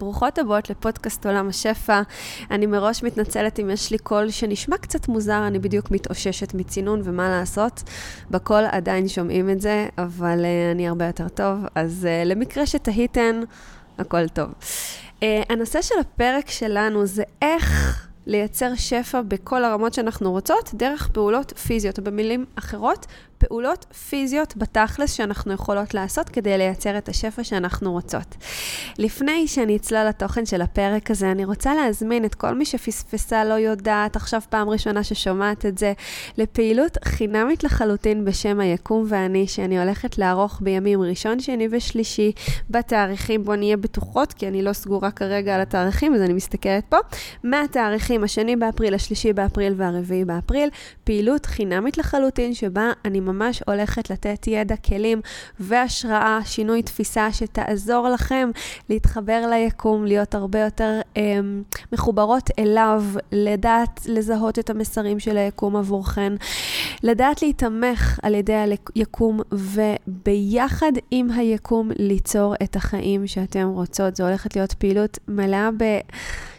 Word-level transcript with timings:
ברוכות 0.00 0.38
הבאות 0.38 0.70
לפודקאסט 0.70 1.26
עולם 1.26 1.48
השפע. 1.48 2.02
אני 2.50 2.66
מראש 2.66 3.02
מתנצלת 3.02 3.60
אם 3.60 3.70
יש 3.70 3.90
לי 3.90 3.98
קול 3.98 4.30
שנשמע 4.30 4.76
קצת 4.76 5.08
מוזר, 5.08 5.46
אני 5.46 5.58
בדיוק 5.58 5.90
מתאוששת 5.90 6.54
מצינון, 6.54 7.00
ומה 7.04 7.28
לעשות? 7.28 7.82
בקול 8.30 8.64
עדיין 8.70 9.08
שומעים 9.08 9.50
את 9.50 9.60
זה, 9.60 9.86
אבל 9.98 10.44
uh, 10.44 10.74
אני 10.74 10.88
הרבה 10.88 11.06
יותר 11.06 11.28
טוב, 11.28 11.58
אז 11.74 12.06
uh, 12.06 12.28
למקרה 12.28 12.66
שתהיתן, 12.66 13.40
הכל 13.98 14.28
טוב. 14.28 14.48
Uh, 15.20 15.24
הנושא 15.48 15.82
של 15.82 15.94
הפרק 16.00 16.50
שלנו 16.50 17.06
זה 17.06 17.22
איך... 17.42 18.04
לייצר 18.28 18.74
שפע 18.74 19.22
בכל 19.22 19.64
הרמות 19.64 19.94
שאנחנו 19.94 20.30
רוצות, 20.30 20.70
דרך 20.74 21.08
פעולות 21.08 21.58
פיזיות, 21.58 21.98
או 21.98 22.04
במילים 22.04 22.44
אחרות, 22.54 23.06
פעולות 23.38 23.86
פיזיות 24.08 24.56
בתכלס 24.56 25.12
שאנחנו 25.12 25.52
יכולות 25.52 25.94
לעשות 25.94 26.28
כדי 26.28 26.58
לייצר 26.58 26.98
את 26.98 27.08
השפע 27.08 27.44
שאנחנו 27.44 27.92
רוצות. 27.92 28.36
לפני 28.98 29.48
שאני 29.48 29.76
אצלול 29.76 30.04
לתוכן 30.04 30.46
של 30.46 30.62
הפרק 30.62 31.10
הזה, 31.10 31.30
אני 31.30 31.44
רוצה 31.44 31.74
להזמין 31.74 32.24
את 32.24 32.34
כל 32.34 32.54
מי 32.54 32.64
שפספסה, 32.64 33.44
לא 33.44 33.54
יודעת, 33.54 34.16
עכשיו 34.16 34.40
פעם 34.48 34.68
ראשונה 34.68 35.04
ששומעת 35.04 35.66
את 35.66 35.78
זה, 35.78 35.92
לפעילות 36.38 36.98
חינמית 37.04 37.64
לחלוטין 37.64 38.24
בשם 38.24 38.60
היקום 38.60 39.04
ואני, 39.08 39.46
שאני 39.46 39.78
הולכת 39.80 40.18
לערוך 40.18 40.60
בימים 40.62 41.02
ראשון, 41.02 41.40
שני 41.40 41.68
ושלישי, 41.70 42.32
בתאריכים, 42.70 43.44
בואו 43.44 43.56
נהיה 43.56 43.76
בטוחות, 43.76 44.32
כי 44.32 44.48
אני 44.48 44.62
לא 44.62 44.72
סגורה 44.72 45.10
כרגע 45.10 45.54
על 45.54 45.60
התאריכים, 45.60 46.14
אז 46.14 46.22
אני 46.22 46.32
מסתכלת 46.32 46.84
פה, 46.88 46.96
מהתאריכים 47.44 48.24
השני 48.24 48.56
באפריל, 48.56 48.94
השלישי 48.94 49.32
באפריל 49.32 49.74
והרביעי 49.76 50.24
באפריל, 50.24 50.70
פעילות 51.04 51.46
חינמית 51.46 51.98
לחלוטין, 51.98 52.54
שבה 52.54 52.92
אני 53.04 53.20
ממש 53.32 53.62
הולכת 53.66 54.10
לתת 54.10 54.46
ידע, 54.46 54.76
כלים 54.76 55.20
והשראה, 55.60 56.38
שינוי 56.44 56.82
תפיסה 56.82 57.32
שתעזור 57.32 58.08
לכם 58.08 58.50
להתחבר 58.88 59.46
ליקום, 59.50 60.04
להיות 60.04 60.34
הרבה 60.34 60.60
יותר 60.60 61.00
אה, 61.16 61.38
מחוברות 61.92 62.50
אליו, 62.58 63.04
לדעת 63.32 64.00
לזהות 64.06 64.58
את 64.58 64.70
המסרים 64.70 65.20
של 65.20 65.36
היקום 65.36 65.76
עבורכן, 65.76 66.32
לדעת 67.02 67.42
להיתמך 67.42 68.18
על 68.22 68.34
ידי 68.34 68.76
היקום 68.94 69.40
וביחד 69.52 70.92
עם 71.10 71.30
היקום 71.30 71.90
ליצור 71.98 72.54
את 72.62 72.76
החיים 72.76 73.26
שאתם 73.26 73.68
רוצות. 73.68 74.16
זו 74.16 74.24
הולכת 74.24 74.56
להיות 74.56 74.72
פעילות 74.72 75.18
מלאה 75.28 75.70
ב... 75.76 75.84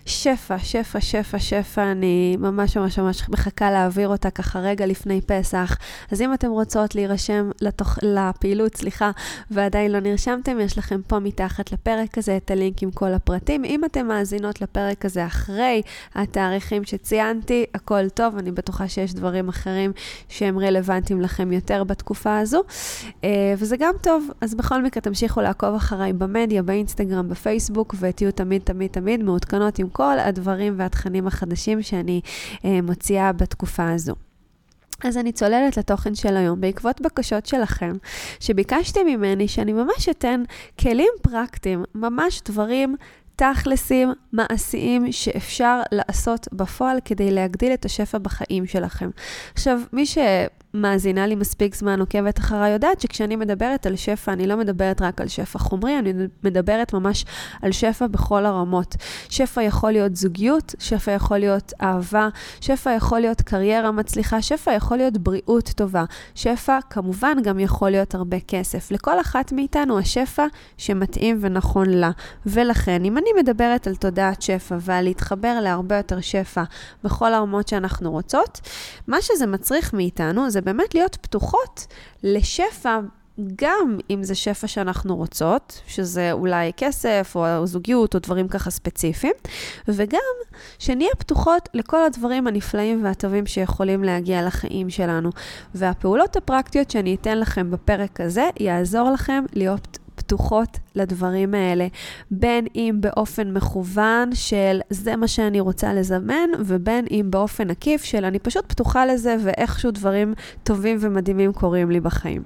שפע, 0.10 0.60
שפע, 0.60 1.02
שפע, 1.02 1.40
שפע, 1.40 1.92
אני 1.92 2.38
ממש 2.40 2.78
ממש 2.78 3.00
ממש 3.00 3.30
מחכה 3.30 3.72
להעביר 3.72 4.08
אותה 4.08 4.30
ככה 4.30 4.60
רגע 4.60 4.86
לפני 4.86 5.22
פסח. 5.22 5.78
אז 6.12 6.22
אם 6.22 6.34
אתם 6.34 6.50
רוצות 6.50 6.96
להירשם 6.96 7.50
לתוך, 7.62 8.00
לפעילות, 8.02 8.76
סליחה, 8.76 9.12
ועדיין 9.52 9.92
לא 9.92 10.00
נרשמתם, 10.00 10.60
יש 10.60 10.78
לכם 10.78 11.02
פה 11.08 11.20
מתחת 11.20 11.72
לפרק 11.72 12.18
הזה 12.18 12.38
את 12.38 12.52
הלינק 12.52 12.84
עם 12.84 12.92
כל 12.92 13.14
הפרטים. 13.14 13.66
אם 13.66 13.86
אתם 13.86 14.08
מאזינות 14.08 14.62
לפרק 14.62 15.06
הזה 15.06 15.26
אחרי 15.26 15.82
התאריכים 16.16 16.84
שציינתי, 16.84 17.66
הכל 17.76 18.10
טוב, 18.10 18.38
אני 18.38 18.52
בטוחה 18.52 18.88
שיש 18.88 19.14
דברים 19.14 19.50
אחרים 19.50 19.92
שהם 20.30 20.60
רלוונטיים 20.60 21.22
לכם 21.22 21.52
יותר 21.52 21.84
בתקופה 21.84 22.40
הזו, 22.40 22.62
אה, 23.24 23.54
וזה 23.58 23.78
גם 23.78 23.94
טוב. 24.02 24.28
אז 24.42 24.56
בכל 24.56 24.84
מקרה, 24.84 25.02
תמשיכו 25.02 25.42
לעקוב 25.42 25.76
אחריי 25.76 26.14
במדיה, 26.14 26.64
באינסטגרם, 26.64 27.30
בפייסבוק, 27.30 27.96
ותהיו 28.00 28.32
תמיד 28.32 28.62
תמיד 28.62 28.92
תמיד 28.92 29.24
מעודכנות 29.24 29.80
עם 29.80 29.90
כל 30.00 30.20
הדברים 30.20 30.74
והתכנים 30.78 31.28
החדשים 31.28 31.82
שאני 31.82 32.22
אה, 32.66 32.82
מוציאה 32.84 33.34
בתקופה 33.34 33.92
הזו. 33.92 34.16
אז 35.04 35.18
אני 35.18 35.32
צוללת 35.32 35.78
לתוכן 35.78 36.16
של 36.16 36.38
היום 36.38 36.62
בעקבות 36.62 37.02
בקשות 37.02 37.46
שלכם, 37.46 37.92
שביקשתם 38.40 39.06
ממני 39.06 39.48
שאני 39.48 39.74
ממש 39.74 40.10
אתן 40.10 40.44
כלים 40.80 41.12
פרקטיים, 41.22 41.84
ממש 41.96 42.42
דברים 42.46 42.96
תכלסים, 43.36 44.14
מעשיים, 44.34 45.12
שאפשר 45.12 45.82
לעשות 45.92 46.48
בפועל 46.54 46.98
כדי 47.06 47.32
להגדיל 47.32 47.74
את 47.74 47.86
השפע 47.86 48.18
בחיים 48.18 48.66
שלכם. 48.66 49.10
עכשיו, 49.54 49.80
מי 49.94 50.06
ש... 50.06 50.18
מאזינה 50.74 51.28
לי 51.28 51.36
מספיק 51.36 51.76
זמן, 51.76 52.00
עוקבת 52.00 52.40
אחריי, 52.40 52.72
יודעת 52.72 53.02
שכשאני 53.02 53.36
מדברת 53.36 53.86
על 53.86 53.96
שפע, 53.96 54.34
אני 54.34 54.48
לא 54.48 54.58
מדברת 54.58 55.02
רק 55.02 55.22
על 55.22 55.28
שפע 55.28 55.60
חומרי, 55.60 56.00
אני 56.00 56.14
מדברת 56.44 56.94
ממש 56.94 57.26
על 57.62 57.72
שפע 57.72 58.08
בכל 58.08 58.46
הרמות. 58.46 58.96
שפע 59.30 59.64
יכול 59.64 59.92
להיות 59.92 60.16
זוגיות, 60.16 60.76
שפע 60.80 61.12
יכול 61.12 61.38
להיות 61.38 61.74
אהבה, 61.82 62.30
שפע 62.62 62.92
יכול 62.92 63.20
להיות 63.20 63.42
קריירה 63.42 63.92
מצליחה, 63.92 64.42
שפע 64.42 64.74
יכול 64.74 64.98
להיות 64.98 65.18
בריאות 65.18 65.70
טובה. 65.76 66.06
שפע 66.36 66.80
כמובן 66.90 67.38
גם 67.44 67.60
יכול 67.60 67.90
להיות 67.90 68.16
הרבה 68.16 68.38
כסף. 68.48 68.92
לכל 68.92 69.22
אחת 69.22 69.52
מאיתנו 69.52 70.00
השפע 70.00 70.46
שמתאים 70.78 71.38
ונכון 71.42 71.90
לה. 71.90 72.12
ולכן, 72.46 73.06
אם 73.06 73.18
אני 73.18 73.30
מדברת 73.40 73.88
על 73.88 73.96
תודעת 73.96 74.42
שפע 74.42 74.78
ועל 74.82 75.04
להתחבר 75.04 75.60
להרבה 75.62 75.98
יותר 75.98 76.22
שפע 76.22 76.64
בכל 77.04 77.34
הרמות 77.34 77.68
שאנחנו 77.68 78.12
רוצות, 78.12 78.62
מה 79.08 79.22
שזה 79.22 79.48
מצריך 79.48 79.94
מאיתנו 79.94 80.50
זה 80.50 80.59
זה 80.60 80.64
באמת 80.64 80.96
להיות 80.96 81.18
פתוחות 81.22 81.88
לשפע, 82.24 83.00
גם 83.56 83.98
אם 84.10 84.24
זה 84.24 84.36
שפע 84.36 84.68
שאנחנו 84.68 85.16
רוצות, 85.16 85.82
שזה 85.88 86.32
אולי 86.32 86.72
כסף 86.78 87.34
או 87.36 87.66
זוגיות 87.68 88.16
או 88.16 88.20
דברים 88.20 88.48
ככה 88.48 88.72
ספציפיים, 88.72 89.34
וגם 89.88 90.20
שנהיה 90.80 91.10
פתוחות 91.20 91.70
לכל 91.74 92.04
הדברים 92.04 92.48
הנפלאים 92.48 93.04
והטובים 93.04 93.46
שיכולים 93.46 94.04
להגיע 94.04 94.46
לחיים 94.46 94.90
שלנו. 94.90 95.30
והפעולות 95.76 96.36
הפרקטיות 96.36 96.92
שאני 96.92 97.16
אתן 97.16 97.38
לכם 97.38 97.72
בפרק 97.72 98.22
הזה, 98.22 98.50
יעזור 98.60 99.12
לכם 99.12 99.44
להיות 99.54 99.99
פתוחות 100.30 100.80
לדברים 100.96 101.54
האלה, 101.54 101.88
בין 102.32 102.66
אם 102.76 102.98
באופן 103.00 103.54
מכוון 103.54 104.30
של 104.36 104.80
זה 104.90 105.16
מה 105.16 105.28
שאני 105.28 105.60
רוצה 105.60 105.94
לזמן, 105.94 106.50
ובין 106.60 107.06
אם 107.12 107.28
באופן 107.30 107.70
עקיף 107.70 108.04
של 108.04 108.26
אני 108.26 108.40
פשוט 108.40 108.66
פתוחה 108.68 109.06
לזה 109.06 109.36
ואיכשהו 109.44 109.92
דברים 109.92 110.34
טובים 110.64 110.98
ומדהימים 111.02 111.54
קורים 111.54 111.92
לי 111.92 112.00
בחיים. 112.00 112.44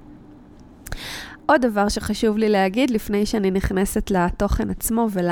עוד 1.46 1.60
דבר 1.60 1.88
שחשוב 1.88 2.38
לי 2.38 2.48
להגיד 2.48 2.90
לפני 2.90 3.26
שאני 3.26 3.50
נכנסת 3.50 4.10
לתוכן 4.10 4.70
עצמו 4.70 5.08
ול... 5.10 5.28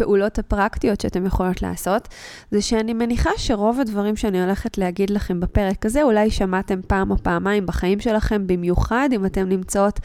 הפעולות 0.00 0.38
הפרקטיות 0.38 1.00
שאתם 1.00 1.26
יכולות 1.26 1.62
לעשות, 1.62 2.08
זה 2.50 2.62
שאני 2.62 2.92
מניחה 2.92 3.30
שרוב 3.36 3.80
הדברים 3.80 4.16
שאני 4.16 4.42
הולכת 4.42 4.78
להגיד 4.78 5.10
לכם 5.10 5.40
בפרק 5.40 5.86
הזה, 5.86 6.02
אולי 6.02 6.30
שמעתם 6.30 6.80
פעם 6.86 7.10
או 7.10 7.16
פעמיים 7.18 7.66
בחיים 7.66 8.00
שלכם, 8.00 8.46
במיוחד 8.46 9.08
אם 9.12 9.26
אתם 9.26 9.48
נמצאות 9.48 10.00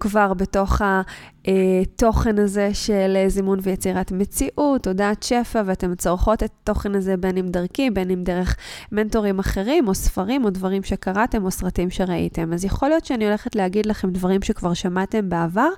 כבר 0.00 0.34
בתוך. 0.34 0.82
התוכן 1.48 2.38
הזה 2.38 2.70
של 2.74 3.24
זימון 3.28 3.58
ויצירת 3.62 4.12
מציאות, 4.12 4.82
תודעת 4.82 5.22
שפע, 5.22 5.62
ואתם 5.66 5.94
צורכות 5.94 6.42
את 6.42 6.50
התוכן 6.62 6.94
הזה 6.94 7.16
בין 7.16 7.36
אם 7.36 7.48
דרכי, 7.48 7.90
בין 7.90 8.10
אם 8.10 8.22
דרך 8.24 8.56
מנטורים 8.92 9.38
אחרים, 9.38 9.88
או 9.88 9.94
ספרים, 9.94 10.44
או 10.44 10.50
דברים 10.50 10.82
שקראתם, 10.82 11.44
או 11.44 11.50
סרטים 11.50 11.90
שראיתם. 11.90 12.52
אז 12.52 12.64
יכול 12.64 12.88
להיות 12.88 13.04
שאני 13.04 13.26
הולכת 13.26 13.54
להגיד 13.54 13.86
לכם 13.86 14.10
דברים 14.10 14.42
שכבר 14.42 14.74
שמעתם 14.74 15.28
בעבר, 15.28 15.68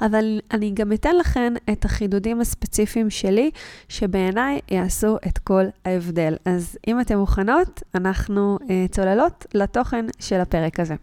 אבל 0.00 0.40
אני 0.50 0.70
גם 0.70 0.92
אתן 0.92 1.16
לכם 1.16 1.54
את 1.72 1.84
החידודים 1.84 2.40
הספציפיים 2.40 3.10
שלי, 3.10 3.50
שבעיניי 3.88 4.60
יעשו 4.70 5.16
את 5.26 5.38
כל 5.38 5.64
ההבדל. 5.84 6.34
אז 6.44 6.78
אם 6.88 7.00
אתן 7.00 7.16
מוכנות, 7.16 7.82
אנחנו 7.94 8.58
uh, 8.62 8.66
צוללות 8.90 9.46
לתוכן 9.54 10.06
של 10.18 10.40
הפרק 10.40 10.80
הזה. 10.80 10.94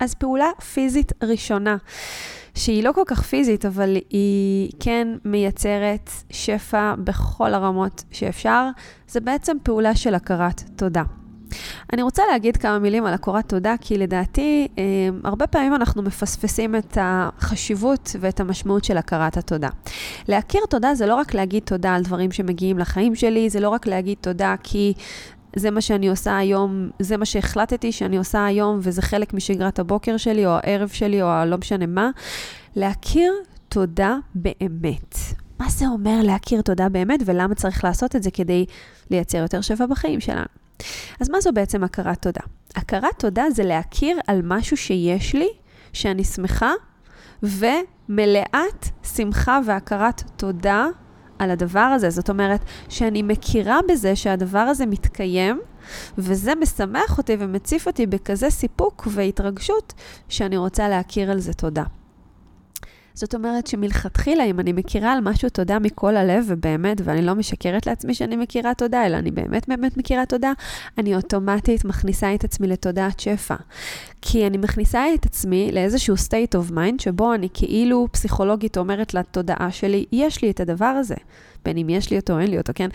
אז 0.00 0.14
פעולה 0.14 0.50
פיזית 0.74 1.12
ראשונה, 1.22 1.76
שהיא 2.56 2.84
לא 2.84 2.92
כל 2.92 3.02
כך 3.06 3.22
פיזית, 3.22 3.66
אבל 3.66 3.96
היא 4.10 4.70
כן 4.80 5.08
מייצרת 5.24 6.10
שפע 6.30 6.94
בכל 6.98 7.54
הרמות 7.54 8.04
שאפשר, 8.10 8.68
זה 9.08 9.20
בעצם 9.20 9.56
פעולה 9.62 9.96
של 9.96 10.14
הכרת 10.14 10.62
תודה. 10.76 11.02
אני 11.92 12.02
רוצה 12.02 12.22
להגיד 12.32 12.56
כמה 12.56 12.78
מילים 12.78 13.06
על 13.06 13.14
הכרת 13.14 13.48
תודה, 13.48 13.74
כי 13.80 13.98
לדעתי, 13.98 14.68
אה, 14.78 14.84
הרבה 15.24 15.46
פעמים 15.46 15.74
אנחנו 15.74 16.02
מפספסים 16.02 16.76
את 16.76 16.98
החשיבות 17.00 18.16
ואת 18.20 18.40
המשמעות 18.40 18.84
של 18.84 18.96
הכרת 18.96 19.36
התודה. 19.36 19.68
להכיר 20.28 20.60
תודה 20.70 20.94
זה 20.94 21.06
לא 21.06 21.14
רק 21.14 21.34
להגיד 21.34 21.62
תודה 21.62 21.94
על 21.94 22.02
דברים 22.02 22.32
שמגיעים 22.32 22.78
לחיים 22.78 23.14
שלי, 23.14 23.50
זה 23.50 23.60
לא 23.60 23.68
רק 23.68 23.86
להגיד 23.86 24.18
תודה 24.20 24.54
כי 24.62 24.92
זה 25.56 25.70
מה 25.70 25.80
שאני 25.80 26.08
עושה 26.08 26.36
היום, 26.36 26.90
זה 26.98 27.16
מה 27.16 27.24
שהחלטתי 27.24 27.92
שאני 27.92 28.16
עושה 28.16 28.46
היום, 28.46 28.78
וזה 28.82 29.02
חלק 29.02 29.34
משגרת 29.34 29.78
הבוקר 29.78 30.16
שלי, 30.16 30.46
או 30.46 30.50
הערב 30.50 30.88
שלי, 30.88 31.22
או 31.22 31.28
לא 31.46 31.58
משנה 31.58 31.86
מה. 31.86 32.10
להכיר 32.76 33.32
תודה 33.68 34.16
באמת. 34.34 35.14
מה 35.60 35.68
זה 35.68 35.86
אומר 35.86 36.22
להכיר 36.22 36.62
תודה 36.62 36.88
באמת, 36.88 37.20
ולמה 37.26 37.54
צריך 37.54 37.84
לעשות 37.84 38.16
את 38.16 38.22
זה 38.22 38.30
כדי 38.30 38.66
לייצר 39.10 39.38
יותר 39.38 39.60
שווה 39.60 39.86
בחיים 39.86 40.20
שלנו? 40.20 40.46
אז 41.20 41.30
מה 41.30 41.40
זו 41.40 41.50
בעצם 41.54 41.84
הכרת 41.84 42.22
תודה? 42.22 42.40
הכרת 42.76 43.18
תודה 43.18 43.50
זה 43.50 43.64
להכיר 43.64 44.18
על 44.26 44.40
משהו 44.44 44.76
שיש 44.76 45.34
לי, 45.34 45.48
שאני 45.92 46.24
שמחה, 46.24 46.72
ומלאת 47.42 48.88
שמחה 49.16 49.60
והכרת 49.66 50.22
תודה 50.36 50.86
על 51.38 51.50
הדבר 51.50 51.80
הזה. 51.80 52.10
זאת 52.10 52.30
אומרת, 52.30 52.60
שאני 52.88 53.22
מכירה 53.22 53.78
בזה 53.88 54.16
שהדבר 54.16 54.58
הזה 54.58 54.86
מתקיים, 54.86 55.60
וזה 56.18 56.54
משמח 56.54 57.18
אותי 57.18 57.36
ומציף 57.38 57.86
אותי 57.86 58.06
בכזה 58.06 58.50
סיפוק 58.50 59.08
והתרגשות, 59.10 59.92
שאני 60.28 60.56
רוצה 60.56 60.88
להכיר 60.88 61.30
על 61.30 61.38
זה 61.38 61.52
תודה. 61.52 61.84
זאת 63.16 63.34
אומרת 63.34 63.66
שמלכתחילה, 63.66 64.44
אם 64.44 64.60
אני 64.60 64.72
מכירה 64.72 65.12
על 65.12 65.20
משהו 65.20 65.48
תודה 65.48 65.78
מכל 65.78 66.16
הלב, 66.16 66.44
ובאמת, 66.48 67.00
ואני 67.04 67.22
לא 67.22 67.34
משקרת 67.34 67.86
לעצמי 67.86 68.14
שאני 68.14 68.36
מכירה 68.36 68.74
תודה, 68.74 69.06
אלא 69.06 69.16
אני 69.16 69.30
באמת 69.30 69.68
באמת 69.68 69.96
מכירה 69.96 70.26
תודה, 70.26 70.52
אני 70.98 71.16
אוטומטית 71.16 71.84
מכניסה 71.84 72.34
את 72.34 72.44
עצמי 72.44 72.66
לתודעת 72.66 73.20
שפע. 73.20 73.54
כי 74.22 74.46
אני 74.46 74.58
מכניסה 74.58 75.04
את 75.14 75.26
עצמי 75.26 75.70
לאיזשהו 75.72 76.14
state 76.14 76.58
of 76.58 76.72
mind, 76.72 77.02
שבו 77.02 77.34
אני 77.34 77.48
כאילו 77.54 78.08
פסיכולוגית 78.12 78.78
אומרת 78.78 79.14
לתודעה 79.14 79.70
שלי, 79.70 80.04
יש 80.12 80.42
לי 80.42 80.50
את 80.50 80.60
הדבר 80.60 80.84
הזה. 80.84 81.16
בין 81.64 81.78
אם 81.78 81.88
יש 81.88 82.10
לי 82.10 82.16
אותו 82.18 82.32
או 82.32 82.38
אין 82.38 82.50
לי 82.50 82.58
אותו, 82.58 82.72
כן? 82.74 82.88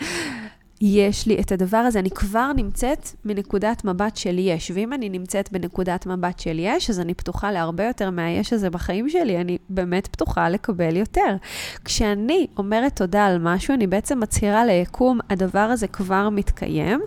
יש 0.84 1.26
לי 1.26 1.40
את 1.40 1.52
הדבר 1.52 1.76
הזה, 1.76 1.98
אני 1.98 2.10
כבר 2.10 2.52
נמצאת 2.56 3.08
מנקודת 3.24 3.84
מבט 3.84 4.16
של 4.16 4.38
יש. 4.38 4.70
ואם 4.74 4.92
אני 4.92 5.08
נמצאת 5.08 5.52
בנקודת 5.52 6.06
מבט 6.06 6.38
של 6.38 6.58
יש, 6.58 6.90
אז 6.90 7.00
אני 7.00 7.14
פתוחה 7.14 7.52
להרבה 7.52 7.84
יותר 7.84 8.10
מהיש 8.10 8.52
הזה 8.52 8.70
בחיים 8.70 9.08
שלי. 9.08 9.40
אני 9.40 9.58
באמת 9.68 10.06
פתוחה 10.06 10.48
לקבל 10.48 10.96
יותר. 10.96 11.36
כשאני 11.84 12.46
אומרת 12.56 12.96
תודה 12.96 13.26
על 13.26 13.38
משהו, 13.38 13.74
אני 13.74 13.86
בעצם 13.86 14.20
מצהירה 14.20 14.64
ליקום, 14.64 15.18
הדבר 15.30 15.58
הזה 15.58 15.86
כבר 15.86 16.28
מתקיים. 16.28 17.00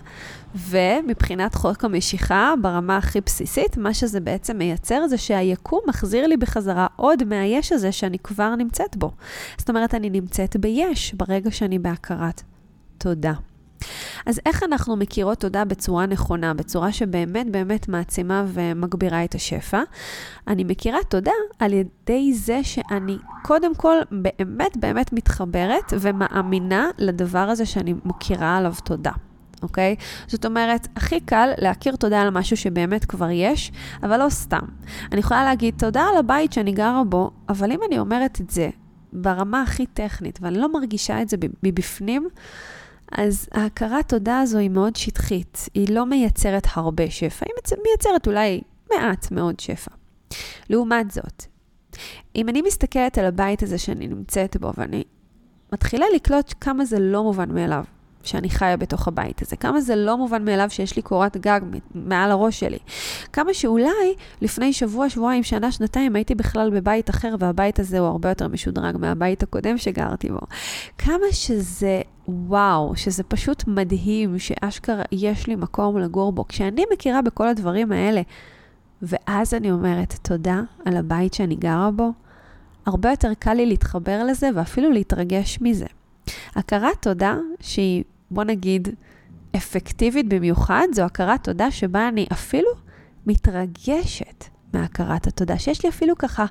ומבחינת 0.70 1.56
חוק 1.56 1.86
המשיכה, 1.86 2.54
ברמה 2.62 2.98
הכי 2.98 3.22
בסיסית, 3.22 3.78
מה 3.78 3.94
שזה 3.94 4.20
בעצם 4.20 4.58
מייצר 4.58 5.08
זה 5.08 5.18
שהיקום 5.18 5.80
מחזיר 5.88 6.28
לי 6.28 6.38
בחזרה 6.38 6.88
עוד 6.96 7.24
מהיש 7.24 7.72
הזה 7.72 7.92
שאני 7.92 8.20
כבר 8.20 8.56
נמצאת 8.56 8.98
בו. 8.98 9.12
זאת 9.58 9.70
אומרת, 9.70 9.96
אני 9.96 10.10
נמצאת 10.10 10.58
ביש 10.58 11.14
ברגע 11.14 11.52
שאני 11.52 11.80
בהכרת 11.80 12.42
תודה. 12.98 13.34
אז 14.26 14.40
איך 14.46 14.64
אנחנו 14.64 14.96
מכירות 14.96 15.40
תודה 15.40 15.66
בצורה 15.66 16.06
נכונה, 16.06 16.54
בצורה 16.54 16.92
שבאמת 16.92 17.52
באמת 17.52 17.90
מעצימה 17.90 18.46
ומגבירה 18.48 19.24
את 19.24 19.36
השפע? 19.36 19.82
אני 20.48 20.64
מכירה 20.64 21.00
תודה 21.10 21.32
על 21.60 21.74
ידי 21.74 22.34
זה 22.34 22.60
שאני 22.64 23.18
קודם 23.44 23.76
כל 23.76 23.98
באמת 24.12 24.78
באמת 24.78 25.14
מתחברת 25.14 25.94
ומאמינה 26.00 26.90
לדבר 26.98 27.40
הזה 27.40 27.66
שאני 27.66 27.94
מכירה 28.06 28.58
עליו 28.58 28.74
תודה. 28.84 29.12
אוקיי? 29.64 29.96
Okay? 30.00 30.04
זאת 30.28 30.46
אומרת, 30.46 30.88
הכי 30.96 31.20
קל 31.20 31.50
להכיר 31.58 31.96
תודה 31.96 32.22
על 32.22 32.30
משהו 32.30 32.58
שבאמת 32.58 33.06
כבר 33.06 33.30
יש, 33.30 33.72
אבל 34.04 34.24
לא 34.24 34.30
סתם. 34.30 34.66
אני 35.12 35.20
יכולה 35.20 35.44
להגיד 35.44 35.74
תודה 35.78 36.04
על 36.04 36.18
הבית 36.18 36.54
שאני 36.54 36.72
גרה 36.72 37.04
בו, 37.04 37.32
אבל 37.50 37.72
אם 37.72 37.80
אני 37.88 38.00
אומרת 38.00 38.42
את 38.42 38.50
זה 38.50 38.70
ברמה 39.14 39.62
הכי 39.62 39.86
טכנית, 39.86 40.40
ואני 40.42 40.58
לא 40.58 40.74
מרגישה 40.74 41.22
את 41.22 41.30
זה 41.30 41.38
מבפנים, 41.64 42.28
אז 43.12 43.48
ההכרת 43.52 44.10
תודה 44.10 44.40
הזו 44.40 44.58
היא 44.58 44.70
מאוד 44.70 44.96
שטחית, 44.96 45.70
היא 45.74 45.94
לא 45.94 46.06
מייצרת 46.06 46.68
הרבה 46.74 47.10
שפע, 47.10 47.46
היא 47.46 47.78
מייצרת 47.84 48.28
אולי 48.28 48.62
מעט 48.94 49.32
מאוד 49.32 49.60
שפע. 49.60 49.92
לעומת 50.70 51.12
זאת, 51.12 51.46
אם 52.36 52.50
אני 52.50 52.62
מסתכלת 52.62 53.18
על 53.18 53.26
הבית 53.26 53.64
הזה 53.64 53.78
שאני 53.78 54.08
נמצאת 54.08 54.58
בו, 54.58 54.72
ואני 54.78 55.04
מתחילה 55.74 56.06
לקלוט 56.16 56.54
כמה 56.62 56.86
זה 56.86 57.00
לא 57.00 57.24
מובן 57.24 57.52
מאליו, 57.52 57.84
שאני 58.28 58.50
חיה 58.50 58.78
בתוך 58.78 59.08
הבית 59.08 59.42
הזה. 59.42 59.56
כמה 59.56 59.82
זה 59.82 59.96
לא 59.96 60.18
מובן 60.18 60.46
מאליו 60.46 60.70
שיש 60.70 60.96
לי 60.96 61.02
קורת 61.02 61.38
גג 61.38 61.62
מעל 61.96 62.32
הראש 62.32 62.60
שלי. 62.60 62.78
כמה 63.34 63.54
שאולי 63.54 64.14
לפני 64.42 64.74
שבוע, 64.74 65.10
שבועיים, 65.10 65.44
שנה, 65.44 65.72
שנתיים 65.72 66.16
הייתי 66.16 66.36
בכלל 66.36 66.70
בבית 66.70 67.10
אחר, 67.10 67.36
והבית 67.40 67.80
הזה 67.80 68.00
הוא 68.00 68.08
הרבה 68.08 68.30
יותר 68.30 68.48
משודרג 68.48 68.98
מהבית 68.98 69.44
הקודם 69.44 69.78
שגרתי 69.78 70.30
בו. 70.30 70.40
כמה 70.98 71.26
שזה 71.32 72.02
וואו, 72.28 72.96
שזה 72.96 73.24
פשוט 73.24 73.64
מדהים 73.68 74.40
שאשכרה 74.40 75.04
יש 75.12 75.48
לי 75.48 75.56
מקום 75.56 75.98
לגור 75.98 76.32
בו. 76.32 76.48
כשאני 76.48 76.84
מכירה 76.94 77.22
בכל 77.22 77.48
הדברים 77.48 77.92
האלה, 77.92 78.22
ואז 79.02 79.54
אני 79.54 79.72
אומרת 79.72 80.14
תודה 80.22 80.62
על 80.86 80.98
הבית 80.98 81.34
שאני 81.34 81.56
גרה 81.56 81.92
בו, 81.92 82.12
הרבה 82.86 83.10
יותר 83.10 83.32
קל 83.40 83.54
לי 83.54 83.66
להתחבר 83.66 84.24
לזה 84.24 84.50
ואפילו 84.56 84.92
להתרגש 84.92 85.58
מזה. 85.62 85.86
הכרת 86.56 87.02
תודה, 87.02 87.38
שהיא 87.60 88.04
בוא 88.32 88.44
נגיד, 88.44 88.88
אפקטיבית 89.56 90.30
במיוחד, 90.30 90.88
זו 90.94 91.02
הכרת 91.02 91.44
תודה 91.44 91.72
שבה 91.72 92.08
אני 92.08 92.28
אפילו 92.32 92.70
מתרגשת 93.28 94.46
מהכרת 94.74 95.28
התודה, 95.28 95.60
שיש 95.60 95.84
לי 95.84 95.90
אפילו 95.90 96.18
ככה 96.18 96.46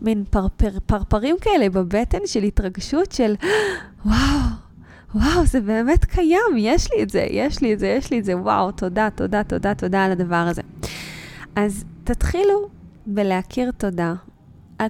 מין 0.00 0.24
פרפר, 0.30 0.70
פרפרים 0.86 1.36
כאלה 1.40 1.70
בבטן 1.70 2.18
של 2.26 2.42
התרגשות 2.42 3.12
של 3.12 3.34
וואו, 4.06 4.16
וואו, 5.14 5.46
זה 5.46 5.60
באמת 5.60 6.04
קיים, 6.04 6.56
יש 6.56 6.88
לי 6.92 7.02
את 7.02 7.10
זה, 7.10 7.26
יש 7.30 7.62
לי 7.62 7.74
את 7.74 7.78
זה, 7.78 7.86
יש 7.86 8.10
לי 8.10 8.18
את 8.18 8.24
זה, 8.24 8.36
וואו, 8.36 8.72
תודה, 8.72 9.08
תודה, 9.14 9.44
תודה, 9.44 9.74
תודה 9.74 10.04
על 10.04 10.12
הדבר 10.12 10.36
הזה. 10.36 10.62
אז 11.56 11.84
תתחילו 12.04 12.68
בלהכיר 13.06 13.70
תודה. 13.70 14.14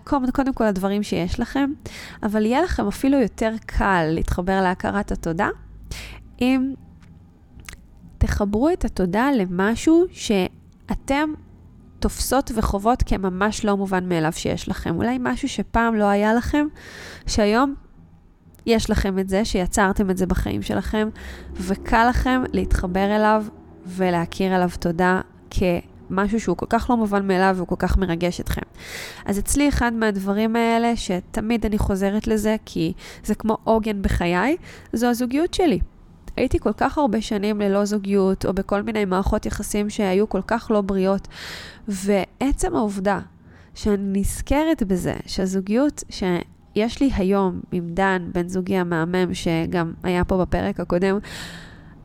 קודם 0.05 0.55
כל 0.55 0.65
הדברים 0.65 1.03
שיש 1.03 1.41
לכם, 1.41 1.73
אבל 2.23 2.47
יהיה 2.47 2.63
לכם 2.63 2.87
אפילו 2.87 3.19
יותר 3.19 3.53
קל 3.67 4.05
להתחבר 4.11 4.61
להכרת 4.63 5.13
התודה 5.13 5.49
אם 6.41 6.75
תחברו 8.19 8.69
את 8.71 8.85
התודה 8.85 9.29
למשהו 9.37 10.05
שאתם 10.13 11.33
תופסות 11.99 12.51
וחוות 12.55 13.03
כממש 13.07 13.65
לא 13.65 13.77
מובן 13.77 14.09
מאליו 14.09 14.33
שיש 14.33 14.69
לכם. 14.69 14.97
אולי 14.97 15.19
משהו 15.21 15.49
שפעם 15.49 15.95
לא 15.95 16.05
היה 16.05 16.35
לכם, 16.35 16.67
שהיום 17.27 17.75
יש 18.67 18.91
לכם 18.91 19.19
את 19.19 19.29
זה, 19.29 19.45
שיצרתם 19.45 20.11
את 20.11 20.17
זה 20.17 20.27
בחיים 20.27 20.63
שלכם, 20.63 21.09
וקל 21.55 22.09
לכם 22.09 22.43
להתחבר 22.53 23.17
אליו 23.17 23.45
ולהכיר 23.87 24.57
אליו 24.57 24.71
תודה 24.81 25.21
כמשהו 25.51 26.41
שהוא 26.41 26.57
כל 26.57 26.67
כך 26.69 26.91
לא 26.91 26.97
מובן 26.97 27.27
מאליו 27.27 27.55
והוא 27.57 27.69
כל 27.69 27.77
כך 27.79 27.99
מרגש 27.99 28.41
אתכם. 28.41 28.63
אז 29.25 29.39
אצלי 29.39 29.69
אחד 29.69 29.93
מהדברים 29.93 30.57
האלה, 30.57 30.97
שתמיד 30.97 31.67
אני 31.67 31.79
חוזרת 31.79 32.27
לזה, 32.27 32.57
כי 32.65 32.93
זה 33.25 33.35
כמו 33.35 33.57
עוגן 33.65 34.03
בחיי, 34.03 34.57
זו 34.93 35.07
הזוגיות 35.07 35.55
שלי. 35.55 35.81
הייתי 36.41 36.59
כל 36.59 36.73
כך 36.77 36.99
הרבה 36.99 37.21
שנים 37.21 37.61
ללא 37.61 37.85
זוגיות, 37.85 38.47
או 38.47 38.53
בכל 38.53 38.83
מיני 38.83 39.05
מערכות 39.05 39.47
יחסים 39.47 39.91
שהיו 39.91 40.29
כל 40.29 40.43
כך 40.47 40.71
לא 40.71 40.81
בריאות, 40.81 41.29
ועצם 41.89 42.77
העובדה 42.77 43.21
שאני 43.75 44.21
נזכרת 44.21 44.83
בזה, 44.83 45.15
שהזוגיות 45.27 46.05
שיש 46.11 47.01
לי 47.01 47.11
היום 47.17 47.61
עם 47.73 47.89
דן, 47.91 48.31
בן 48.33 48.49
זוגי 48.49 48.77
המהמם, 48.77 49.35
שגם 49.35 49.93
היה 50.03 50.25
פה 50.25 50.39
בפרק 50.39 50.81
הקודם, 50.81 51.19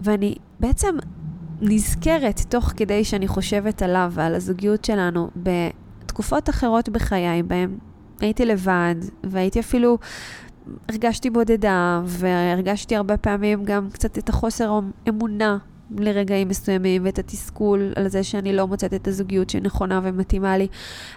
ואני 0.01 0.35
בעצם 0.59 0.95
נזכרת 1.61 2.41
תוך 2.49 2.73
כדי 2.77 3.03
שאני 3.03 3.27
חושבת 3.27 3.81
עליו 3.81 4.11
ועל 4.15 4.35
הזוגיות 4.35 4.85
שלנו 4.85 5.29
בתקופות 5.35 6.49
אחרות 6.49 6.89
בחיי, 6.89 7.43
בהם 7.43 7.77
הייתי 8.19 8.45
לבד, 8.45 8.95
והייתי 9.23 9.59
אפילו 9.59 9.97
הרגשתי 10.89 11.29
בודדה, 11.29 12.01
והרגשתי 12.05 12.95
הרבה 12.95 13.17
פעמים 13.17 13.63
גם 13.63 13.89
קצת 13.91 14.17
את 14.17 14.29
החוסר 14.29 14.79
אמונה 15.09 15.57
לרגעים 15.91 16.47
מסוימים, 16.47 17.05
ואת 17.05 17.19
התסכול 17.19 17.93
על 17.95 18.07
זה 18.07 18.23
שאני 18.23 18.53
לא 18.53 18.67
מוצאת 18.67 18.93
את 18.93 19.07
הזוגיות 19.07 19.49
שנכונה 19.49 19.99
ומתאימה 20.03 20.57
לי. 20.57 20.67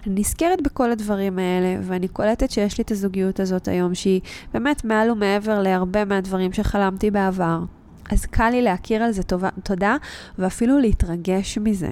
אני 0.07 0.19
נזכרת 0.19 0.61
בכל 0.61 0.91
הדברים 0.91 1.39
האלה, 1.39 1.79
ואני 1.81 2.07
קולטת 2.07 2.51
שיש 2.51 2.77
לי 2.77 2.81
את 2.81 2.91
הזוגיות 2.91 3.39
הזאת 3.39 3.67
היום, 3.67 3.95
שהיא 3.95 4.21
באמת 4.53 4.85
מעל 4.85 5.11
ומעבר 5.11 5.61
להרבה 5.61 6.05
מהדברים 6.05 6.53
שחלמתי 6.53 7.11
בעבר. 7.11 7.59
אז 8.11 8.25
קל 8.25 8.49
לי 8.49 8.61
להכיר 8.61 9.03
על 9.03 9.11
זה 9.11 9.23
טובה, 9.23 9.49
תודה, 9.63 9.97
ואפילו 10.39 10.79
להתרגש 10.79 11.57
מזה. 11.57 11.91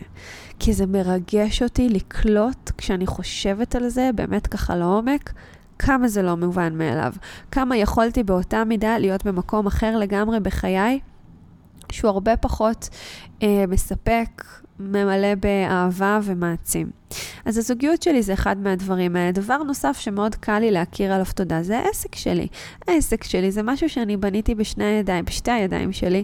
כי 0.60 0.74
זה 0.74 0.86
מרגש 0.86 1.64
אותי 1.64 1.90
לקלוט, 1.90 2.72
כשאני 2.78 3.08
חושבת 3.08 3.76
על 3.76 3.90
זה, 3.90 4.10
באמת 4.16 4.48
ככה 4.48 4.76
לעומק, 4.76 5.34
כמה 5.80 6.08
זה 6.08 6.22
לא 6.22 6.38
מובן 6.38 6.78
מאליו. 6.78 7.14
כמה 7.52 7.78
יכולתי 7.78 8.24
באותה 8.24 8.64
מידה 8.64 8.98
להיות 8.98 9.26
במקום 9.26 9.68
אחר 9.68 9.98
לגמרי 9.98 10.40
בחיי, 10.40 11.00
שהוא 11.92 12.10
הרבה 12.10 12.38
פחות 12.38 12.90
אה, 13.44 13.64
מספק, 13.68 14.44
ממלא 14.80 15.36
באהבה 15.36 16.20
ומעצים. 16.24 16.90
אז 17.46 17.58
הזוגיות 17.58 18.02
שלי 18.04 18.22
זה 18.22 18.34
אחד 18.34 18.58
מהדברים 18.58 19.16
האלה. 19.16 19.32
דבר 19.32 19.58
נוסף 19.58 19.98
שמאוד 20.00 20.36
קל 20.36 20.60
לי 20.60 20.72
להכיר 20.72 21.14
עליו 21.14 21.26
תודה, 21.36 21.64
זה 21.64 21.80
העסק 21.80 22.16
שלי. 22.16 22.48
העסק 22.88 23.24
שלי 23.24 23.52
זה 23.52 23.64
משהו 23.64 23.90
שאני 23.90 24.18
בניתי 24.18 24.56
בשני 24.56 24.86
הידיים, 24.86 25.26
בשתי 25.26 25.52
הידיים 25.52 25.92
שלי, 25.92 26.24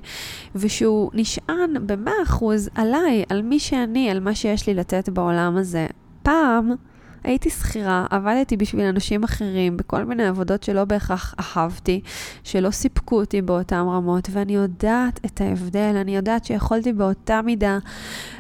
ושהוא 0.55 1.11
נשען 1.13 1.87
ב-100% 1.87 2.43
עליי, 2.75 3.23
על 3.29 3.41
מי 3.41 3.59
שאני, 3.59 4.09
על 4.09 4.19
מה 4.19 4.35
שיש 4.35 4.67
לי 4.67 4.73
לתת 4.73 5.09
בעולם 5.09 5.57
הזה. 5.57 5.87
פעם, 6.23 6.71
הייתי 7.23 7.49
שכירה, 7.49 8.05
עבדתי 8.09 8.57
בשביל 8.57 8.85
אנשים 8.85 9.23
אחרים 9.23 9.77
בכל 9.77 10.03
מיני 10.03 10.27
עבודות 10.27 10.63
שלא 10.63 10.85
בהכרח 10.85 11.35
אהבתי, 11.39 12.01
שלא 12.43 12.71
סיפקו 12.71 13.19
אותי 13.19 13.41
באותן 13.41 13.75
רמות, 13.75 14.27
ואני 14.31 14.55
יודעת 14.55 15.19
את 15.25 15.41
ההבדל, 15.41 15.95
אני 16.01 16.15
יודעת 16.15 16.45
שיכולתי 16.45 16.93
באותה 16.93 17.41
מידה 17.41 17.77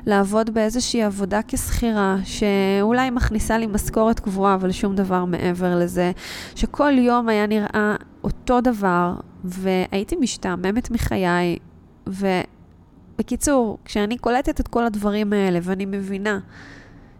לעבוד 0.05 0.49
באיזושהי 0.49 1.03
עבודה 1.03 1.39
כשכירה, 1.47 2.17
שאולי 2.23 3.09
מכניסה 3.09 3.57
לי 3.57 3.67
משכורת 3.67 4.19
קבועה, 4.19 4.55
אבל 4.55 4.71
שום 4.71 4.95
דבר 4.95 5.25
מעבר 5.25 5.75
לזה, 5.79 6.11
שכל 6.55 6.93
יום 6.97 7.29
היה 7.29 7.47
נראה 7.47 7.95
אותו 8.23 8.61
דבר, 8.61 9.13
והייתי 9.43 10.15
משתעממת 10.15 10.91
מחיי, 10.91 11.57
ובקיצור, 12.07 13.77
כשאני 13.85 14.17
קולטת 14.17 14.59
את 14.59 14.67
כל 14.67 14.85
הדברים 14.85 15.33
האלה 15.33 15.59
ואני 15.61 15.85
מבינה 15.85 16.39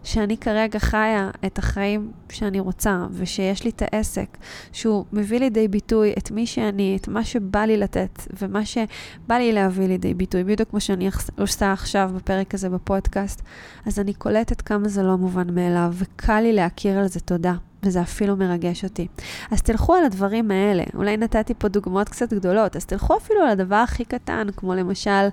שאני 0.03 0.37
כרגע 0.37 0.79
חיה 0.79 1.29
את 1.45 1.57
החיים 1.59 2.11
שאני 2.29 2.59
רוצה, 2.59 3.05
ושיש 3.11 3.63
לי 3.63 3.69
את 3.69 3.81
העסק, 3.81 4.37
שהוא 4.71 5.05
מביא 5.13 5.39
לידי 5.39 5.67
ביטוי 5.67 6.13
את 6.17 6.31
מי 6.31 6.47
שאני, 6.47 6.97
את 7.01 7.07
מה 7.07 7.23
שבא 7.23 7.59
לי 7.59 7.77
לתת, 7.77 8.21
ומה 8.41 8.65
שבא 8.65 9.35
לי 9.35 9.51
להביא 9.51 9.87
לידי 9.87 10.13
ביטוי, 10.13 10.43
בדיוק 10.43 10.69
כמו 10.69 10.81
שאני 10.81 11.09
עושה 11.37 11.71
עכשיו 11.71 12.11
בפרק 12.15 12.53
הזה 12.53 12.69
בפודקאסט, 12.69 13.41
אז 13.85 13.99
אני 13.99 14.13
קולטת 14.13 14.61
כמה 14.61 14.87
זה 14.87 15.03
לא 15.03 15.17
מובן 15.17 15.55
מאליו, 15.55 15.93
וקל 15.93 16.39
לי 16.41 16.53
להכיר 16.53 16.99
על 16.99 17.07
זה 17.07 17.19
תודה. 17.19 17.53
וזה 17.83 18.01
אפילו 18.01 18.37
מרגש 18.37 18.83
אותי. 18.83 19.07
אז 19.51 19.61
תלכו 19.61 19.95
על 19.95 20.05
הדברים 20.05 20.51
האלה. 20.51 20.83
אולי 20.93 21.17
נתתי 21.17 21.53
פה 21.57 21.67
דוגמאות 21.67 22.09
קצת 22.09 22.33
גדולות, 22.33 22.75
אז 22.75 22.85
תלכו 22.85 23.17
אפילו 23.17 23.41
על 23.41 23.49
הדבר 23.49 23.75
הכי 23.75 24.05
קטן, 24.05 24.47
כמו 24.55 24.75
למשל, 24.75 25.27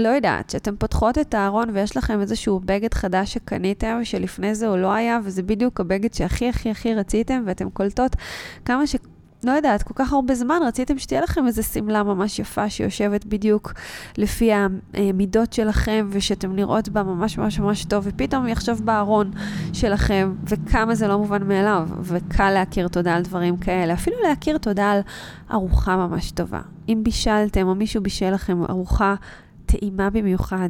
לא 0.00 0.08
יודעת, 0.08 0.50
שאתן 0.50 0.76
פותחות 0.78 1.18
את 1.18 1.34
הארון 1.34 1.70
ויש 1.72 1.96
לכם 1.96 2.20
איזשהו 2.20 2.60
בגד 2.64 2.94
חדש 2.94 3.34
שקניתם, 3.34 4.00
שלפני 4.04 4.54
זה 4.54 4.68
הוא 4.68 4.76
לא 4.76 4.92
היה, 4.92 5.18
וזה 5.24 5.42
בדיוק 5.42 5.80
הבגד 5.80 6.14
שהכי 6.14 6.48
הכי 6.48 6.70
הכי 6.70 6.94
רציתם, 6.94 7.42
ואתן 7.46 7.70
קולטות 7.70 8.16
כמה 8.64 8.86
ש... 8.86 8.96
לא 9.44 9.52
יודעת, 9.52 9.82
כל 9.82 9.94
כך 9.94 10.12
הרבה 10.12 10.34
זמן 10.34 10.60
רציתם 10.66 10.98
שתהיה 10.98 11.20
לכם 11.20 11.46
איזו 11.46 11.62
שמלה 11.62 12.02
ממש 12.02 12.38
יפה 12.38 12.70
שיושבת 12.70 13.24
בדיוק 13.24 13.72
לפי 14.18 14.50
המידות 14.52 15.52
שלכם 15.52 16.08
ושאתם 16.10 16.56
נראות 16.56 16.88
בה 16.88 17.02
ממש 17.02 17.38
ממש 17.38 17.58
ממש 17.58 17.84
טוב, 17.84 18.04
ופתאום 18.06 18.44
היא 18.44 18.52
עכשיו 18.52 18.78
בארון 18.84 19.30
שלכם, 19.72 20.34
וכמה 20.48 20.94
זה 20.94 21.08
לא 21.08 21.18
מובן 21.18 21.48
מאליו, 21.48 21.88
וקל 22.02 22.50
להכיר 22.50 22.88
תודה 22.88 23.14
על 23.14 23.22
דברים 23.22 23.56
כאלה. 23.56 23.94
אפילו 23.94 24.16
להכיר 24.28 24.58
תודה 24.58 24.90
על 24.90 25.00
ארוחה 25.52 25.96
ממש 25.96 26.30
טובה. 26.30 26.60
אם 26.88 27.00
בישלתם 27.02 27.66
או 27.66 27.74
מישהו 27.74 28.02
בישל 28.02 28.30
לכם 28.30 28.62
ארוחה 28.62 29.14
טעימה 29.78 30.10
במיוחד. 30.10 30.68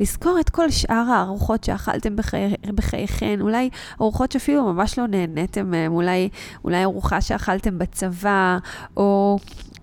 לזכור 0.00 0.40
את 0.40 0.50
כל 0.50 0.70
שאר 0.70 1.10
הארוחות 1.10 1.64
שאכלתם 1.64 2.16
בחי... 2.16 2.54
בחייכן, 2.74 3.40
אולי 3.40 3.70
ארוחות 4.00 4.32
שאפילו 4.32 4.72
ממש 4.72 4.98
לא 4.98 5.06
נהניתם 5.06 5.70
מהן, 5.70 5.90
אולי, 5.90 6.28
אולי 6.64 6.82
ארוחה 6.84 7.20
שאכלתם 7.20 7.78
בצבא, 7.78 8.58
או 8.96 9.38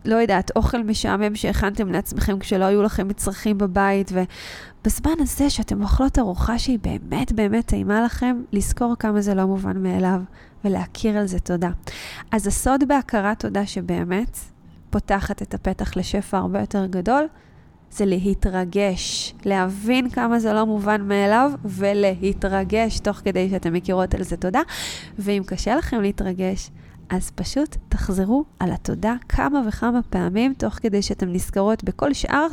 לא 0.06 0.16
יודעת, 0.16 0.52
אוכל 0.56 0.84
משעמם 0.84 1.36
שהכנתם 1.36 1.92
לעצמכם 1.92 2.40
כשלא 2.40 2.66
היו 2.66 2.84
לכם 2.84 3.08
מצרכים 3.08 3.58
בבית, 3.58 4.12
ובזמן 4.12 5.16
הזה 5.20 5.50
שאתם 5.50 5.82
אוכלות 5.82 6.20
ארוחה 6.20 6.60
שהיא 6.60 6.80
באמת 6.82 7.32
באמת 7.32 7.66
טעימה 7.66 8.02
לכם, 8.02 8.42
לזכור 8.52 8.96
כמה 9.00 9.22
זה 9.22 9.34
לא 9.34 9.46
מובן 9.46 9.84
מאליו, 9.84 10.22
ולהכיר 10.66 11.18
על 11.18 11.26
זה 11.26 11.40
תודה. 11.40 11.70
אז 12.32 12.48
הסוד 12.48 12.84
בהכרת 12.88 13.40
תודה 13.40 13.66
שבאמת 13.66 14.40
פותחת 14.90 15.42
את 15.42 15.54
הפתח 15.54 15.98
לשפע 15.98 16.38
הרבה 16.38 16.60
יותר 16.60 16.86
גדול, 16.86 17.28
זה 17.92 18.06
להתרגש, 18.06 19.34
להבין 19.46 20.10
כמה 20.10 20.40
זה 20.40 20.54
לא 20.54 20.66
מובן 20.66 21.08
מאליו 21.08 21.52
ולהתרגש 21.66 23.00
תוך 23.00 23.18
כדי 23.18 23.50
שאתם 23.50 23.74
מכירות 23.74 24.14
על 24.14 24.24
זה 24.24 24.38
תודה. 24.38 24.62
ואם 25.20 25.44
קשה 25.46 25.76
לכם 25.76 26.02
להתרגש, 26.02 26.72
אז 27.10 27.32
פשוט 27.32 27.78
תחזרו 27.90 28.46
על 28.60 28.72
התודה 28.72 29.16
כמה 29.30 29.62
וכמה 29.68 30.00
פעמים, 30.10 30.54
תוך 30.54 30.74
כדי 30.74 31.02
שאתם 31.02 31.34
נזכרות 31.34 31.84
בכל 31.84 32.14
שאר 32.14 32.48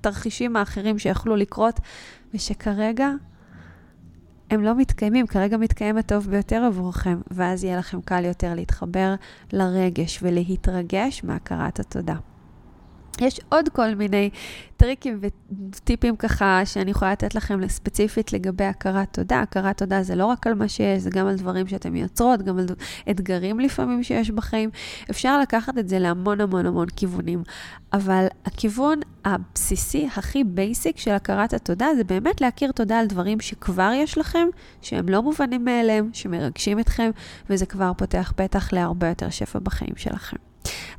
תרחישים 0.00 0.56
האחרים 0.56 0.98
שיכלו 0.98 1.36
לקרות, 1.36 1.80
ושכרגע 2.34 3.10
הם 4.50 4.64
לא 4.64 4.74
מתקיימים, 4.74 5.26
כרגע 5.26 5.56
מתקיים 5.56 5.98
הטוב 5.98 6.30
ביותר 6.30 6.64
עבורכם, 6.64 7.20
ואז 7.30 7.64
יהיה 7.64 7.78
לכם 7.78 8.00
קל 8.00 8.24
יותר 8.24 8.54
להתחבר 8.54 9.14
לרגש 9.52 10.18
ולהתרגש 10.22 11.24
מהכרת 11.24 11.80
התודה. 11.80 12.14
יש 13.20 13.40
עוד 13.48 13.68
כל 13.68 13.94
מיני 13.94 14.30
טריקים 14.76 15.20
וטיפים 15.70 16.16
ככה 16.16 16.60
שאני 16.64 16.90
יכולה 16.90 17.12
לתת 17.12 17.34
לכם 17.34 17.68
ספציפית 17.68 18.32
לגבי 18.32 18.64
הכרת 18.64 19.08
תודה. 19.12 19.40
הכרת 19.40 19.78
תודה 19.78 20.02
זה 20.02 20.14
לא 20.14 20.26
רק 20.26 20.46
על 20.46 20.54
מה 20.54 20.68
שיש, 20.68 21.02
זה 21.02 21.10
גם 21.10 21.26
על 21.26 21.36
דברים 21.36 21.66
שאתם 21.66 21.92
מייצרות, 21.92 22.42
גם 22.42 22.58
על 22.58 22.66
אתגרים 23.10 23.60
לפעמים 23.60 24.02
שיש 24.02 24.30
בחיים. 24.30 24.70
אפשר 25.10 25.40
לקחת 25.40 25.78
את 25.78 25.88
זה 25.88 25.98
להמון 25.98 26.40
המון 26.40 26.66
המון 26.66 26.86
כיוונים. 26.96 27.42
אבל 27.92 28.26
הכיוון 28.44 29.00
הבסיסי, 29.24 30.08
הכי 30.16 30.44
basic 30.44 30.98
של 30.98 31.10
הכרת 31.10 31.54
התודה, 31.54 31.86
זה 31.96 32.04
באמת 32.04 32.40
להכיר 32.40 32.72
תודה 32.72 32.98
על 32.98 33.06
דברים 33.06 33.40
שכבר 33.40 33.90
יש 33.94 34.18
לכם, 34.18 34.48
שהם 34.82 35.08
לא 35.08 35.22
מובנים 35.22 35.64
מאליהם, 35.64 36.10
שמרגשים 36.12 36.80
אתכם, 36.80 37.10
וזה 37.50 37.66
כבר 37.66 37.92
פותח 37.98 38.32
פתח 38.36 38.72
להרבה 38.72 39.08
יותר 39.08 39.30
שפע 39.30 39.58
בחיים 39.58 39.96
שלכם. 39.96 40.36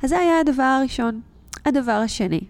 אז 0.02 0.10
זה 0.10 0.18
היה 0.18 0.40
הדבר 0.40 0.62
הראשון. 0.62 1.35
הדבר 1.66 1.92
השני, 1.92 2.40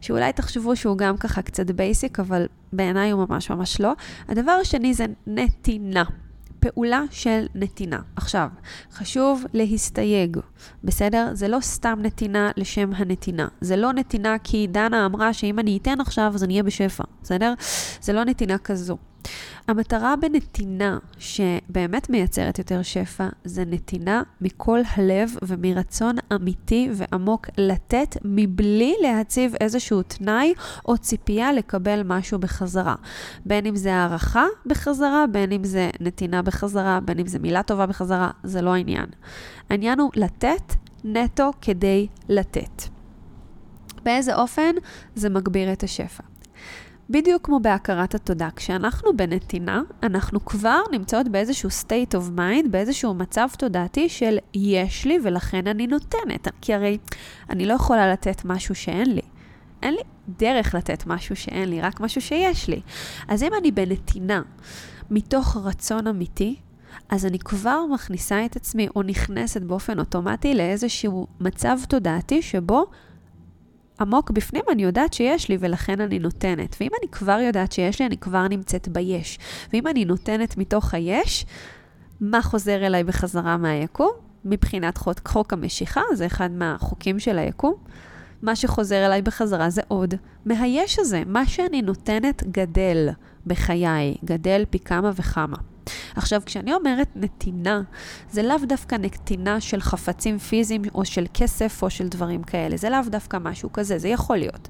שאולי 0.00 0.32
תחשבו 0.32 0.76
שהוא 0.76 0.98
גם 0.98 1.16
ככה 1.16 1.42
קצת 1.42 1.70
בייסיק, 1.70 2.20
אבל 2.20 2.46
בעיניי 2.72 3.10
הוא 3.10 3.26
ממש 3.28 3.50
ממש 3.50 3.80
לא, 3.80 3.92
הדבר 4.28 4.52
השני 4.52 4.94
זה 4.94 5.06
נתינה. 5.26 6.04
פעולה 6.68 7.02
של 7.10 7.46
נתינה. 7.54 8.00
עכשיו, 8.16 8.48
חשוב 8.92 9.44
להסתייג, 9.52 10.36
בסדר? 10.84 11.30
זה 11.32 11.48
לא 11.48 11.58
סתם 11.60 11.98
נתינה 12.02 12.50
לשם 12.56 12.90
הנתינה. 12.94 13.48
זה 13.60 13.76
לא 13.76 13.92
נתינה 13.92 14.36
כי 14.44 14.66
דנה 14.66 15.06
אמרה 15.06 15.32
שאם 15.32 15.58
אני 15.58 15.78
אתן 15.82 16.00
עכשיו 16.00 16.32
אז 16.34 16.44
אני 16.44 16.52
אהיה 16.52 16.62
בשפע, 16.62 17.04
בסדר? 17.22 17.54
זה 18.00 18.12
לא 18.12 18.24
נתינה 18.24 18.58
כזו. 18.58 18.96
המטרה 19.68 20.14
בנתינה 20.16 20.98
שבאמת 21.18 22.10
מייצרת 22.10 22.58
יותר 22.58 22.82
שפע, 22.82 23.28
זה 23.44 23.64
נתינה 23.66 24.22
מכל 24.40 24.80
הלב 24.94 25.36
ומרצון 25.42 26.16
אמיתי 26.34 26.88
ועמוק 26.94 27.48
לתת 27.58 28.16
מבלי 28.24 28.94
להציב 29.02 29.54
איזשהו 29.60 30.02
תנאי 30.02 30.54
או 30.88 30.98
ציפייה 30.98 31.52
לקבל 31.52 32.02
משהו 32.04 32.38
בחזרה. 32.38 32.94
בין 33.46 33.66
אם 33.66 33.76
זה 33.76 33.94
הערכה 33.94 34.44
בחזרה, 34.66 35.24
בין 35.32 35.52
אם 35.52 35.64
זה 35.64 35.90
נתינה 36.00 36.42
בחזרה, 36.42 37.00
בין 37.00 37.18
אם 37.18 37.26
זה 37.26 37.38
מילה 37.38 37.62
טובה 37.62 37.86
בחזרה, 37.86 38.30
זה 38.42 38.62
לא 38.62 38.74
העניין. 38.74 39.06
העניין 39.70 40.00
הוא 40.00 40.10
לתת 40.16 40.74
נטו 41.04 41.50
כדי 41.60 42.06
לתת. 42.28 42.82
באיזה 44.02 44.34
אופן 44.34 44.72
זה 45.14 45.28
מגביר 45.28 45.72
את 45.72 45.82
השפע? 45.82 46.33
בדיוק 47.14 47.46
כמו 47.46 47.60
בהכרת 47.60 48.14
התודה, 48.14 48.48
כשאנחנו 48.56 49.16
בנתינה, 49.16 49.82
אנחנו 50.02 50.44
כבר 50.44 50.80
נמצאות 50.92 51.28
באיזשהו 51.28 51.68
state 51.68 52.14
of 52.14 52.38
mind, 52.38 52.68
באיזשהו 52.70 53.14
מצב 53.14 53.48
תודעתי 53.58 54.08
של 54.08 54.38
יש 54.54 55.04
לי 55.04 55.18
ולכן 55.24 55.66
אני 55.66 55.86
נותנת. 55.86 56.48
כי 56.60 56.74
הרי 56.74 56.98
אני 57.50 57.66
לא 57.66 57.74
יכולה 57.74 58.12
לתת 58.12 58.44
משהו 58.44 58.74
שאין 58.74 59.14
לי. 59.14 59.20
אין 59.82 59.94
לי 59.94 60.00
דרך 60.28 60.74
לתת 60.74 61.06
משהו 61.06 61.36
שאין 61.36 61.68
לי, 61.68 61.80
רק 61.80 62.00
משהו 62.00 62.20
שיש 62.20 62.68
לי. 62.68 62.80
אז 63.28 63.42
אם 63.42 63.50
אני 63.60 63.70
בנתינה 63.70 64.42
מתוך 65.10 65.56
רצון 65.56 66.06
אמיתי, 66.06 66.56
אז 67.08 67.26
אני 67.26 67.38
כבר 67.38 67.86
מכניסה 67.94 68.44
את 68.44 68.56
עצמי 68.56 68.88
או 68.96 69.02
נכנסת 69.02 69.62
באופן 69.62 69.98
אוטומטי 69.98 70.54
לאיזשהו 70.54 71.26
מצב 71.40 71.78
תודעתי 71.88 72.42
שבו 72.42 72.86
עמוק 74.00 74.30
בפנים 74.30 74.62
אני 74.72 74.82
יודעת 74.82 75.12
שיש 75.12 75.48
לי 75.48 75.56
ולכן 75.60 76.00
אני 76.00 76.18
נותנת. 76.18 76.76
ואם 76.80 76.90
אני 77.00 77.10
כבר 77.10 77.38
יודעת 77.40 77.72
שיש 77.72 78.00
לי, 78.00 78.06
אני 78.06 78.18
כבר 78.18 78.48
נמצאת 78.48 78.88
ביש. 78.88 79.38
ואם 79.72 79.86
אני 79.86 80.04
נותנת 80.04 80.56
מתוך 80.56 80.94
היש, 80.94 81.46
מה 82.20 82.42
חוזר 82.42 82.86
אליי 82.86 83.04
בחזרה 83.04 83.56
מהיקום? 83.56 84.10
מבחינת 84.44 84.98
חוק, 84.98 85.28
חוק 85.28 85.52
המשיכה, 85.52 86.00
זה 86.14 86.26
אחד 86.26 86.50
מהחוקים 86.50 87.18
של 87.18 87.38
היקום. 87.38 87.74
מה 88.42 88.56
שחוזר 88.56 89.06
אליי 89.06 89.22
בחזרה 89.22 89.70
זה 89.70 89.82
עוד 89.88 90.14
מהיש 90.44 90.98
הזה. 90.98 91.22
מה 91.26 91.46
שאני 91.46 91.82
נותנת 91.82 92.42
גדל 92.50 93.08
בחיי, 93.46 94.14
גדל 94.24 94.64
פי 94.70 94.78
כמה 94.78 95.10
וכמה. 95.14 95.56
עכשיו, 96.16 96.42
כשאני 96.46 96.74
אומרת 96.74 97.08
נתינה, 97.16 97.82
זה 98.30 98.42
לאו 98.42 98.56
דווקא 98.68 98.94
נתינה 98.94 99.60
של 99.60 99.80
חפצים 99.80 100.38
פיזיים 100.38 100.82
או 100.94 101.04
של 101.04 101.26
כסף 101.34 101.82
או 101.82 101.90
של 101.90 102.08
דברים 102.08 102.42
כאלה. 102.42 102.76
זה 102.76 102.90
לאו 102.90 103.00
דווקא 103.06 103.36
משהו 103.40 103.72
כזה, 103.72 103.98
זה 103.98 104.08
יכול 104.08 104.36
להיות. 104.36 104.68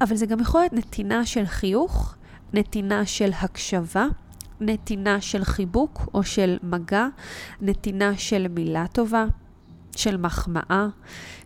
אבל 0.00 0.16
זה 0.16 0.26
גם 0.26 0.40
יכול 0.40 0.60
להיות 0.60 0.72
נתינה 0.72 1.26
של 1.26 1.46
חיוך, 1.46 2.14
נתינה 2.52 3.06
של 3.06 3.30
הקשבה, 3.40 4.06
נתינה 4.60 5.20
של 5.20 5.44
חיבוק 5.44 6.08
או 6.14 6.22
של 6.22 6.58
מגע, 6.62 7.06
נתינה 7.60 8.16
של 8.16 8.46
מילה 8.48 8.86
טובה, 8.86 9.24
של 9.96 10.16
מחמאה, 10.16 10.86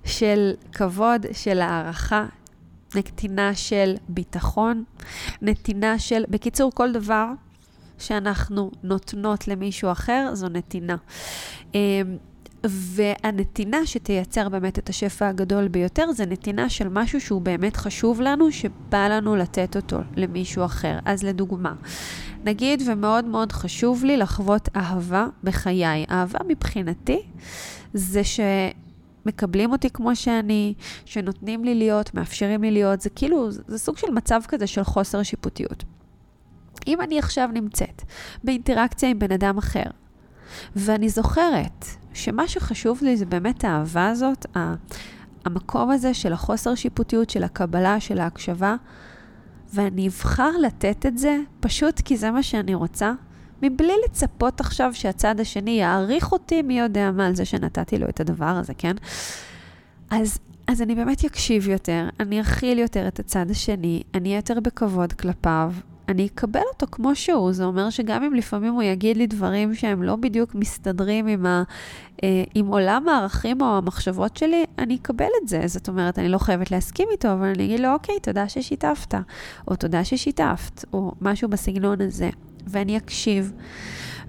של 0.04 0.52
כבוד, 0.72 1.26
של 1.32 1.60
הערכה, 1.60 2.26
נתינה 2.94 3.54
של 3.54 3.94
ביטחון, 4.08 4.84
נתינה 5.42 5.98
של, 5.98 6.24
בקיצור, 6.28 6.72
כל 6.74 6.92
דבר 6.92 7.26
שאנחנו 7.98 8.70
נותנות 8.82 9.48
למישהו 9.48 9.92
אחר, 9.92 10.30
זו 10.32 10.48
נתינה. 10.48 10.96
אמ, 11.74 11.80
והנתינה 12.64 13.86
שתייצר 13.86 14.48
באמת 14.48 14.78
את 14.78 14.88
השפע 14.88 15.28
הגדול 15.28 15.68
ביותר, 15.68 16.12
זה 16.12 16.26
נתינה 16.26 16.68
של 16.68 16.88
משהו 16.88 17.20
שהוא 17.20 17.42
באמת 17.42 17.76
חשוב 17.76 18.20
לנו, 18.20 18.52
שבא 18.52 19.08
לנו 19.08 19.36
לתת 19.36 19.76
אותו 19.76 19.98
למישהו 20.16 20.64
אחר. 20.64 20.98
אז 21.04 21.22
לדוגמה, 21.22 21.74
נגיד 22.44 22.82
ומאוד 22.86 23.24
מאוד 23.24 23.52
חשוב 23.52 24.04
לי 24.04 24.16
לחוות 24.16 24.68
אהבה 24.76 25.26
בחיי. 25.44 26.04
אהבה 26.10 26.38
מבחינתי 26.48 27.22
זה 27.94 28.24
ש... 28.24 28.40
מקבלים 29.26 29.72
אותי 29.72 29.90
כמו 29.90 30.16
שאני, 30.16 30.74
שנותנים 31.04 31.64
לי 31.64 31.74
להיות, 31.74 32.14
מאפשרים 32.14 32.62
לי 32.62 32.70
להיות, 32.70 33.00
זה 33.00 33.10
כאילו, 33.10 33.50
זה 33.50 33.78
סוג 33.78 33.98
של 33.98 34.10
מצב 34.10 34.40
כזה 34.48 34.66
של 34.66 34.84
חוסר 34.84 35.22
שיפוטיות. 35.22 35.84
אם 36.86 37.00
אני 37.00 37.18
עכשיו 37.18 37.48
נמצאת 37.52 38.02
באינטראקציה 38.44 39.08
עם 39.08 39.18
בן 39.18 39.32
אדם 39.32 39.58
אחר, 39.58 39.90
ואני 40.76 41.08
זוכרת 41.08 41.84
שמה 42.14 42.48
שחשוב 42.48 42.98
לי 43.02 43.16
זה 43.16 43.26
באמת 43.26 43.64
האהבה 43.64 44.08
הזאת, 44.08 44.46
המקום 45.44 45.90
הזה 45.90 46.14
של 46.14 46.32
החוסר 46.32 46.74
שיפוטיות, 46.74 47.30
של 47.30 47.42
הקבלה, 47.42 48.00
של 48.00 48.20
ההקשבה, 48.20 48.76
ואני 49.74 50.08
אבחר 50.08 50.50
לתת 50.62 51.06
את 51.06 51.18
זה 51.18 51.38
פשוט 51.60 52.00
כי 52.00 52.16
זה 52.16 52.30
מה 52.30 52.42
שאני 52.42 52.74
רוצה, 52.74 53.12
מבלי 53.62 53.92
לצפות 54.04 54.60
עכשיו 54.60 54.94
שהצד 54.94 55.40
השני 55.40 55.70
יעריך 55.70 56.32
אותי 56.32 56.62
מי 56.62 56.78
יודע 56.78 57.10
מה 57.10 57.26
על 57.26 57.34
זה 57.34 57.44
שנתתי 57.44 57.98
לו 57.98 58.08
את 58.08 58.20
הדבר 58.20 58.44
הזה, 58.44 58.74
כן? 58.74 58.96
אז, 60.10 60.38
אז 60.66 60.82
אני 60.82 60.94
באמת 60.94 61.24
אקשיב 61.24 61.68
יותר, 61.68 62.08
אני 62.20 62.40
אכיל 62.40 62.78
יותר 62.78 63.08
את 63.08 63.18
הצד 63.18 63.50
השני, 63.50 64.02
אני 64.14 64.28
אהיה 64.28 64.38
יותר 64.38 64.60
בכבוד 64.60 65.12
כלפיו, 65.12 65.72
אני 66.08 66.26
אקבל 66.26 66.60
אותו 66.72 66.86
כמו 66.90 67.14
שהוא. 67.14 67.52
זה 67.52 67.64
אומר 67.64 67.90
שגם 67.90 68.22
אם 68.22 68.34
לפעמים 68.34 68.72
הוא 68.72 68.82
יגיד 68.82 69.16
לי 69.16 69.26
דברים 69.26 69.74
שהם 69.74 70.02
לא 70.02 70.16
בדיוק 70.16 70.54
מסתדרים 70.54 71.26
עם, 71.26 71.46
ה, 71.46 71.62
אה, 72.24 72.44
עם 72.54 72.66
עולם 72.66 73.08
הערכים 73.08 73.60
או 73.60 73.76
המחשבות 73.76 74.36
שלי, 74.36 74.64
אני 74.78 74.96
אקבל 74.96 75.28
את 75.42 75.48
זה. 75.48 75.60
זאת 75.66 75.88
אומרת, 75.88 76.18
אני 76.18 76.28
לא 76.28 76.38
חייבת 76.38 76.70
להסכים 76.70 77.08
איתו, 77.12 77.32
אבל 77.32 77.46
אני 77.46 77.64
אגיד 77.64 77.80
לו, 77.80 77.92
אוקיי, 77.92 78.20
תודה 78.20 78.48
ששיתפת, 78.48 79.14
או 79.68 79.76
תודה 79.76 80.04
ששיתפת, 80.04 80.84
או 80.92 81.12
משהו 81.20 81.48
בסגנון 81.48 82.00
הזה. 82.00 82.30
ואני 82.66 82.96
אקשיב, 82.96 83.52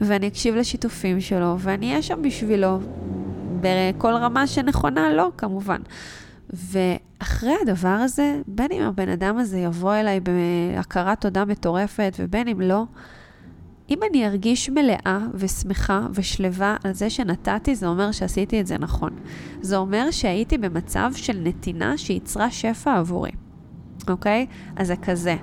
ואני 0.01 0.27
אקשיב 0.27 0.55
לשיתופים 0.55 1.21
שלו, 1.21 1.55
ואני 1.59 1.89
אהיה 1.89 2.01
שם 2.01 2.21
בשבילו, 2.21 2.79
בכל 3.61 4.13
רמה 4.13 4.47
שנכונה 4.47 5.13
לו, 5.13 5.31
כמובן. 5.37 5.81
ואחרי 6.55 7.53
הדבר 7.61 7.87
הזה, 7.87 8.41
בין 8.47 8.71
אם 8.71 8.81
הבן 8.81 9.09
אדם 9.09 9.37
הזה 9.37 9.59
יבוא 9.59 9.95
אליי 9.95 10.19
בהכרת 10.19 11.21
תודה 11.21 11.45
מטורפת, 11.45 12.15
ובין 12.19 12.47
אם 12.47 12.61
לא, 12.61 12.83
אם 13.89 13.99
אני 14.09 14.27
ארגיש 14.27 14.69
מלאה 14.69 15.19
ושמחה 15.33 16.07
ושלווה 16.13 16.77
על 16.83 16.93
זה 16.93 17.09
שנתתי, 17.09 17.75
זה 17.75 17.87
אומר 17.87 18.11
שעשיתי 18.11 18.61
את 18.61 18.67
זה 18.67 18.77
נכון. 18.77 19.09
זה 19.61 19.77
אומר 19.77 20.11
שהייתי 20.11 20.57
במצב 20.57 21.11
של 21.15 21.39
נתינה 21.43 21.97
שייצרה 21.97 22.51
שפע 22.51 22.97
עבורי. 22.97 23.31
אוקיי? 24.09 24.45
אז 24.75 24.87
זה 24.87 24.95
כזה. 24.95 25.35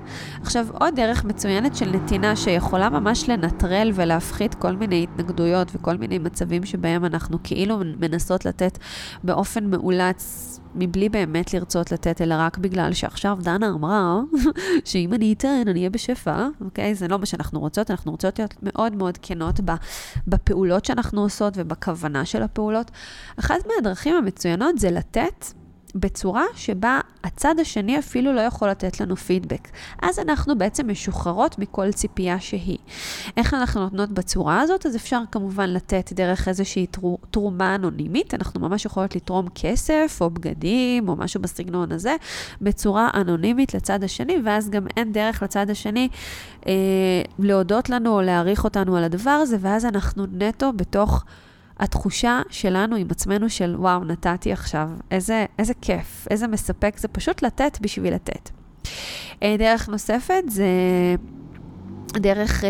עכשיו, 0.42 0.66
עוד 0.80 0.96
דרך 0.96 1.24
מצוינת 1.24 1.76
של 1.76 1.90
נתינה 1.90 2.36
שיכולה 2.36 2.90
ממש 2.90 3.28
לנטרל 3.28 3.90
ולהפחית 3.94 4.54
כל 4.54 4.76
מיני 4.76 5.02
התנגדויות 5.02 5.68
וכל 5.74 5.96
מיני 5.96 6.18
מצבים 6.18 6.64
שבהם 6.64 7.04
אנחנו 7.04 7.38
כאילו 7.44 7.78
מנסות 8.00 8.44
לתת 8.44 8.78
באופן 9.24 9.70
מאולץ, 9.70 10.60
מבלי 10.74 11.08
באמת 11.08 11.54
לרצות 11.54 11.92
לתת, 11.92 12.20
אלא 12.20 12.34
רק 12.38 12.58
בגלל 12.58 12.92
שעכשיו 12.92 13.38
דנה 13.40 13.68
אמרה 13.68 14.20
שאם 14.84 15.14
אני 15.14 15.32
אתן, 15.32 15.62
אני 15.66 15.78
אהיה 15.78 15.90
בשפע, 15.90 16.46
אוקיי? 16.60 16.94
זה 16.94 17.08
לא 17.08 17.18
מה 17.18 17.26
שאנחנו 17.26 17.60
רוצות, 17.60 17.90
אנחנו 17.90 18.10
רוצות 18.10 18.38
להיות 18.38 18.54
מאוד 18.62 18.96
מאוד 18.96 19.18
כנות 19.22 19.60
בפעולות 20.26 20.84
שאנחנו 20.84 21.22
עושות 21.22 21.54
ובכוונה 21.56 22.24
של 22.24 22.42
הפעולות. 22.42 22.90
אחת 23.38 23.58
מהדרכים 23.66 24.16
המצוינות 24.16 24.78
זה 24.78 24.90
לתת 24.90 25.44
בצורה 25.94 26.44
שבה 26.54 27.00
הצד 27.24 27.54
השני 27.60 27.98
אפילו 27.98 28.32
לא 28.32 28.40
יכול 28.40 28.68
לתת 28.68 29.00
לנו 29.00 29.16
פידבק. 29.16 29.68
אז 30.02 30.18
אנחנו 30.18 30.58
בעצם 30.58 30.90
משוחררות 30.90 31.58
מכל 31.58 31.92
ציפייה 31.92 32.40
שהיא. 32.40 32.78
איך 33.36 33.54
אנחנו 33.54 33.80
נותנות 33.80 34.12
בצורה 34.12 34.60
הזאת? 34.60 34.86
אז 34.86 34.96
אפשר 34.96 35.20
כמובן 35.32 35.70
לתת 35.70 36.12
דרך 36.12 36.48
איזושהי 36.48 36.86
תרומה 37.30 37.74
אנונימית. 37.74 38.34
אנחנו 38.34 38.60
ממש 38.60 38.84
יכולות 38.84 39.16
לתרום 39.16 39.46
כסף 39.54 40.18
או 40.20 40.30
בגדים 40.30 41.08
או 41.08 41.16
משהו 41.16 41.40
בסגנון 41.40 41.92
הזה, 41.92 42.16
בצורה 42.60 43.10
אנונימית 43.14 43.74
לצד 43.74 44.04
השני, 44.04 44.36
ואז 44.44 44.70
גם 44.70 44.86
אין 44.96 45.12
דרך 45.12 45.42
לצד 45.42 45.70
השני 45.70 46.08
אה, 46.66 46.72
להודות 47.38 47.90
לנו 47.90 48.14
או 48.14 48.22
להעריך 48.22 48.64
אותנו 48.64 48.96
על 48.96 49.04
הדבר 49.04 49.30
הזה, 49.30 49.56
ואז 49.60 49.84
אנחנו 49.84 50.26
נטו 50.32 50.72
בתוך... 50.72 51.24
התחושה 51.80 52.40
שלנו 52.50 52.96
עם 52.96 53.06
עצמנו 53.10 53.50
של 53.50 53.74
וואו, 53.78 54.04
נתתי 54.04 54.52
עכשיו, 54.52 54.90
איזה, 55.10 55.46
איזה 55.58 55.74
כיף, 55.80 56.26
איזה 56.30 56.46
מספק 56.46 56.98
זה 56.98 57.08
פשוט 57.08 57.42
לתת 57.42 57.78
בשביל 57.80 58.14
לתת. 58.14 58.50
אה, 59.42 59.56
דרך 59.58 59.88
נוספת 59.88 60.42
זה 60.48 60.66
דרך 62.18 62.64
uh, 62.64 62.66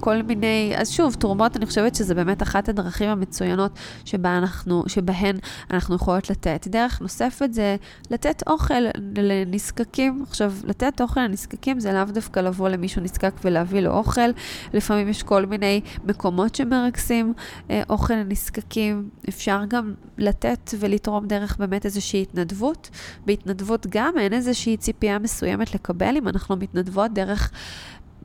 כל 0.00 0.22
מיני, 0.22 0.72
אז 0.76 0.90
שוב, 0.90 1.14
תרומות, 1.14 1.56
אני 1.56 1.66
חושבת 1.66 1.94
שזה 1.94 2.14
באמת 2.14 2.42
אחת 2.42 2.68
הדרכים 2.68 3.10
המצוינות 3.10 3.72
שבה 4.04 4.38
אנחנו, 4.38 4.84
שבהן 4.86 5.36
אנחנו 5.70 5.94
יכולות 5.94 6.30
לתת. 6.30 6.66
דרך 6.68 7.00
נוספת 7.00 7.52
זה 7.52 7.76
לתת 8.10 8.42
אוכל 8.46 8.84
לנזקקים. 9.16 10.24
עכשיו, 10.28 10.52
לתת 10.64 11.00
אוכל 11.00 11.20
לנזקקים 11.20 11.80
זה 11.80 11.92
לאו 11.92 12.04
דווקא 12.04 12.40
לבוא 12.40 12.68
למישהו 12.68 13.02
נזקק 13.02 13.34
ולהביא 13.44 13.80
לו 13.80 13.90
אוכל. 13.90 14.30
לפעמים 14.72 15.08
יש 15.08 15.22
כל 15.22 15.46
מיני 15.46 15.80
מקומות 16.04 16.54
שמרכזים 16.54 17.32
uh, 17.36 17.70
אוכל 17.88 18.14
לנזקקים. 18.14 19.08
אפשר 19.28 19.60
גם 19.68 19.94
לתת 20.18 20.70
ולתרום 20.78 21.26
דרך 21.26 21.56
באמת 21.58 21.84
איזושהי 21.84 22.22
התנדבות. 22.22 22.90
בהתנדבות 23.26 23.86
גם 23.90 24.12
אין 24.18 24.32
איזושהי 24.32 24.76
ציפייה 24.76 25.18
מסוימת 25.18 25.74
לקבל 25.74 26.16
אם 26.16 26.28
אנחנו 26.28 26.56
מתנדבות 26.56 27.12
דרך... 27.12 27.50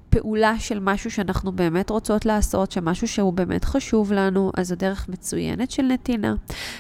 פעולה 0.10 0.60
של 0.60 0.80
משהו 0.80 1.12
שאנחנו 1.12 1.52
באמת 1.52 1.90
רוצות 1.90 2.26
לעשות, 2.26 2.72
שמשהו 2.72 3.08
שהוא 3.08 3.34
באמת 3.34 3.66
חשוב 3.66 4.14
לנו, 4.14 4.52
אז 4.58 4.68
זו 4.68 4.76
דרך 4.76 5.10
מצוינת 5.10 5.72
של 5.72 5.84
נתינה. 5.84 6.36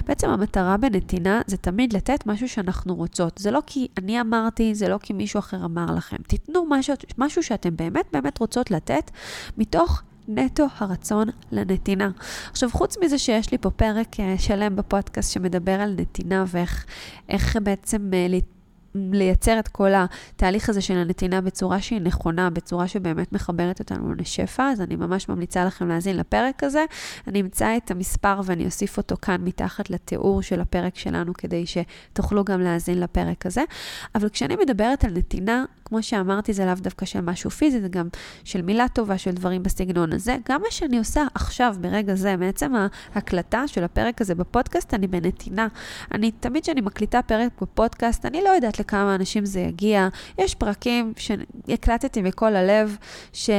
בעצם 0.05 0.29
המטרה 0.29 0.77
בנתינה 0.77 1.41
זה 1.47 1.57
תמיד 1.57 1.93
לתת 1.93 2.25
משהו 2.25 2.49
שאנחנו 2.49 2.95
רוצות. 2.95 3.37
זה 3.37 3.51
לא 3.51 3.59
כי 3.65 3.87
אני 3.97 4.21
אמרתי, 4.21 4.75
זה 4.75 4.87
לא 4.87 4.97
כי 4.97 5.13
מישהו 5.13 5.39
אחר 5.39 5.65
אמר 5.65 5.85
לכם. 5.95 6.17
תיתנו 6.27 6.65
משהו, 6.69 6.95
משהו 7.17 7.43
שאתם 7.43 7.75
באמת 7.75 8.05
באמת 8.11 8.37
רוצות 8.37 8.71
לתת 8.71 9.11
מתוך 9.57 10.01
נטו 10.27 10.67
הרצון 10.77 11.27
לנתינה. 11.51 12.09
עכשיו, 12.51 12.69
חוץ 12.71 12.97
מזה 13.03 13.17
שיש 13.17 13.51
לי 13.51 13.57
פה 13.57 13.69
פרק 13.69 14.19
אה, 14.19 14.35
שלם 14.37 14.75
בפודקאסט 14.75 15.33
שמדבר 15.33 15.81
על 15.81 15.95
נתינה 15.97 16.45
ואיך 16.47 17.57
בעצם 17.63 18.09
uh, 18.11 18.31
לייצר 18.95 19.59
את 19.59 19.67
כל 19.67 19.91
התהליך 19.95 20.69
הזה 20.69 20.81
של 20.81 20.97
הנתינה 20.97 21.41
בצורה 21.41 21.81
שהיא 21.81 22.01
נכונה, 22.01 22.49
בצורה 22.49 22.87
שבאמת 22.87 23.33
מחברת 23.33 23.79
אותנו 23.79 24.13
לשפע, 24.13 24.69
אז 24.69 24.81
אני 24.81 24.95
ממש 24.95 25.29
ממליצה 25.29 25.65
לכם 25.65 25.87
להאזין 25.87 26.17
לפרק 26.17 26.63
הזה. 26.63 26.85
אני 27.27 27.41
אמצא 27.41 27.77
את 27.77 27.91
המספר 27.91 28.41
ואני 28.43 28.65
אוסיף 28.65 28.97
אותו 28.97 29.15
כאן 29.21 29.41
מתחת 29.43 29.89
לתיאור 29.89 30.41
של 30.41 30.61
הפרק 30.61 30.95
שלנו, 30.95 31.33
כדי 31.33 31.65
שתוכלו 31.65 32.43
גם 32.43 32.61
להאזין 32.61 32.99
לפרק 32.99 33.45
הזה. 33.45 33.63
אבל 34.15 34.29
כשאני 34.29 34.55
מדברת 34.55 35.03
על 35.03 35.11
נתינה, 35.11 35.65
כמו 35.85 36.03
שאמרתי, 36.03 36.53
זה 36.53 36.65
לאו 36.65 36.75
דווקא 36.75 37.05
של 37.05 37.21
משהו 37.21 37.49
פיזי, 37.49 37.81
זה 37.81 37.87
גם 37.87 38.07
של 38.43 38.61
מילה 38.61 38.87
טובה, 38.87 39.17
של 39.17 39.31
דברים 39.31 39.63
בסגנון 39.63 40.13
הזה. 40.13 40.37
גם 40.49 40.61
מה 40.61 40.67
שאני 40.71 40.97
עושה 40.97 41.23
עכשיו, 41.33 41.75
ברגע 41.81 42.15
זה, 42.15 42.35
מעצם 42.35 42.73
ההקלטה 43.15 43.67
של 43.67 43.83
הפרק 43.83 44.21
הזה 44.21 44.35
בפודקאסט, 44.35 44.93
אני 44.93 45.07
בנתינה. 45.07 45.67
אני, 46.11 46.31
תמיד 46.31 46.63
כשאני 46.63 46.81
מקליטה 46.81 47.21
פרק 47.21 47.51
בפודקאסט, 47.61 48.25
אני 48.25 48.41
לא 48.43 48.49
יודעת 48.49 48.79
לכמה 48.89 49.15
אנשים 49.15 49.45
זה 49.45 49.59
יגיע. 49.59 50.07
יש 50.37 50.55
פרקים 50.55 51.13
שהקלטתי 51.17 52.21
מכל 52.21 52.55
הלב, 52.55 52.97
ש... 53.33 53.49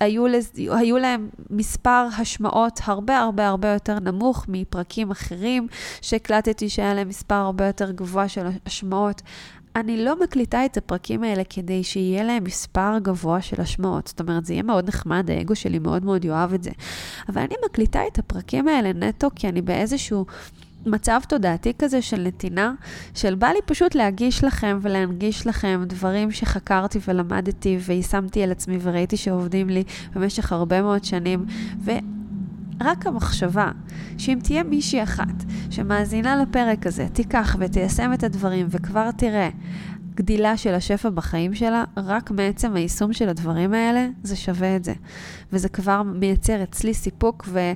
היו, 0.00 0.26
לז... 0.26 0.52
היו 0.56 0.98
להם 0.98 1.28
מספר 1.50 2.06
השמעות 2.18 2.80
הרבה 2.84 3.18
הרבה 3.18 3.48
הרבה 3.48 3.68
יותר 3.68 3.98
נמוך 3.98 4.44
מפרקים 4.48 5.10
אחרים 5.10 5.66
שהקלטתי 6.00 6.68
שהיה 6.68 6.94
להם 6.94 7.08
מספר 7.08 7.34
הרבה 7.34 7.66
יותר 7.66 7.90
גבוה 7.90 8.28
של 8.28 8.46
השמעות. 8.66 9.22
אני 9.76 10.04
לא 10.04 10.20
מקליטה 10.20 10.64
את 10.64 10.76
הפרקים 10.76 11.22
האלה 11.22 11.42
כדי 11.44 11.84
שיהיה 11.84 12.24
להם 12.24 12.44
מספר 12.44 12.98
גבוה 13.02 13.42
של 13.42 13.60
השמעות. 13.60 14.06
זאת 14.06 14.20
אומרת, 14.20 14.44
זה 14.44 14.52
יהיה 14.52 14.62
מאוד 14.62 14.88
נחמד, 14.88 15.30
האגו 15.30 15.54
שלי 15.54 15.78
מאוד 15.78 16.04
מאוד 16.04 16.24
יאהב 16.24 16.54
את 16.54 16.62
זה. 16.62 16.70
אבל 17.28 17.42
אני 17.42 17.54
מקליטה 17.70 18.00
את 18.12 18.18
הפרקים 18.18 18.68
האלה 18.68 18.92
נטו 18.92 19.28
כי 19.34 19.48
אני 19.48 19.62
באיזשהו... 19.62 20.26
מצב 20.86 21.20
תודעתי 21.28 21.72
כזה 21.78 22.02
של 22.02 22.22
נתינה, 22.22 22.72
של 23.14 23.34
בא 23.34 23.46
לי 23.46 23.58
פשוט 23.66 23.94
להגיש 23.94 24.44
לכם 24.44 24.78
ולהנגיש 24.82 25.46
לכם 25.46 25.82
דברים 25.86 26.30
שחקרתי 26.30 26.98
ולמדתי 27.08 27.78
ויישמתי 27.80 28.42
על 28.42 28.50
עצמי 28.50 28.78
וראיתי 28.82 29.16
שעובדים 29.16 29.68
לי 29.68 29.84
במשך 30.14 30.52
הרבה 30.52 30.82
מאוד 30.82 31.04
שנים. 31.04 31.46
ורק 31.84 33.06
המחשבה 33.06 33.70
שאם 34.18 34.38
תהיה 34.42 34.62
מישהי 34.62 35.02
אחת 35.02 35.44
שמאזינה 35.70 36.42
לפרק 36.42 36.86
הזה, 36.86 37.06
תיקח 37.12 37.56
ותיישם 37.58 38.12
את 38.12 38.24
הדברים 38.24 38.66
וכבר 38.70 39.10
תראה 39.10 39.50
גדילה 40.16 40.56
של 40.56 40.74
השפע 40.74 41.10
בחיים 41.10 41.54
שלה, 41.54 41.84
רק 41.96 42.30
מעצם 42.30 42.76
היישום 42.76 43.12
של 43.12 43.28
הדברים 43.28 43.74
האלה, 43.74 44.08
זה 44.22 44.36
שווה 44.36 44.76
את 44.76 44.84
זה. 44.84 44.92
וזה 45.52 45.68
כבר 45.68 46.02
מייצר 46.02 46.62
אצלי 46.62 46.94
סיפוק 46.94 47.48
ו... 47.48 47.72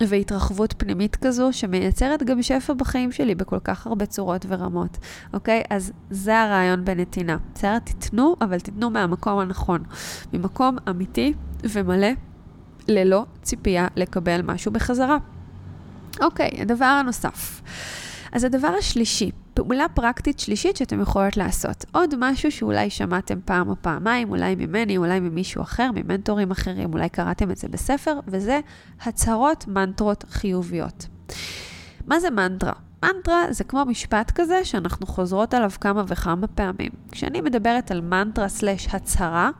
והתרחבות 0.00 0.74
פנימית 0.78 1.16
כזו, 1.16 1.52
שמייצרת 1.52 2.22
גם 2.22 2.42
שפע 2.42 2.72
בחיים 2.72 3.12
שלי 3.12 3.34
בכל 3.34 3.58
כך 3.64 3.86
הרבה 3.86 4.06
צורות 4.06 4.46
ורמות, 4.48 4.98
אוקיי? 5.32 5.62
אז 5.70 5.92
זה 6.10 6.40
הרעיון 6.40 6.84
בנתינה. 6.84 7.36
בסדר? 7.54 7.78
תיתנו, 7.78 8.36
אבל 8.40 8.60
תיתנו 8.60 8.90
מהמקום 8.90 9.38
הנכון. 9.38 9.82
ממקום 10.32 10.76
אמיתי 10.90 11.32
ומלא, 11.64 12.08
ללא 12.88 13.24
ציפייה 13.42 13.88
לקבל 13.96 14.42
משהו 14.42 14.72
בחזרה. 14.72 15.16
אוקיי, 16.20 16.50
הדבר 16.60 16.84
הנוסף. 16.84 17.62
אז 18.32 18.44
הדבר 18.44 18.72
השלישי, 18.78 19.30
פעולה 19.54 19.88
פרקטית 19.94 20.38
שלישית 20.38 20.76
שאתם 20.76 21.00
יכולות 21.00 21.36
לעשות. 21.36 21.84
עוד 21.92 22.14
משהו 22.18 22.52
שאולי 22.52 22.90
שמעתם 22.90 23.38
פעם 23.44 23.68
או 23.68 23.74
פעמיים, 23.80 24.30
אולי 24.30 24.54
ממני, 24.54 24.96
אולי 24.96 25.20
ממישהו 25.20 25.62
אחר, 25.62 25.90
ממנטורים 25.94 26.50
אחרים, 26.50 26.92
אולי 26.92 27.08
קראתם 27.08 27.50
את 27.50 27.56
זה 27.56 27.68
בספר, 27.68 28.18
וזה 28.26 28.60
הצהרות 29.02 29.68
מנטרות 29.68 30.24
חיוביות. 30.30 31.06
מה 32.06 32.20
זה 32.20 32.30
מנטרה? 32.30 32.85
מנטרה 33.06 33.44
זה 33.50 33.64
כמו 33.64 33.84
משפט 33.84 34.32
כזה 34.34 34.64
שאנחנו 34.64 35.06
חוזרות 35.06 35.54
עליו 35.54 35.70
כמה 35.80 36.04
וכמה 36.06 36.46
פעמים. 36.46 36.90
כשאני 37.12 37.40
מדברת 37.40 37.90
על 37.90 38.00
מנטרה 38.00 38.48
סלש 38.48 38.88
הצהרה, 38.92 39.50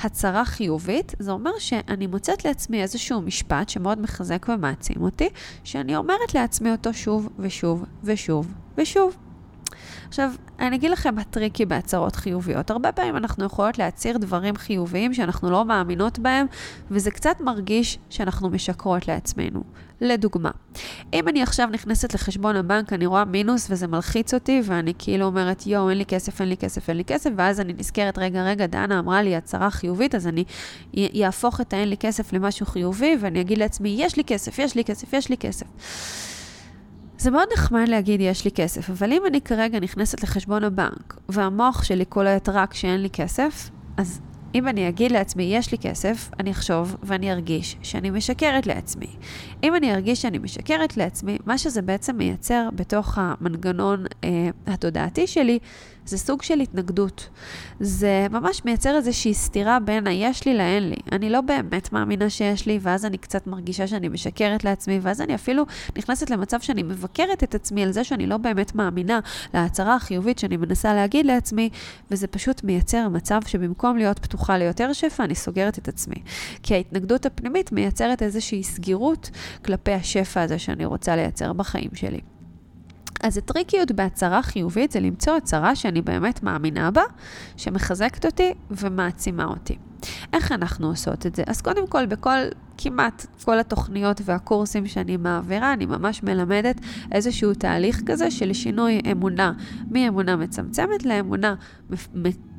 הצהרה 0.00 0.44
חיובית, 0.44 1.14
זה 1.18 1.30
אומר 1.30 1.50
שאני 1.58 2.06
מוצאת 2.06 2.44
לעצמי 2.44 2.82
איזשהו 2.82 3.22
משפט 3.22 3.68
שמאוד 3.68 4.00
מחזק 4.00 4.46
ומעצים 4.48 5.02
אותי, 5.02 5.28
שאני 5.64 5.96
אומרת 5.96 6.34
לעצמי 6.34 6.72
אותו 6.72 6.94
שוב 6.94 7.28
ושוב 7.38 7.84
ושוב 8.04 8.54
ושוב. 8.76 9.16
עכשיו, 10.08 10.32
אני 10.60 10.76
אגיד 10.76 10.90
לכם 10.90 11.14
מה 11.14 11.24
tricky 11.24 11.66
בהצהרות 11.66 12.16
חיוביות. 12.16 12.70
הרבה 12.70 12.92
פעמים 12.92 13.16
אנחנו 13.16 13.44
יכולות 13.44 13.78
להצהיר 13.78 14.18
דברים 14.18 14.56
חיוביים 14.56 15.14
שאנחנו 15.14 15.50
לא 15.50 15.64
מאמינות 15.64 16.18
בהם, 16.18 16.46
וזה 16.90 17.10
קצת 17.10 17.40
מרגיש 17.40 17.98
שאנחנו 18.10 18.50
משקרות 18.50 19.08
לעצמנו. 19.08 19.62
לדוגמה, 20.00 20.50
אם 21.12 21.28
אני 21.28 21.42
עכשיו 21.42 21.68
נכנסת 21.72 22.14
לחשבון 22.14 22.56
הבנק, 22.56 22.92
אני 22.92 23.06
רואה 23.06 23.24
מינוס 23.24 23.66
וזה 23.70 23.86
מלחיץ 23.86 24.34
אותי, 24.34 24.60
ואני 24.64 24.92
כאילו 24.98 25.26
אומרת, 25.26 25.66
יואו, 25.66 25.90
אין 25.90 25.98
לי 25.98 26.06
כסף, 26.06 26.40
אין 26.40 26.48
לי 26.48 26.56
כסף, 26.56 26.88
אין 26.88 26.96
לי 26.96 27.04
כסף, 27.04 27.30
ואז 27.36 27.60
אני 27.60 27.72
נזכרת, 27.72 28.18
רגע, 28.18 28.42
רגע, 28.42 28.66
דנה 28.66 28.98
אמרה 28.98 29.22
לי 29.22 29.36
הצהרה 29.36 29.70
חיובית, 29.70 30.14
אז 30.14 30.26
אני 30.26 30.44
אהפוך 31.24 31.60
את 31.60 31.72
האין 31.72 31.88
לי 31.88 31.96
כסף 31.96 32.32
למשהו 32.32 32.66
חיובי, 32.66 33.16
ואני 33.20 33.40
אגיד 33.40 33.58
לעצמי, 33.58 33.96
יש 33.98 34.16
לי 34.16 34.24
כסף, 34.24 34.58
יש 34.58 34.74
לי 34.74 34.84
כסף, 34.84 35.12
יש 35.12 35.28
לי 35.28 35.36
כסף. 35.36 35.66
זה 37.18 37.30
מאוד 37.30 37.48
נחמד 37.54 37.88
להגיד 37.88 38.20
יש 38.20 38.44
לי 38.44 38.50
כסף, 38.50 38.90
אבל 38.90 39.12
אם 39.12 39.22
אני 39.26 39.40
כרגע 39.40 39.80
נכנסת 39.80 40.22
לחשבון 40.22 40.64
הבנק, 40.64 41.16
והמוח 41.28 41.84
שלי 41.84 42.04
קולט 42.04 42.48
רק 42.48 42.74
שאין 42.74 43.02
לי 43.02 43.10
כסף, 43.10 43.70
אז 43.96 44.20
אם 44.54 44.68
אני 44.68 44.88
אגיד 44.88 45.12
לעצמי, 45.12 45.42
יש 45.42 45.72
לי 45.72 45.78
כסף, 45.78 46.30
אני 46.40 46.50
אחשוב 46.50 46.96
ואני 47.02 47.32
ארגיש 47.32 47.76
שאני 47.82 48.10
משקרת 48.10 48.66
לעצמי. 48.66 49.06
אם 49.62 49.74
אני 49.74 49.94
ארגיש 49.94 50.22
שאני 50.22 50.38
משקרת 50.38 50.96
לעצמי, 50.96 51.38
מה 51.46 51.58
שזה 51.58 51.82
בעצם 51.82 52.16
מייצר 52.16 52.68
בתוך 52.74 53.18
המנגנון 53.20 54.04
אה, 54.24 54.48
התודעתי 54.66 55.26
שלי, 55.26 55.58
זה 56.06 56.18
סוג 56.18 56.42
של 56.42 56.60
התנגדות. 56.60 57.28
זה 57.80 58.26
ממש 58.30 58.64
מייצר 58.64 58.96
איזושהי 58.96 59.34
סתירה 59.34 59.80
בין 59.80 60.06
היש 60.06 60.46
לי 60.46 60.54
לאין 60.54 60.88
לי. 60.88 60.96
אני 61.12 61.30
לא 61.30 61.40
באמת 61.40 61.92
מאמינה 61.92 62.30
שיש 62.30 62.66
לי, 62.66 62.78
ואז 62.82 63.04
אני 63.04 63.18
קצת 63.18 63.46
מרגישה 63.46 63.86
שאני 63.86 64.08
משקרת 64.08 64.64
לעצמי, 64.64 64.98
ואז 65.02 65.20
אני 65.20 65.34
אפילו 65.34 65.66
נכנסת 65.98 66.30
למצב 66.30 66.60
שאני 66.60 66.82
מבקרת 66.82 67.42
את 67.42 67.54
עצמי 67.54 67.82
על 67.82 67.92
זה 67.92 68.04
שאני 68.04 68.26
לא 68.26 68.36
באמת 68.36 68.74
מאמינה 68.74 69.20
להצהרה 69.54 69.94
החיובית 69.94 70.38
שאני 70.38 70.56
מנסה 70.56 70.94
להגיד 70.94 71.26
לעצמי, 71.26 71.70
וזה 72.10 72.26
פשוט 72.26 72.64
מייצר 72.64 73.08
מצב 73.08 73.40
שבמקום 73.46 73.96
להיות 73.96 74.18
פתוחה 74.18 74.58
ליותר 74.58 74.92
שפע, 74.92 75.24
אני 75.24 75.34
סוגרת 75.34 75.78
את 75.78 75.88
עצמי. 75.88 76.16
כי 76.62 76.74
ההתנגדות 76.74 77.26
הפנימית 77.26 77.72
מייצרת 77.72 78.22
איזושהי 78.22 78.62
סגירות 78.62 79.30
כלפי 79.64 79.92
השפע 79.92 80.42
הזה 80.42 80.58
שאני 80.58 80.84
רוצה 80.84 81.16
לייצר 81.16 81.52
בחיים 81.52 81.90
שלי. 81.94 82.35
אז 83.22 83.38
הטריקיות 83.38 83.92
בהצהרה 83.92 84.42
חיובית 84.42 84.90
זה 84.90 85.00
למצוא 85.00 85.36
הצהרה 85.36 85.76
שאני 85.76 86.02
באמת 86.02 86.42
מאמינה 86.42 86.90
בה, 86.90 87.02
שמחזקת 87.56 88.26
אותי 88.26 88.54
ומעצימה 88.70 89.44
אותי. 89.44 89.76
איך 90.32 90.52
אנחנו 90.52 90.86
עושות 90.86 91.26
את 91.26 91.34
זה? 91.34 91.42
אז 91.46 91.60
קודם 91.60 91.86
כל, 91.86 92.06
בכל, 92.06 92.38
כמעט 92.78 93.26
כל 93.44 93.58
התוכניות 93.58 94.20
והקורסים 94.24 94.86
שאני 94.86 95.16
מעבירה, 95.16 95.72
אני 95.72 95.86
ממש 95.86 96.22
מלמדת 96.22 96.80
איזשהו 97.12 97.54
תהליך 97.54 98.02
כזה 98.06 98.30
של 98.30 98.52
שינוי 98.52 99.00
אמונה 99.12 99.52
מאמונה 99.90 100.36
מצמצמת 100.36 101.04
לאמונה 101.04 101.54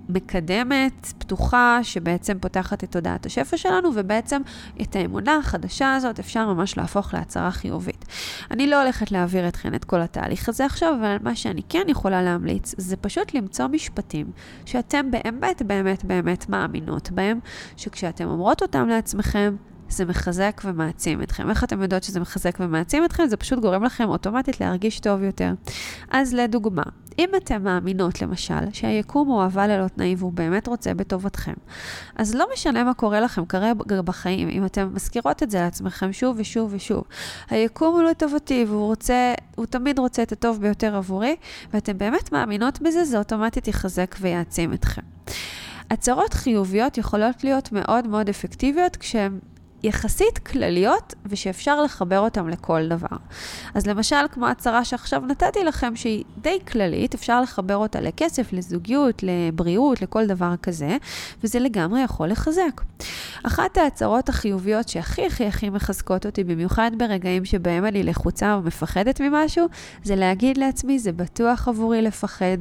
מקדמת, 0.10 1.14
פתוחה, 1.18 1.80
שבעצם 1.84 2.40
פותחת 2.40 2.84
את 2.84 2.92
תודעת 2.92 3.26
השפע 3.26 3.58
שלנו, 3.58 3.90
ובעצם 3.96 4.42
את 4.82 4.96
האמונה 4.96 5.38
החדשה 5.38 5.96
הזאת 5.96 6.20
אפשר 6.20 6.54
ממש 6.54 6.78
להפוך 6.78 7.14
להצהרה 7.14 7.52
חיובית. 7.52 8.06
אני 8.52 8.68
לא 8.68 8.82
הולכת 8.82 9.12
להעביר 9.12 9.48
אתכן 9.48 9.76
את 9.76 9.86
כל 9.86 10.02
התהליך 10.02 10.50
הזה 10.50 10.66
עכשיו, 10.66 10.96
אבל 11.00 11.18
מה 11.22 11.36
שאני 11.36 11.62
כן 11.70 11.84
יכולה 11.88 12.22
להמליץ, 12.22 12.76
זה 12.78 12.98
פשוט 12.98 13.34
למצוא 13.34 13.68
משפטים 13.68 14.32
שאתם 14.66 15.12
באמת 15.12 15.62
באמת 15.62 16.06
באמת 16.06 16.50
מאמינות 16.50 17.12
בהם, 17.12 17.40
שכשאתם 17.78 18.28
אומרות 18.28 18.62
אותם 18.62 18.88
לעצמכם, 18.88 19.56
זה 19.90 20.06
מחזק 20.06 20.62
ומעצים 20.66 21.24
אתכם. 21.24 21.50
איך 21.50 21.64
אתם 21.64 21.82
יודעות 21.82 22.04
שזה 22.04 22.20
מחזק 22.20 22.58
ומעצים 22.60 23.06
אתכם? 23.06 23.28
זה 23.28 23.38
פשוט 23.38 23.60
גורם 23.60 23.84
לכם 23.84 24.10
אוטומטית 24.10 24.62
להרגיש 24.62 25.00
טוב 25.00 25.24
יותר. 25.24 25.54
אז 26.12 26.34
לדוגמה, 26.34 26.84
אם 27.20 27.30
אתן 27.38 27.64
מאמינות, 27.64 28.22
למשל, 28.22 28.72
שהיקום 28.74 29.28
הוא 29.28 29.42
אהבה 29.42 29.68
ללא 29.68 29.88
תנאים 29.88 30.18
והוא 30.20 30.34
באמת 30.34 30.68
רוצה 30.68 30.94
בטובתכם, 30.94 31.54
אז 32.16 32.36
לא 32.36 32.46
משנה 32.54 32.84
מה 32.84 32.94
קורה 32.94 33.20
לכם 33.20 33.46
כרגע 33.46 34.02
בחיים, 34.02 34.50
אם 34.50 34.66
אתן 34.66 34.90
מזכירות 34.94 35.44
את 35.44 35.52
זה 35.52 35.60
לעצמכם 35.60 36.14
שוב 36.14 36.36
ושוב 36.40 36.74
ושוב. 36.74 37.04
היקום 37.50 37.96
הוא 37.96 38.04
לטובתי 38.04 38.66
והוא 38.68 38.86
רוצה, 38.86 39.34
הוא 39.56 39.66
תמיד 39.66 40.00
רוצה 40.00 40.24
את 40.24 40.32
הטוב 40.32 40.62
ביותר 40.62 40.96
עבורי, 40.96 41.36
ואתן 41.74 41.98
באמת 41.98 42.32
מאמינות 42.32 42.82
בזה, 42.82 43.06
זה 43.06 43.18
אוטומטית 43.18 43.68
יחזק 43.68 44.16
ויעצים 44.22 44.74
אתכם. 44.74 45.02
הצהרות 45.92 46.34
חיוביות 46.34 46.98
יכולות 46.98 47.44
להיות 47.44 47.72
מאוד 47.72 48.08
מאוד 48.08 48.30
אפקטיביות 48.30 48.96
כשהן 48.96 49.40
יחסית 49.84 50.38
כלליות 50.38 51.14
ושאפשר 51.26 51.82
לחבר 51.82 52.20
אותן 52.20 52.48
לכל 52.48 52.88
דבר. 52.88 53.18
אז 53.74 53.88
למשל, 53.88 54.16
כמו 54.32 54.48
הצהרה 54.48 54.86
שעכשיו 54.86 55.22
נתתי 55.22 55.64
לכם, 55.64 55.96
שהיא 55.96 56.24
די 56.38 56.60
כללית, 56.72 57.14
אפשר 57.14 57.42
לחבר 57.42 57.76
אותה 57.76 58.02
לכסף, 58.02 58.54
לזוגיות, 58.54 59.24
לבריאות, 59.24 60.02
לכל 60.02 60.26
דבר 60.28 60.54
כזה, 60.62 60.98
וזה 61.44 61.60
לגמרי 61.60 62.02
יכול 62.02 62.28
לחזק. 62.28 62.82
אחת 63.44 63.78
ההצהרות 63.78 64.30
החיוביות 64.30 64.90
שהכי 64.90 65.26
הכי 65.26 65.46
הכי 65.46 65.70
מחזקות 65.70 66.26
אותי, 66.26 66.44
במיוחד 66.44 66.92
ברגעים 66.98 67.46
שבהם 67.46 67.86
אני 67.86 68.04
לחוצה 68.04 68.58
ומפחדת 68.62 69.22
ממשהו, 69.22 69.68
זה 70.04 70.16
להגיד 70.16 70.58
לעצמי, 70.58 71.00
זה 71.00 71.12
בטוח 71.12 71.68
עבורי 71.68 72.02
לפחד, 72.02 72.58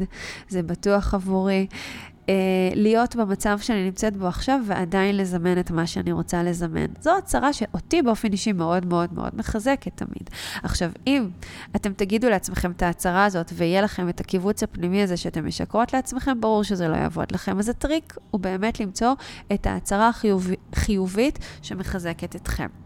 זה 0.48 0.62
בטוח 0.62 1.14
עבורי 1.14 1.66
אה, 2.28 2.34
להיות 2.74 3.16
במצב 3.16 3.58
שאני 3.58 3.84
נמצאת 3.84 4.16
בו 4.16 4.26
עכשיו 4.26 4.60
ועדיין 4.66 5.16
לזמן 5.16 5.58
את 5.58 5.70
מה 5.70 5.86
שאני 5.86 6.12
רוצה 6.12 6.42
לזמן. 6.42 6.86
זו 7.00 7.18
הצהרה 7.18 7.52
שאותי 7.52 8.02
באופן 8.02 8.32
אישי 8.32 8.52
מאוד 8.52 8.86
מאוד 8.86 9.12
מאוד 9.12 9.30
מחזקת 9.34 9.92
תמיד. 9.96 10.30
עכשיו, 10.62 10.90
אם 11.06 11.28
אתם 11.76 11.92
תגידו 11.92 12.28
לעצמכם 12.28 12.70
את 12.70 12.82
ההצהרה 12.82 13.24
הזאת 13.24 13.52
ויהיה 13.54 13.80
לכם 13.80 14.08
את 14.08 14.20
הקיבוץ 14.20 14.62
הפנימי 14.62 15.02
הזה 15.02 15.16
שאתם 15.16 15.46
משקרות 15.46 15.92
לעצמכם, 15.92 16.40
ברור 16.40 16.64
שזה 16.64 16.88
לא 16.88 16.96
יעבוד 16.96 17.32
לכם. 17.32 17.58
אז 17.58 17.68
הטריק 17.68 18.16
הוא 18.30 18.40
באמת 18.40 18.80
למצוא 18.80 19.12
את 19.52 19.66
ההצהרה 19.66 20.08
החיוב, 20.08 20.50
חיובית 20.74 21.38
שמחזקת 21.62 22.36
אתכם. 22.36 22.85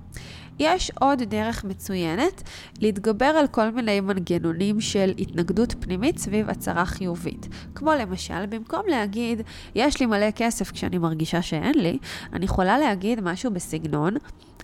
יש 0.60 0.90
עוד 1.00 1.22
דרך 1.22 1.64
מצוינת 1.64 2.42
להתגבר 2.80 3.24
על 3.24 3.46
כל 3.46 3.70
מיני 3.70 4.00
מנגנונים 4.00 4.80
של 4.80 5.12
התנגדות 5.18 5.74
פנימית 5.80 6.18
סביב 6.18 6.50
הצהרה 6.50 6.84
חיובית. 6.84 7.48
כמו 7.74 7.92
למשל, 7.92 8.46
במקום 8.46 8.82
להגיד, 8.88 9.42
יש 9.74 10.00
לי 10.00 10.06
מלא 10.06 10.30
כסף 10.30 10.70
כשאני 10.70 10.98
מרגישה 10.98 11.42
שאין 11.42 11.74
לי, 11.74 11.98
אני 12.32 12.44
יכולה 12.44 12.78
להגיד 12.78 13.20
משהו 13.20 13.50
בסגנון, 13.50 14.14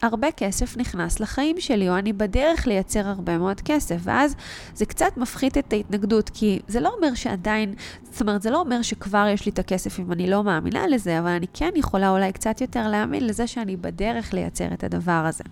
הרבה 0.03 0.33
כסף 0.33 0.77
נכנס 0.77 1.21
לחיים 1.21 1.61
שלי, 1.61 1.89
או 1.89 1.99
אני 1.99 2.13
בדרך 2.13 2.67
לייצר 2.67 3.09
הרבה 3.09 3.39
מאוד 3.39 3.61
כסף, 3.61 3.97
ואז 4.03 4.37
זה 4.75 4.87
קצת 4.87 5.17
מפחית 5.17 5.59
את 5.59 5.73
ההתנגדות, 5.73 6.31
כי 6.35 6.59
זה 6.69 6.81
לא 6.81 6.95
אומר 6.97 7.15
שעדיין, 7.15 7.75
זאת 8.11 8.21
אומרת, 8.21 8.43
זה 8.43 8.51
לא 8.51 8.61
אומר 8.61 8.83
שכבר 8.83 9.27
יש 9.33 9.47
לי 9.47 9.53
את 9.53 9.59
הכסף 9.59 10.01
אם 10.01 10.13
אני 10.13 10.31
לא 10.31 10.45
מאמינה 10.45 10.87
לזה, 10.87 11.19
אבל 11.19 11.29
אני 11.29 11.47
כן 11.55 11.71
יכולה 11.77 12.11
אולי 12.11 12.33
קצת 12.33 12.61
יותר 12.61 12.89
להאמין 12.89 13.27
לזה 13.27 13.47
שאני 13.47 13.77
בדרך 13.77 14.35
לייצר 14.35 14.73
את 14.73 14.85
הדבר 14.85 15.13
הזה. 15.13 15.45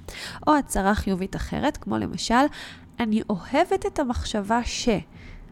או 0.47 0.57
הצהרה 0.57 0.95
חיובית 0.95 1.37
אחרת, 1.37 1.77
כמו 1.77 1.99
למשל, 1.99 2.45
אני 3.01 3.23
אוהבת 3.31 3.87
את 3.87 3.99
המחשבה 3.99 4.61
ש... 4.65 4.89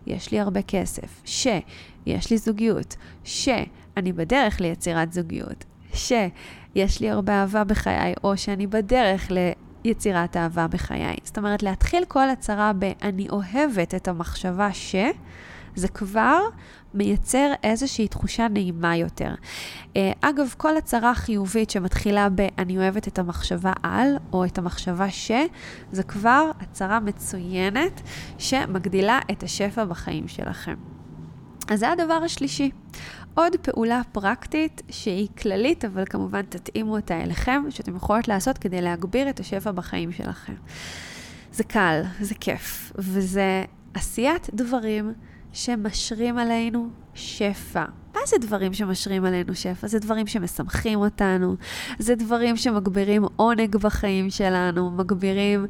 יש 0.07 0.31
לי 0.31 0.40
הרבה 0.40 0.62
כסף, 0.62 1.23
שיש 1.25 2.31
לי 2.31 2.38
זוגיות, 2.38 2.97
שאני 3.25 4.12
בדרך 4.12 4.61
ליצירת 4.61 5.12
זוגיות, 5.12 5.64
ש... 5.95 6.12
יש 6.75 7.01
לי 7.01 7.11
הרבה 7.11 7.33
אהבה 7.33 7.64
בחיי, 7.64 8.14
או 8.25 8.37
שאני 8.37 8.66
בדרך 8.66 9.29
ליצירת 9.85 10.37
אהבה 10.37 10.66
בחיי. 10.66 11.16
זאת 11.25 11.38
אומרת, 11.38 11.62
להתחיל 11.62 12.05
כל 12.09 12.29
הצהרה 12.29 12.73
ב"אני 12.79 13.29
אוהבת 13.31 13.95
את 13.95 14.09
המחשבה 14.09 14.73
ש", 14.73 14.95
זה 15.75 15.88
כבר 15.88 16.40
מייצר 16.94 17.52
איזושהי 17.62 18.09
תחושה 18.09 18.48
נעימה 18.48 18.96
יותר. 18.96 19.35
אה, 19.96 20.12
אגב, 20.20 20.55
כל 20.57 20.76
הצהרה 20.76 21.14
חיובית 21.14 21.70
שמתחילה 21.70 22.28
ב"אני 22.35 22.78
אוהבת 22.78 23.09
את 23.09 23.18
המחשבה 23.18 23.72
על", 23.83 24.16
או 24.33 24.44
את 24.44 24.59
המחשבה 24.59 25.11
ש, 25.11 25.31
זה 25.92 26.02
כבר 26.02 26.50
הצהרה 26.61 27.00
מצוינת 27.00 28.00
שמגדילה 28.38 29.18
את 29.31 29.42
השפע 29.42 29.85
בחיים 29.85 30.28
שלכם. 30.28 30.74
אז 31.68 31.81
זה 31.81 31.90
הדבר 31.90 32.14
השלישי. 32.24 32.70
עוד 33.35 33.57
פעולה 33.62 34.00
פרקטית 34.12 34.83
שהיא 34.90 35.28
כללית, 35.38 35.85
אבל 35.85 36.05
כמובן 36.11 36.42
תתאימו 36.42 36.96
אותה 36.96 37.20
אליכם, 37.22 37.62
שאתם 37.70 37.96
יכולות 37.96 38.28
לעשות 38.28 38.59
כדי 38.59 38.81
להגביר 38.81 39.31
את 39.31 39.40
השפע 39.40 39.70
בחיים 39.72 40.12
שלכם. 40.12 40.55
זה 41.52 41.64
קל, 41.64 42.02
זה 42.20 42.35
כיף, 42.35 42.92
וזה 42.98 43.64
עשיית 43.94 44.48
דברים 44.55 45.12
שמשרים 45.52 46.38
עלינו 46.38 46.88
שפע. 47.14 47.84
מה 48.14 48.20
זה 48.26 48.36
דברים 48.40 48.72
שמשרים 48.74 49.24
עלינו 49.24 49.54
שפע? 49.54 49.86
זה 49.86 49.98
דברים 49.98 50.26
שמשמחים 50.26 50.98
אותנו, 50.98 51.56
זה 51.98 52.14
דברים 52.14 52.56
שמגבירים 52.56 53.24
עונג 53.36 53.76
בחיים 53.76 54.30
שלנו, 54.30 54.90
מגבירים 54.90 55.66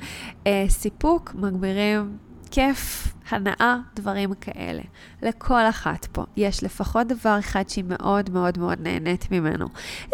אה, 0.46 0.64
סיפוק, 0.68 1.34
מגבירים 1.34 2.16
כיף, 2.50 3.14
הנאה, 3.30 3.76
דברים 3.94 4.34
כאלה. 4.34 4.82
לכל 5.22 5.62
אחת 5.68 6.06
פה 6.12 6.24
יש 6.36 6.64
לפחות 6.64 7.06
דבר 7.06 7.38
אחד 7.38 7.68
שהיא 7.68 7.84
מאוד 7.88 8.30
מאוד 8.30 8.58
מאוד 8.58 8.80
נהנית 8.80 9.30
ממנו. 9.30 9.66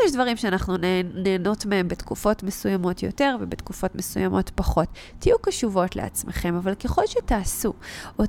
יש 0.04 0.12
דברים 0.12 0.36
שאנחנו 0.36 0.76
נהנות 1.14 1.66
מהם 1.66 1.88
בתקופות 1.88 2.42
מסוימות 2.42 3.02
יותר 3.02 3.36
ובתקופות 3.40 3.94
מסוימות 3.94 4.50
פחות. 4.54 4.88
תהיו 5.18 5.38
קשובות 5.42 5.96
לעצמכם, 5.96 6.54
אבל 6.54 6.74
ככל 6.74 7.02
שתעשו, 7.06 7.72
או 8.18 8.24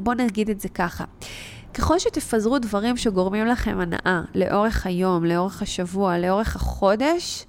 בואו 0.00 0.16
נגיד 0.16 0.50
את 0.50 0.60
זה 0.60 0.68
ככה. 0.68 1.04
ככל 1.74 1.98
שתפזרו 1.98 2.58
דברים 2.58 2.96
שגורמים 2.96 3.46
לכם 3.46 3.78
הנאה 3.80 4.20
לאורך 4.34 4.86
היום, 4.86 5.24
לאורך 5.24 5.62
השבוע, 5.62 6.18
לאורך 6.18 6.56
החודש, 6.56 7.46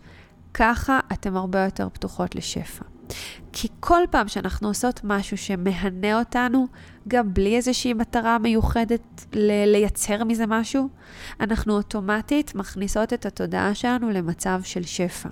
ככה 0.54 1.00
אתם 1.14 1.38
הרבה 1.38 1.64
יותר 1.66 1.90
פתוחות 1.90 2.36
לשפע. 2.36 2.86
כי 3.54 3.68
כל 3.80 4.02
פעם 4.12 4.28
שאנחנו 4.28 4.68
עושות 4.68 5.02
משהו 5.04 5.38
שמהנה 5.38 6.20
אותנו, 6.20 6.68
גם 7.08 7.34
בלי 7.34 7.56
איזושהי 7.56 7.94
מטרה 7.94 8.38
מיוחדת 8.38 9.26
ל- 9.34 9.72
לייצר 9.72 10.24
מזה 10.24 10.46
משהו, 10.48 10.90
אנחנו 11.40 11.74
אוטומטית 11.74 12.56
מכניסות 12.56 13.14
את 13.14 13.26
התודעה 13.26 13.76
שלנו 13.76 14.10
למצב 14.10 14.62
של 14.64 14.84
שפע. 14.84 15.30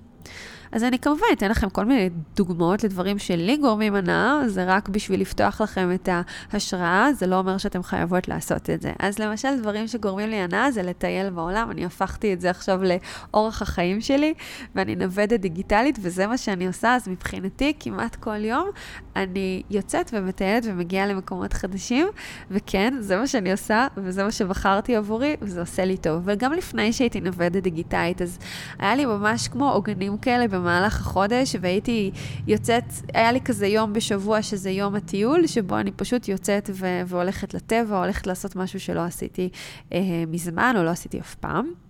אז 0.71 0.83
אני 0.83 0.99
כמובן 0.99 1.25
אתן 1.33 1.51
לכם 1.51 1.69
כל 1.69 1.85
מיני 1.85 2.09
דוגמאות 2.35 2.83
לדברים 2.83 3.19
שלי 3.19 3.57
גורמים 3.57 3.95
הנאה, 3.95 4.41
זה 4.47 4.65
רק 4.67 4.89
בשביל 4.89 5.21
לפתוח 5.21 5.61
לכם 5.61 5.91
את 5.93 6.09
ההשראה, 6.53 7.13
זה 7.13 7.27
לא 7.27 7.39
אומר 7.39 7.57
שאתם 7.57 7.83
חייבות 7.83 8.27
לעשות 8.27 8.69
את 8.69 8.81
זה. 8.81 8.91
אז 8.99 9.19
למשל, 9.19 9.59
דברים 9.59 9.87
שגורמים 9.87 10.29
לי 10.29 10.35
הנאה 10.35 10.71
זה 10.71 10.81
לטייל 10.81 11.29
בעולם, 11.29 11.71
אני 11.71 11.85
הפכתי 11.85 12.33
את 12.33 12.41
זה 12.41 12.49
עכשיו 12.49 12.81
לאורח 12.83 13.61
החיים 13.61 14.01
שלי, 14.01 14.33
ואני 14.75 14.95
נוודת 14.95 15.39
דיגיטלית, 15.39 15.99
וזה 16.01 16.27
מה 16.27 16.37
שאני 16.37 16.67
עושה, 16.67 16.95
אז 16.95 17.07
מבחינתי, 17.07 17.73
כמעט 17.79 18.15
כל 18.15 18.45
יום, 18.45 18.69
אני 19.15 19.63
יוצאת 19.69 20.09
ומטיילת 20.13 20.63
ומגיעה 20.65 21.07
למקומות 21.07 21.53
חדשים, 21.53 22.07
וכן, 22.51 22.93
זה 22.99 23.17
מה 23.17 23.27
שאני 23.27 23.51
עושה, 23.51 23.87
וזה 23.97 24.23
מה 24.23 24.31
שבחרתי 24.31 24.95
עבורי, 24.95 25.35
וזה 25.41 25.59
עושה 25.59 25.85
לי 25.85 25.97
טוב. 25.97 26.21
וגם 26.25 26.53
לפני 26.53 26.93
שהייתי 26.93 27.21
נוודת 27.21 27.63
דיגיטלית, 27.63 28.21
אז 28.21 28.39
היה 28.79 28.95
לי 28.95 29.05
ממש 29.05 29.47
כמו 29.47 29.71
עוגנים 29.71 30.17
כאלה 30.17 30.45
במהלך 30.59 30.99
החודש, 30.99 31.55
והייתי 31.61 32.11
יוצאת, 32.47 32.83
היה 33.13 33.31
לי 33.31 33.41
כזה 33.41 33.67
יום 33.67 33.93
בשבוע 33.93 34.41
שזה 34.41 34.69
יום 34.69 34.95
הטיול, 34.95 35.47
שבו 35.47 35.77
אני 35.77 35.91
פשוט 35.91 36.27
יוצאת 36.27 36.69
ו- 36.73 37.01
והולכת 37.05 37.53
לטבע, 37.53 37.97
הולכת 38.03 38.27
לעשות 38.27 38.55
משהו 38.55 38.79
שלא 38.79 38.99
עשיתי 38.99 39.49
אה, 39.93 39.99
מזמן, 40.27 40.73
או 40.77 40.83
לא 40.83 40.89
עשיתי 40.89 41.19
אף 41.19 41.35
פעם. 41.35 41.88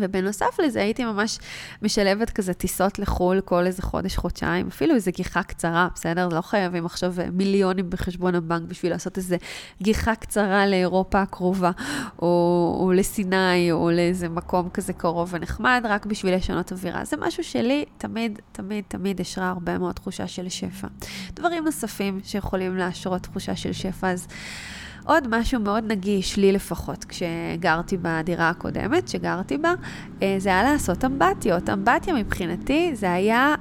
ובנוסף 0.00 0.60
לזה 0.64 0.80
הייתי 0.80 1.04
ממש 1.04 1.38
משלבת 1.82 2.30
כזה 2.30 2.54
טיסות 2.54 2.98
לחו"ל 2.98 3.40
כל 3.40 3.66
איזה 3.66 3.82
חודש, 3.82 4.16
חודשיים, 4.16 4.66
אפילו 4.66 4.94
איזה 4.94 5.10
גיחה 5.10 5.42
קצרה, 5.42 5.88
בסדר? 5.94 6.28
לא 6.28 6.40
חייבים 6.40 6.86
עכשיו 6.86 7.14
מיליונים 7.32 7.90
בחשבון 7.90 8.34
הבנק 8.34 8.68
בשביל 8.68 8.92
לעשות 8.92 9.16
איזה 9.16 9.36
גיחה 9.82 10.14
קצרה 10.14 10.66
לאירופה 10.66 11.22
הקרובה, 11.22 11.70
או, 12.22 12.78
או 12.80 12.92
לסיני, 12.92 13.72
או 13.72 13.90
לאיזה 13.90 14.28
מקום 14.28 14.68
כזה 14.68 14.92
קרוב 14.92 15.28
ונחמד, 15.32 15.84
רק 15.88 16.06
בשביל 16.06 16.34
לשנות 16.34 16.72
אווירה. 16.72 17.04
זה 17.04 17.16
משהו 17.16 17.44
שלי 17.44 17.84
תמיד, 17.98 18.38
תמיד, 18.52 18.84
תמיד 18.88 19.20
השרה 19.20 19.48
הרבה 19.48 19.78
מאוד 19.78 19.94
תחושה 19.94 20.26
של 20.26 20.48
שפע. 20.48 20.88
דברים 21.34 21.64
נוספים 21.64 22.20
שיכולים 22.24 22.76
להשרות 22.76 23.22
תחושה 23.22 23.56
של 23.56 23.72
שפע, 23.72 24.10
אז... 24.10 24.26
עוד 25.08 25.38
משהו 25.38 25.60
מאוד 25.60 25.84
נגיש, 25.86 26.36
לי 26.36 26.52
לפחות, 26.52 27.04
כשגרתי 27.04 27.96
בדירה 28.02 28.48
הקודמת 28.48 29.08
שגרתי 29.08 29.58
בה, 29.58 29.74
אה, 30.22 30.36
זה 30.38 30.48
היה 30.48 30.62
לעשות 30.62 31.04
אמבטיות. 31.04 31.70
אמבטיה 31.70 32.14
מבחינתי 32.14 32.90
זה 32.94 33.12
היה 33.12 33.54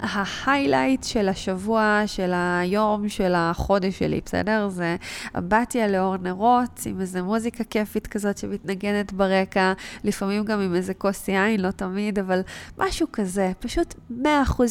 ההיילייט 0.00 1.04
של 1.04 1.28
השבוע, 1.28 2.02
של 2.06 2.32
היום, 2.34 3.08
של 3.08 3.32
החודש 3.36 3.98
שלי, 3.98 4.20
בסדר? 4.24 4.68
זה 4.68 4.96
אמבטיה 5.38 5.88
לאור 5.88 6.16
נרות, 6.16 6.80
עם 6.86 7.00
איזה 7.00 7.22
מוזיקה 7.22 7.64
כיפית 7.64 8.06
כזאת 8.06 8.38
שמתנגנת 8.38 9.12
ברקע, 9.12 9.72
לפעמים 10.04 10.44
גם 10.44 10.60
עם 10.60 10.74
איזה 10.74 10.94
כוס 10.94 11.28
יין, 11.28 11.60
לא 11.60 11.70
תמיד, 11.70 12.18
אבל 12.18 12.40
משהו 12.78 13.06
כזה, 13.12 13.52
פשוט 13.60 13.94
100% 14.10 14.24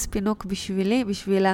פינוק 0.10 0.46
בשבילי, 0.46 1.04
בשביל 1.04 1.46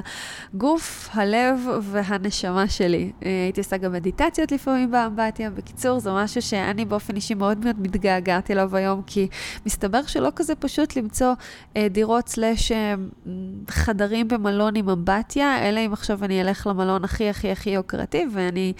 הגוף, 0.53 1.09
הלב 1.13 1.59
והנשמה 1.81 2.67
שלי. 2.67 3.11
אה, 3.25 3.29
הייתי 3.43 3.61
עושה 3.61 3.77
גם 3.77 3.91
מדיטציות 3.91 4.51
לפעמים 4.51 4.91
באמבטיה. 4.91 5.49
בקיצור, 5.49 5.99
זה 5.99 6.11
משהו 6.11 6.41
שאני 6.41 6.85
באופן 6.85 7.15
אישי 7.15 7.33
מאוד 7.33 7.57
מאוד 7.57 7.79
מתגעגעת 7.79 8.51
אליו 8.51 8.75
היום, 8.75 9.01
כי 9.07 9.27
מסתבר 9.65 10.01
שלא 10.01 10.29
כזה 10.35 10.55
פשוט 10.55 10.95
למצוא 10.95 11.33
אה, 11.77 11.87
דירות 11.89 12.27
סלאש... 12.27 12.71
חדרים 13.69 14.27
במלון 14.27 14.75
עם 14.75 14.89
אמבטיה, 14.89 15.69
אלא 15.69 15.79
אם 15.79 15.93
עכשיו 15.93 16.23
אני 16.23 16.41
אלך 16.41 16.67
למלון 16.67 17.03
הכי 17.03 17.29
הכי 17.29 17.51
הכי 17.51 17.69
יוקרתי, 17.69 18.25
ואני 18.33 18.73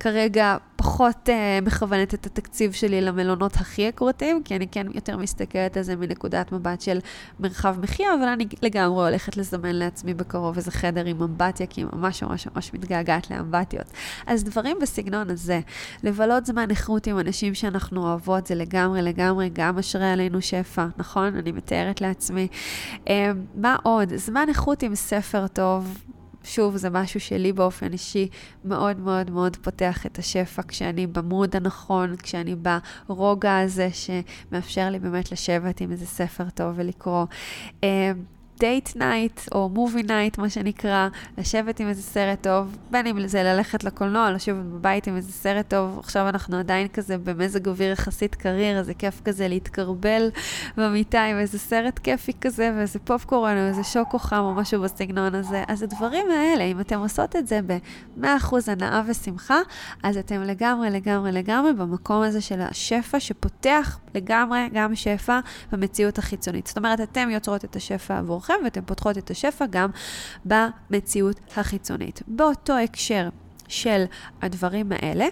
כרגע 0.00 0.56
פחות 0.88 1.28
uh, 1.28 1.64
מכוונת 1.66 2.14
את 2.14 2.26
התקציב 2.26 2.72
שלי 2.72 3.00
למלונות 3.00 3.54
הכי 3.54 3.82
יקרותיים, 3.82 4.42
כי 4.42 4.56
אני 4.56 4.68
כן 4.68 4.86
יותר 4.94 5.16
מסתכלת 5.16 5.76
על 5.76 5.82
זה 5.82 5.96
מנקודת 5.96 6.52
מבט 6.52 6.80
של 6.80 6.98
מרחב 7.40 7.76
מחיה, 7.82 8.14
אבל 8.14 8.28
אני 8.28 8.46
לגמרי 8.62 9.04
הולכת 9.04 9.36
לזמן 9.36 9.76
לעצמי 9.76 10.14
בקרוב 10.14 10.56
איזה 10.56 10.70
חדר 10.70 11.04
עם 11.04 11.22
אמבטיה, 11.22 11.66
כי 11.66 11.80
היא 11.80 11.86
ממש 11.92 12.22
ממש 12.22 12.48
ממש 12.54 12.74
מתגעגעת 12.74 13.30
לאמבטיות. 13.30 13.86
אז 14.26 14.44
דברים 14.44 14.76
בסגנון 14.82 15.30
הזה, 15.30 15.60
לבלות 16.02 16.46
זמן 16.46 16.70
איכות 16.70 17.06
עם 17.06 17.18
אנשים 17.18 17.54
שאנחנו 17.54 18.02
אוהבות, 18.02 18.46
זה 18.46 18.54
לגמרי 18.54 19.02
לגמרי 19.02 19.50
גם 19.52 19.76
משרה 19.76 20.12
עלינו 20.12 20.42
שפע, 20.42 20.86
נכון? 20.96 21.36
אני 21.36 21.52
מתארת 21.52 22.00
לעצמי. 22.00 22.48
Uh, 22.94 23.08
מה 23.54 23.76
עוד? 23.82 24.16
זמן 24.16 24.46
איכות 24.48 24.82
עם 24.82 24.94
ספר 24.94 25.46
טוב. 25.46 25.98
שוב, 26.48 26.76
זה 26.76 26.90
משהו 26.90 27.20
שלי 27.20 27.52
באופן 27.52 27.92
אישי 27.92 28.28
מאוד 28.64 29.00
מאוד 29.00 29.30
מאוד 29.30 29.56
פותח 29.56 30.06
את 30.06 30.18
השפע 30.18 30.62
כשאני 30.68 31.06
ב 31.06 31.16
mood 31.16 31.56
הנכון, 31.56 32.16
כשאני 32.16 32.56
ברוגע 33.08 33.58
הזה 33.58 33.88
שמאפשר 33.92 34.90
לי 34.90 34.98
באמת 34.98 35.32
לשבת 35.32 35.80
עם 35.80 35.92
איזה 35.92 36.06
ספר 36.06 36.50
טוב 36.50 36.72
ולקרוא. 36.76 37.24
date 38.58 38.96
night, 38.96 39.40
או 39.52 39.68
movie 39.68 40.02
night, 40.02 40.38
מה 40.38 40.50
שנקרא, 40.50 41.08
לשבת 41.38 41.80
עם 41.80 41.88
איזה 41.88 42.02
סרט 42.02 42.42
טוב, 42.42 42.76
בין 42.90 43.06
אם 43.06 43.26
זה 43.26 43.42
ללכת 43.42 43.84
לקולנוע, 43.84 44.30
לשבת 44.30 44.64
בבית 44.64 45.06
עם 45.06 45.16
איזה 45.16 45.32
סרט 45.32 45.68
טוב. 45.68 45.98
עכשיו 45.98 46.28
אנחנו 46.28 46.58
עדיין 46.58 46.88
כזה 46.88 47.18
במזג 47.18 47.68
אוויר 47.68 47.92
יחסית 47.92 48.34
קריר, 48.34 48.78
אז 48.78 48.86
זה 48.86 48.94
כיף 48.94 49.20
כזה 49.24 49.48
להתכרבל 49.48 50.30
במיטה 50.76 51.24
עם 51.24 51.38
איזה 51.38 51.58
סרט 51.58 51.98
כיפי 51.98 52.32
כזה, 52.40 52.72
ואיזה 52.76 52.98
פופקורן, 52.98 53.56
או 53.56 53.68
איזה 53.68 53.84
שוקו 53.84 54.18
חם, 54.18 54.40
או 54.40 54.54
משהו 54.54 54.82
בסגנון 54.82 55.34
הזה. 55.34 55.64
אז 55.68 55.82
הדברים 55.82 56.30
האלה, 56.30 56.64
אם 56.64 56.80
אתם 56.80 56.98
עושות 56.98 57.36
את 57.36 57.46
זה 57.46 57.60
ב-100% 57.66 58.54
הנאה 58.66 59.02
ושמחה, 59.06 59.58
אז 60.02 60.16
אתם 60.16 60.42
לגמרי, 60.42 60.90
לגמרי, 60.90 61.32
לגמרי 61.32 61.72
במקום 61.72 62.22
הזה 62.22 62.40
של 62.40 62.60
השפע, 62.60 63.20
שפותח 63.20 63.98
לגמרי 64.14 64.68
גם 64.72 64.94
שפע 64.94 65.40
במציאות 65.72 66.18
החיצונית. 66.18 66.66
זאת 66.66 66.76
אומרת, 66.76 67.00
אתם 67.00 67.30
יוצרות 67.30 67.64
את 67.64 67.76
השפע 67.76 68.22
עבורכם, 68.50 68.64
ואתם 68.64 68.80
פותחות 68.84 69.18
את 69.18 69.30
השפע 69.30 69.66
גם 69.70 69.90
במציאות 70.44 71.40
החיצונית. 71.56 72.22
באותו 72.26 72.72
הקשר 72.76 73.28
של 73.68 74.04
הדברים 74.42 74.92
האלה, 74.92 75.26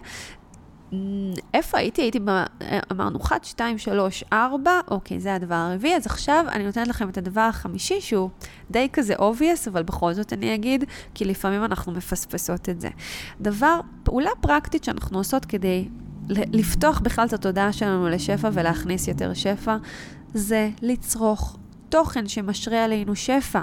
איפה 1.55 1.79
הייתי? 1.79 2.03
הייתי, 2.03 2.21
ב... 2.25 2.31
אמרנו 2.93 3.19
1, 3.23 3.45
2, 3.45 3.79
3, 3.79 4.25
4, 4.33 4.81
אוקיי, 4.91 5.21
זה 5.21 5.35
הדבר 5.35 5.55
הרביעי. 5.55 5.97
אז 5.97 6.07
עכשיו 6.07 6.45
אני 6.53 6.65
נותנת 6.65 6.89
לכם 6.89 7.09
את 7.09 7.19
הדבר 7.19 7.41
החמישי, 7.41 8.01
שהוא 8.01 8.31
די 8.71 8.89
כזה 8.93 9.15
obvious, 9.15 9.69
אבל 9.71 9.83
בכל 9.83 10.13
זאת 10.13 10.33
אני 10.33 10.55
אגיד, 10.55 10.85
כי 11.15 11.25
לפעמים 11.25 11.65
אנחנו 11.65 11.93
מפספסות 11.93 12.69
את 12.69 12.81
זה. 12.81 12.89
דבר, 13.41 13.81
פעולה 14.03 14.31
פרקטית 14.41 14.85
שאנחנו 14.85 15.19
עושות 15.19 15.45
כדי 15.45 15.89
לפתוח 16.29 17.01
בכלל 17.01 17.27
את 17.27 17.33
התודעה 17.33 17.73
שלנו 17.73 18.09
לשפע 18.09 18.51
ולהכניס 18.53 19.09
יותר 19.09 19.35
שפע, 19.35 19.77
זה 20.35 20.71
לצרוך 20.83 21.59
תוכן 21.89 22.29
שמשרה 22.29 22.85
עלינו 22.85 23.17
שפע. 23.17 23.61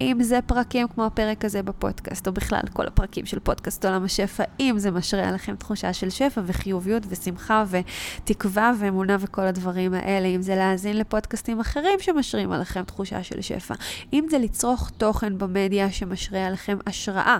אם 0.00 0.22
זה 0.22 0.38
פרקים 0.46 0.88
כמו 0.88 1.04
הפרק 1.04 1.44
הזה 1.44 1.62
בפודקאסט, 1.62 2.26
או 2.26 2.32
בכלל 2.32 2.60
כל 2.72 2.86
הפרקים 2.86 3.26
של 3.26 3.38
פודקאסט 3.38 3.84
עולם 3.84 4.04
השפע, 4.04 4.44
אם 4.60 4.74
זה 4.78 4.90
משרה 4.90 5.28
עליכם 5.28 5.56
תחושה 5.56 5.92
של 5.92 6.10
שפע 6.10 6.40
וחיוביות 6.46 7.02
ושמחה 7.08 7.64
ותקווה 7.68 8.72
ואמונה 8.78 9.16
וכל 9.20 9.42
הדברים 9.42 9.94
האלה, 9.94 10.28
אם 10.28 10.42
זה 10.42 10.56
להאזין 10.56 10.96
לפודקאסטים 10.96 11.60
אחרים 11.60 12.00
שמשרים 12.00 12.52
עליכם 12.52 12.82
תחושה 12.82 13.22
של 13.22 13.40
שפע, 13.40 13.74
אם 14.12 14.26
זה 14.30 14.38
לצרוך 14.38 14.90
תוכן 14.96 15.38
במדיה 15.38 15.92
שמשרה 15.92 16.46
עליכם 16.46 16.78
השראה. 16.86 17.38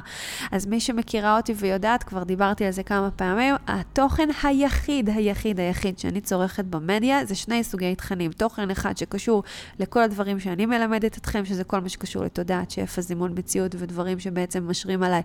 אז 0.53 0.67
מי 0.67 0.81
שמכירה 0.81 1.37
אותי 1.37 1.53
ויודעת, 1.57 2.03
כבר 2.03 2.23
דיברתי 2.23 2.65
על 2.65 2.73
זה 2.73 2.83
כמה 2.83 3.11
פעמים, 3.11 3.55
התוכן 3.67 4.29
היחיד, 4.43 5.09
היחיד, 5.09 5.61
היחיד 5.61 5.99
שאני 5.99 6.21
צורכת 6.21 6.65
במדיה 6.65 7.25
זה 7.25 7.35
שני 7.35 7.65
סוגי 7.65 7.95
תכנים. 7.95 8.33
תוכן 8.33 8.71
אחד 8.71 8.97
שקשור 8.97 9.43
לכל 9.79 10.01
הדברים 10.03 10.22
שאני 10.39 10.67
מלמדת 10.67 11.19
אתכם, 11.19 11.45
שזה 11.45 11.65
כל 11.65 11.81
מה 11.81 11.89
שקשור 11.89 12.25
לתודעה. 12.25 12.53
לדעת 12.53 12.71
שפע 12.71 13.01
זימון 13.01 13.33
מציאות 13.39 13.75
ודברים 13.79 14.19
שבעצם 14.19 14.69
משרים 14.71 15.03
עליי 15.03 15.23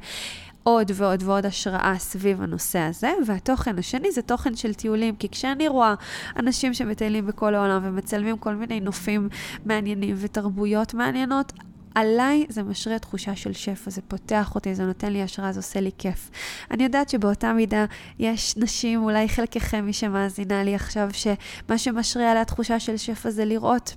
עוד 0.63 0.91
ועוד 0.95 1.23
ועוד 1.23 1.45
השראה 1.45 1.95
סביב 1.99 2.41
הנושא 2.41 2.79
הזה. 2.79 3.11
והתוכן 3.25 3.79
השני 3.79 4.11
זה 4.11 4.21
תוכן 4.21 4.55
של 4.55 4.73
טיולים, 4.73 5.15
כי 5.15 5.29
כשאני 5.29 5.67
רואה 5.67 5.93
אנשים 6.39 6.73
שמטיילים 6.73 7.27
בכל 7.27 7.55
העולם 7.55 7.81
ומצלמים 7.83 8.37
כל 8.37 8.55
מיני 8.55 8.79
נופים 8.79 9.29
מעניינים 9.65 10.15
ותרבויות 10.19 10.93
מעניינות, 10.93 11.53
עליי 11.95 12.45
זה 12.49 12.63
משרה 12.63 12.99
תחושה 12.99 13.35
של 13.35 13.53
שפע, 13.53 13.91
זה 13.91 14.01
פותח 14.07 14.55
אותי, 14.55 14.75
זה 14.75 14.83
נותן 14.85 15.13
לי 15.13 15.23
השראה, 15.23 15.51
זה 15.51 15.59
עושה 15.59 15.79
לי 15.79 15.91
כיף. 15.97 16.29
אני 16.71 16.83
יודעת 16.83 17.09
שבאותה 17.09 17.53
מידה 17.53 17.85
יש 18.19 18.57
נשים, 18.57 19.03
אולי 19.03 19.29
חלקכם 19.29 19.85
מי 19.85 19.93
שמאזינה 19.93 20.63
לי 20.63 20.75
עכשיו, 20.75 21.09
שמה 21.13 21.77
שמשרה 21.77 22.31
עליה 22.31 22.45
תחושה 22.45 22.79
של 22.79 22.97
שפע 22.97 23.29
זה 23.29 23.45
לראות 23.45 23.95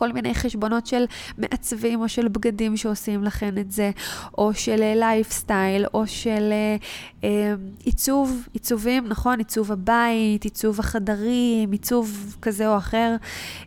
כל 0.00 0.12
מיני 0.12 0.34
חשבונות 0.34 0.86
של 0.86 1.04
מעצבים 1.38 2.00
או 2.00 2.08
של 2.08 2.28
בגדים 2.28 2.76
שעושים 2.76 3.24
לכם 3.24 3.54
את 3.58 3.72
זה, 3.72 3.90
או 4.38 4.54
של 4.54 4.94
לייפסטייל, 4.94 5.86
או 5.94 6.06
של 6.06 6.52
אה, 6.52 6.76
אה, 7.24 7.54
עיצוב, 7.84 8.48
עיצובים, 8.52 9.06
נכון? 9.06 9.38
עיצוב 9.38 9.72
הבית, 9.72 10.44
עיצוב 10.44 10.80
החדרים, 10.80 11.72
עיצוב 11.72 12.36
כזה 12.42 12.68
או 12.68 12.76
אחר. 12.76 13.16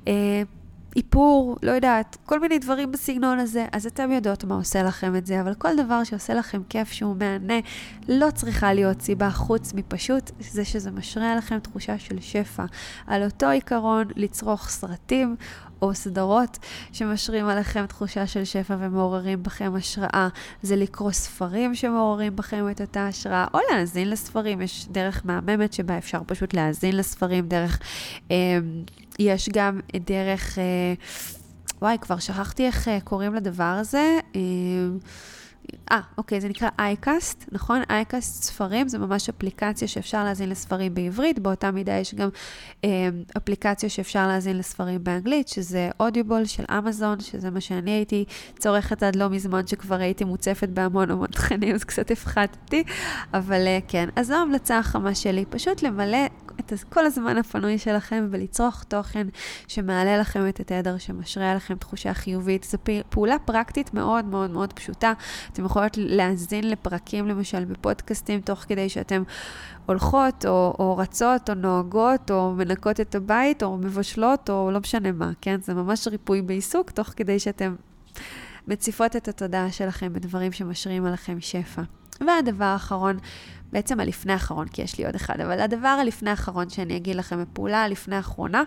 אה, 0.08 0.44
איפור, 0.96 1.56
לא 1.64 1.72
יודעת, 1.72 2.18
כל 2.26 2.40
מיני 2.40 2.60
דברים 2.60 2.92
בסגנון 2.92 3.40
הזה, 3.40 3.66
אז 3.72 3.86
אתם 3.86 4.12
יודעות 4.12 4.44
מה 4.44 4.56
עושה 4.56 4.84
לכם 4.84 5.16
את 5.16 5.26
זה, 5.26 5.42
אבל 5.42 5.54
כל 5.54 5.76
דבר 5.76 6.04
שעושה 6.04 6.34
לכם 6.34 6.62
כיף, 6.70 6.92
שהוא 6.92 7.16
מהנה, 7.16 7.60
לא 8.10 8.32
צריכה 8.32 8.74
להיות 8.74 9.02
סיבה 9.02 9.30
חוץ 9.30 9.74
מפשוט 9.74 10.32
זה 10.40 10.66
שזה 10.66 10.92
משרה 10.92 11.32
עליכם 11.32 11.60
תחושה 11.60 12.00
של 12.00 12.20
שפע. 12.20 12.66
על 13.08 13.24
אותו 13.24 13.50
עיקרון, 13.50 14.08
לצרוך 14.16 14.70
סרטים 14.70 15.36
או 15.84 15.94
סדרות 15.96 16.58
שמשרים 16.92 17.46
עליכם 17.46 17.86
תחושה 17.86 18.28
של 18.28 18.44
שפע 18.44 18.76
ומעוררים 18.80 19.44
בכם 19.44 19.76
השראה. 19.76 20.28
זה 20.62 20.76
לקרוא 20.76 21.12
ספרים 21.12 21.76
שמעוררים 21.76 22.36
בכם 22.36 22.66
את 22.72 22.82
אותה 22.82 23.08
השראה, 23.08 23.46
או 23.54 23.60
להאזין 23.72 24.10
לספרים. 24.10 24.62
יש 24.62 24.88
דרך 24.92 25.22
מהממת 25.26 25.74
שבה 25.74 25.98
אפשר 25.98 26.20
פשוט 26.28 26.54
להאזין 26.54 26.98
לספרים, 26.98 27.48
דרך... 27.48 27.80
אה, 28.32 28.60
יש 29.20 29.50
גם 29.50 29.80
דרך... 29.96 30.60
אה, 30.60 30.94
וואי, 31.82 31.98
כבר 32.02 32.20
שכחתי 32.20 32.66
איך 32.66 32.88
אה, 32.88 33.00
קוראים 33.04 33.36
לדבר 33.36 33.64
הזה. 33.64 34.20
אה, 34.36 34.42
אה, 35.92 36.00
אוקיי, 36.18 36.42
זה 36.42 36.50
נקרא 36.50 36.70
אייקאסט, 36.80 37.46
נכון? 37.52 37.82
אייקאסט 37.90 38.44
ספרים, 38.44 38.88
זה 38.88 39.00
ממש 39.00 39.30
אפליקציה 39.30 39.88
שאפשר 39.88 40.24
להאזין 40.24 40.50
לספרים 40.50 40.94
בעברית, 40.94 41.40
באותה 41.40 41.72
מידה 41.72 41.94
יש 41.94 42.16
גם 42.16 42.30
אה, 42.84 43.10
אפליקציה 43.38 43.90
שאפשר 43.90 44.28
להאזין 44.28 44.58
לספרים 44.58 45.04
באנגלית, 45.04 45.48
שזה 45.48 45.90
אודיובול 46.00 46.46
של 46.46 46.64
אמזון, 46.78 47.20
שזה 47.20 47.50
מה 47.50 47.62
שאני 47.62 47.92
הייתי 47.92 48.26
צורכת 48.60 49.04
עד 49.04 49.16
לא 49.16 49.30
מזמן, 49.30 49.68
שכבר 49.68 49.96
הייתי 49.96 50.24
מוצפת 50.24 50.70
בהמון 50.70 51.12
המון 51.12 51.28
תכנים, 51.28 51.76
אז 51.76 51.84
קצת 51.84 52.12
הפחדתי, 52.12 52.84
אבל 53.34 53.68
אה, 53.68 53.80
כן. 53.88 54.10
אז 54.16 54.28
זו 54.28 54.34
ההמלצה 54.34 54.78
החמה 54.78 55.16
שלי, 55.16 55.46
פשוט 55.50 55.84
למלא 55.84 56.28
את 56.60 56.74
כל 56.90 57.06
הזמן 57.06 57.38
הפנוי 57.38 57.78
שלכם 57.78 58.28
ולצרוך 58.32 58.84
תוכן 58.84 59.28
שמעלה 59.68 60.18
לכם 60.18 60.50
את 60.50 60.60
התדר, 60.60 60.98
שמשרה 60.98 61.52
עליכם 61.52 61.76
תחושה 61.76 62.14
חיובית. 62.14 62.64
זו 62.64 62.78
פעולה 63.10 63.40
פרקטית 63.40 63.94
מאוד 63.94 64.26
מאוד 64.26 64.52
מאוד 64.52 64.74
פשוטה. 64.74 65.14
אתם 65.54 65.66
יכולות 65.66 65.98
להאזין 65.98 66.70
לפרקים, 66.70 67.28
למשל, 67.28 67.66
בפודקאסטים, 67.66 68.42
תוך 68.42 68.60
כדי 68.60 68.90
שאתם 68.90 69.24
הולכות, 69.86 70.46
או, 70.46 70.76
או 70.80 70.98
רצות, 70.98 71.50
או 71.50 71.56
נוהגות, 71.56 72.32
או 72.32 72.52
מנקות 72.52 73.00
את 73.00 73.16
הבית, 73.16 73.64
או 73.64 73.78
מבשלות, 73.78 74.50
או 74.50 74.72
לא 74.72 74.80
משנה 74.80 75.12
מה, 75.12 75.32
כן? 75.42 75.62
זה 75.62 75.74
ממש 75.74 76.08
ריפוי 76.08 76.42
בעיסוק, 76.42 76.92
תוך 76.92 77.08
כדי 77.16 77.40
שאתם 77.40 77.76
מציפות 78.68 79.16
את 79.16 79.28
התודעה 79.28 79.72
שלכם 79.72 80.14
בדברים 80.14 80.52
שמשרים 80.52 81.06
עליכם 81.06 81.42
שפע. 81.42 81.82
והדבר 82.28 82.66
האחרון, 82.66 83.18
בעצם 83.72 84.00
הלפני 84.00 84.34
האחרון, 84.34 84.68
כי 84.68 84.82
יש 84.82 84.98
לי 84.98 85.06
עוד 85.06 85.16
אחד, 85.16 85.40
אבל 85.40 85.60
הדבר 85.60 85.88
הלפני 85.88 86.30
האחרון 86.30 86.70
שאני 86.70 86.98
אגיד 86.98 87.16
לכם, 87.16 87.40
הפעולה 87.40 87.84
הלפני 87.84 88.16
האחרונה, 88.16 88.64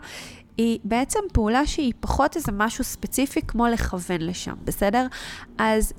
היא 0.58 0.78
בעצם 0.84 1.20
פעולה 1.32 1.66
שהיא 1.66 1.92
פחות 2.00 2.36
איזה 2.36 2.52
משהו 2.52 2.84
ספציפי 2.84 3.40
כמו 3.42 3.66
לכוון 3.66 4.20
לשם, 4.20 4.54
בסדר? 4.64 5.06
אז 5.58 5.92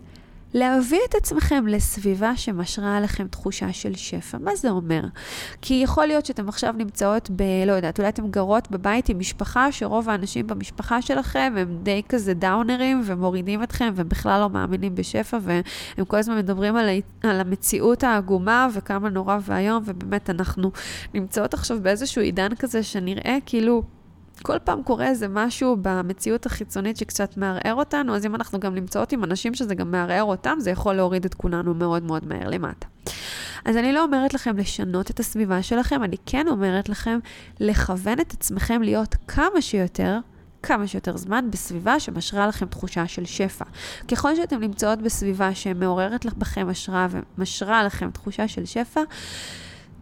להביא 0.53 0.99
את 1.09 1.15
עצמכם 1.15 1.67
לסביבה 1.67 2.35
שמשרה 2.35 2.97
עליכם 2.97 3.27
תחושה 3.27 3.73
של 3.73 3.95
שפע. 3.95 4.37
מה 4.37 4.55
זה 4.55 4.69
אומר? 4.69 5.01
כי 5.61 5.73
יכול 5.83 6.05
להיות 6.05 6.25
שאתם 6.25 6.49
עכשיו 6.49 6.73
נמצאות 6.77 7.29
ב... 7.35 7.43
לא 7.67 7.71
יודעת, 7.71 7.99
אולי 7.99 8.09
אתן 8.09 8.31
גרות 8.31 8.71
בבית 8.71 9.09
עם 9.09 9.19
משפחה, 9.19 9.71
שרוב 9.71 10.09
האנשים 10.09 10.47
במשפחה 10.47 11.01
שלכם 11.01 11.53
הם 11.57 11.77
די 11.83 12.01
כזה 12.09 12.33
דאונרים 12.33 13.01
ומורידים 13.05 13.63
אתכם 13.63 13.93
ובכלל 13.95 14.39
לא 14.39 14.49
מאמינים 14.49 14.95
בשפע, 14.95 15.37
והם 15.41 16.05
כל 16.07 16.17
הזמן 16.17 16.37
מדברים 16.37 16.75
על, 16.75 16.89
ה... 16.89 17.27
על 17.29 17.39
המציאות 17.39 18.03
העגומה 18.03 18.67
וכמה 18.73 19.09
נורא 19.09 19.37
ואיום, 19.41 19.83
ובאמת 19.85 20.29
אנחנו 20.29 20.71
נמצאות 21.13 21.53
עכשיו 21.53 21.77
באיזשהו 21.81 22.21
עידן 22.21 22.55
כזה 22.55 22.83
שנראה 22.83 23.37
כאילו... 23.45 23.96
כל 24.47 24.59
פעם 24.59 24.83
קורה 24.83 25.07
איזה 25.07 25.27
משהו 25.27 25.77
במציאות 25.81 26.45
החיצונית 26.45 26.97
שקצת 26.97 27.37
מערער 27.37 27.73
אותנו, 27.73 28.15
אז 28.15 28.25
אם 28.25 28.35
אנחנו 28.35 28.59
גם 28.59 28.75
נמצאות 28.75 29.11
עם 29.11 29.23
אנשים 29.23 29.53
שזה 29.53 29.75
גם 29.75 29.91
מערער 29.91 30.23
אותם, 30.23 30.57
זה 30.59 30.71
יכול 30.71 30.93
להוריד 30.93 31.25
את 31.25 31.33
כולנו 31.33 31.73
מאוד 31.73 32.03
מאוד 32.03 32.27
מהר 32.27 32.49
למטה. 32.49 32.87
אז 33.65 33.77
אני 33.77 33.93
לא 33.93 34.03
אומרת 34.03 34.33
לכם 34.33 34.57
לשנות 34.57 35.11
את 35.11 35.19
הסביבה 35.19 35.63
שלכם, 35.63 36.03
אני 36.03 36.15
כן 36.25 36.47
אומרת 36.47 36.89
לכם 36.89 37.19
לכוון 37.59 38.19
את 38.19 38.33
עצמכם 38.33 38.81
להיות 38.81 39.15
כמה 39.27 39.61
שיותר 39.61 40.19
כמה 40.63 40.87
שיותר 40.87 41.17
זמן 41.17 41.51
בסביבה 41.51 41.99
שמשרה 41.99 42.47
לכם 42.47 42.65
תחושה 42.65 43.07
של 43.07 43.25
שפע. 43.25 43.65
ככל 44.07 44.35
שאתם 44.35 44.59
נמצאות 44.59 45.01
בסביבה 45.01 45.55
שמעוררת 45.55 46.25
בכם 46.25 46.69
השראה 46.69 47.07
ומשרה 47.37 47.83
לכם 47.83 48.11
תחושה 48.11 48.47
של 48.47 48.65
שפע, 48.65 49.01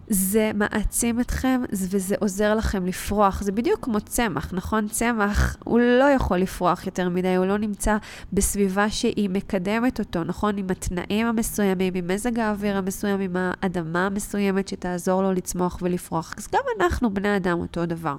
זה 0.09 0.51
מעצים 0.55 1.19
אתכם 1.19 1.61
וזה 1.71 2.15
עוזר 2.19 2.55
לכם 2.55 2.85
לפרוח. 2.85 3.41
זה 3.41 3.51
בדיוק 3.51 3.85
כמו 3.85 4.01
צמח, 4.01 4.49
נכון? 4.53 4.87
צמח, 4.87 5.57
הוא 5.63 5.79
לא 5.79 6.05
יכול 6.05 6.37
לפרוח 6.37 6.85
יותר 6.85 7.09
מדי, 7.09 7.35
הוא 7.35 7.45
לא 7.45 7.57
נמצא 7.57 7.97
בסביבה 8.33 8.89
שהיא 8.89 9.29
מקדמת 9.29 9.99
אותו, 9.99 10.23
נכון? 10.23 10.57
עם 10.57 10.67
התנאים 10.69 11.27
המסוימים, 11.27 11.93
עם 11.95 12.07
מזג 12.07 12.39
האוויר 12.39 12.77
המסוים, 12.77 13.19
עם 13.19 13.35
האדמה 13.39 14.05
המסוימת 14.05 14.67
שתעזור 14.67 15.23
לו 15.23 15.33
לצמוח 15.33 15.77
ולפרוח. 15.81 16.33
אז 16.37 16.47
גם 16.53 16.61
אנחנו, 16.79 17.13
בני 17.13 17.35
אדם, 17.35 17.59
אותו 17.59 17.85
דבר. 17.85 18.15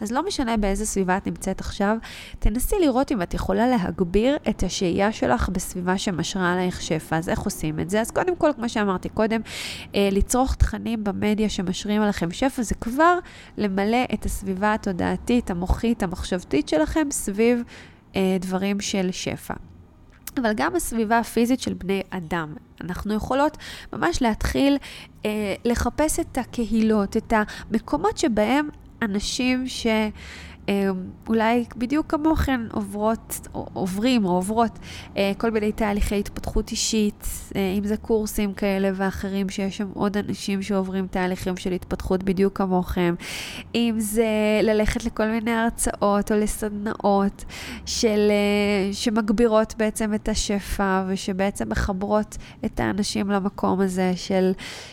אז 0.00 0.12
לא 0.12 0.26
משנה 0.26 0.56
באיזה 0.56 0.86
סביבה 0.86 1.16
את 1.16 1.26
נמצאת 1.26 1.60
עכשיו, 1.60 1.96
תנסי 2.38 2.76
לראות 2.80 3.12
אם 3.12 3.22
את 3.22 3.34
יכולה 3.34 3.66
להגביר 3.68 4.36
את 4.48 4.62
השהייה 4.62 5.12
שלך 5.12 5.48
בסביבה 5.48 5.98
שמשרה 5.98 6.52
עלייך 6.52 6.82
שפע. 6.82 7.16
אז 7.16 7.28
איך 7.28 7.40
עושים 7.40 7.80
את 7.80 7.90
זה? 7.90 8.00
אז 8.00 8.10
קודם 8.10 8.36
כל, 8.36 8.50
כמו 8.56 8.68
שאמרתי 8.68 9.08
קודם, 9.08 9.40
אה, 9.94 10.08
לצרוך 10.12 10.54
תכנים 10.54 11.04
במדיה 11.24 11.48
שמשרים 11.48 12.02
עליכם 12.02 12.30
שפע, 12.30 12.62
זה 12.62 12.74
כבר 12.74 13.18
למלא 13.56 14.04
את 14.14 14.24
הסביבה 14.24 14.74
התודעתית, 14.74 15.50
המוחית, 15.50 16.02
המחשבתית 16.02 16.68
שלכם 16.68 17.08
סביב 17.10 17.62
אה, 18.16 18.36
דברים 18.40 18.80
של 18.80 19.08
שפע. 19.12 19.54
אבל 20.40 20.52
גם 20.56 20.76
הסביבה 20.76 21.18
הפיזית 21.18 21.60
של 21.60 21.74
בני 21.74 22.02
אדם. 22.10 22.54
אנחנו 22.80 23.14
יכולות 23.14 23.58
ממש 23.92 24.22
להתחיל 24.22 24.76
אה, 25.24 25.54
לחפש 25.64 26.20
את 26.20 26.38
הקהילות, 26.38 27.16
את 27.16 27.32
המקומות 27.32 28.18
שבהם 28.18 28.68
אנשים 29.02 29.68
ש... 29.68 29.86
אה, 30.68 30.90
אולי 31.28 31.64
בדיוק 31.76 32.06
כמוכן 32.06 32.60
עוברות, 32.72 33.48
עוברים 33.52 34.24
או 34.24 34.30
עוברות 34.30 34.78
אה, 35.16 35.32
כל 35.38 35.50
מיני 35.50 35.72
תהליכי 35.72 36.18
התפתחות 36.18 36.70
אישית, 36.70 37.26
אה, 37.56 37.74
אם 37.78 37.84
זה 37.84 37.96
קורסים 37.96 38.54
כאלה 38.54 38.90
ואחרים, 38.94 39.48
שיש 39.48 39.76
שם 39.76 39.88
עוד 39.94 40.16
אנשים 40.16 40.62
שעוברים 40.62 41.06
תהליכים 41.06 41.56
של 41.56 41.72
התפתחות 41.72 42.22
בדיוק 42.22 42.58
כמוכם, 42.58 43.14
אם 43.74 43.94
זה 43.98 44.26
ללכת 44.62 45.04
לכל 45.04 45.26
מיני 45.26 45.50
הרצאות 45.50 46.32
או 46.32 46.36
לסדנאות 46.36 47.44
של, 47.86 48.30
שמגבירות 48.92 49.74
בעצם 49.78 50.14
את 50.14 50.28
השפע 50.28 51.04
ושבעצם 51.08 51.68
מחברות 51.68 52.36
את 52.64 52.80
האנשים 52.80 53.30
למקום 53.30 53.80
הזה 53.80 54.12
של, 54.16 54.52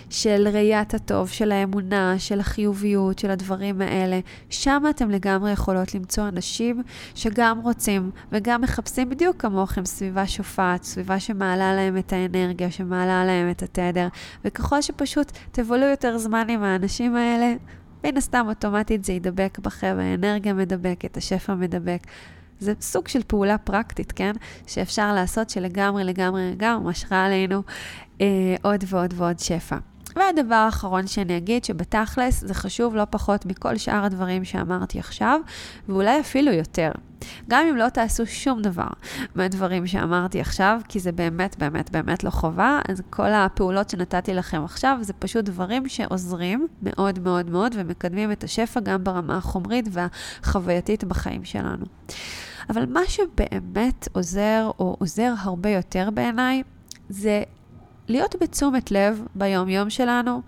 של 0.09 0.47
ראיית 0.53 0.93
הטוב, 0.93 1.29
של 1.29 1.51
האמונה, 1.51 2.19
של 2.19 2.39
החיוביות, 2.39 3.19
של 3.19 3.31
הדברים 3.31 3.81
האלה. 3.81 4.19
שם 4.49 4.83
אתם 4.89 5.09
לגמרי 5.09 5.51
יכולות 5.61 5.95
למצוא 5.95 6.27
אנשים 6.27 6.83
שגם 7.15 7.59
רוצים 7.63 8.11
וגם 8.31 8.61
מחפשים 8.61 9.09
בדיוק 9.09 9.41
כמוכם 9.41 9.85
סביבה 9.85 10.27
שופעת, 10.27 10.83
סביבה 10.83 11.19
שמעלה 11.19 11.73
להם 11.73 11.97
את 11.97 12.13
האנרגיה, 12.13 12.71
שמעלה 12.71 13.25
להם 13.25 13.49
את 13.51 13.63
התדר, 13.63 14.07
וככל 14.45 14.81
שפשוט 14.81 15.31
תבלו 15.51 15.85
יותר 15.85 16.17
זמן 16.17 16.45
עם 16.49 16.63
האנשים 16.63 17.15
האלה, 17.15 17.53
מן 18.03 18.17
הסתם 18.17 18.45
אוטומטית 18.49 19.03
זה 19.03 19.13
ידבק 19.13 19.59
בכם, 19.59 19.97
האנרגיה 19.99 20.53
מדבקת, 20.53 21.17
השפע 21.17 21.55
מדבק. 21.55 21.99
זה 22.59 22.73
סוג 22.81 23.07
של 23.07 23.21
פעולה 23.27 23.57
פרקטית, 23.57 24.11
כן? 24.11 24.31
שאפשר 24.67 25.13
לעשות 25.13 25.49
שלגמרי, 25.49 26.03
לגמרי, 26.03 26.51
לגמרי 26.51 26.89
משרה 26.89 27.25
עלינו 27.25 27.61
אה, 28.21 28.55
עוד 28.61 28.83
ועוד 28.87 29.13
ועוד 29.17 29.39
שפע. 29.39 29.90
והדבר 30.15 30.55
האחרון 30.55 31.07
שאני 31.07 31.37
אגיד, 31.37 31.63
שבתכלס 31.63 32.43
זה 32.45 32.53
חשוב 32.53 32.95
לא 32.95 33.03
פחות 33.09 33.45
מכל 33.45 33.77
שאר 33.77 34.03
הדברים 34.05 34.45
שאמרתי 34.45 34.99
עכשיו, 34.99 35.39
ואולי 35.89 36.19
אפילו 36.19 36.51
יותר. 36.51 36.91
גם 37.49 37.65
אם 37.69 37.77
לא 37.77 37.89
תעשו 37.89 38.25
שום 38.25 38.61
דבר 38.61 38.87
מהדברים 39.35 39.87
שאמרתי 39.87 40.41
עכשיו, 40.41 40.81
כי 40.87 40.99
זה 40.99 41.11
באמת, 41.11 41.55
באמת, 41.57 41.89
באמת 41.91 42.23
לא 42.23 42.29
חובה, 42.29 42.79
אז 42.89 43.01
כל 43.09 43.33
הפעולות 43.33 43.89
שנתתי 43.89 44.33
לכם 44.33 44.63
עכשיו, 44.63 44.97
זה 45.01 45.13
פשוט 45.13 45.45
דברים 45.45 45.89
שעוזרים 45.89 46.67
מאוד 46.83 47.19
מאוד 47.19 47.49
מאוד 47.49 47.75
ומקדמים 47.77 48.31
את 48.31 48.43
השפע 48.43 48.79
גם 48.79 49.03
ברמה 49.03 49.37
החומרית 49.37 49.85
והחווייתית 49.91 51.03
בחיים 51.03 51.45
שלנו. 51.45 51.85
אבל 52.69 52.85
מה 52.85 53.01
שבאמת 53.07 54.07
עוזר, 54.11 54.71
או 54.79 54.95
עוזר 54.99 55.33
הרבה 55.39 55.69
יותר 55.69 56.09
בעיניי, 56.13 56.63
זה 57.09 57.43
להיות 58.11 58.35
בתשומת 58.41 58.91
לב 58.91 59.21
ביום-יום 59.35 59.89
שלנו, 59.89 60.41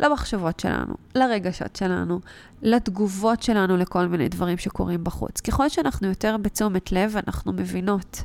למחשבות 0.00 0.60
שלנו, 0.60 0.94
לרגשות 1.14 1.76
שלנו, 1.76 2.20
לתגובות 2.64 3.42
שלנו 3.42 3.76
לכל 3.76 4.06
מיני 4.06 4.28
דברים 4.28 4.58
שקורים 4.58 5.04
בחוץ. 5.04 5.40
ככל 5.40 5.68
שאנחנו 5.68 6.08
יותר 6.08 6.36
בתשומת 6.36 6.92
לב, 6.92 7.16
אנחנו 7.26 7.52
מבינות 7.52 8.22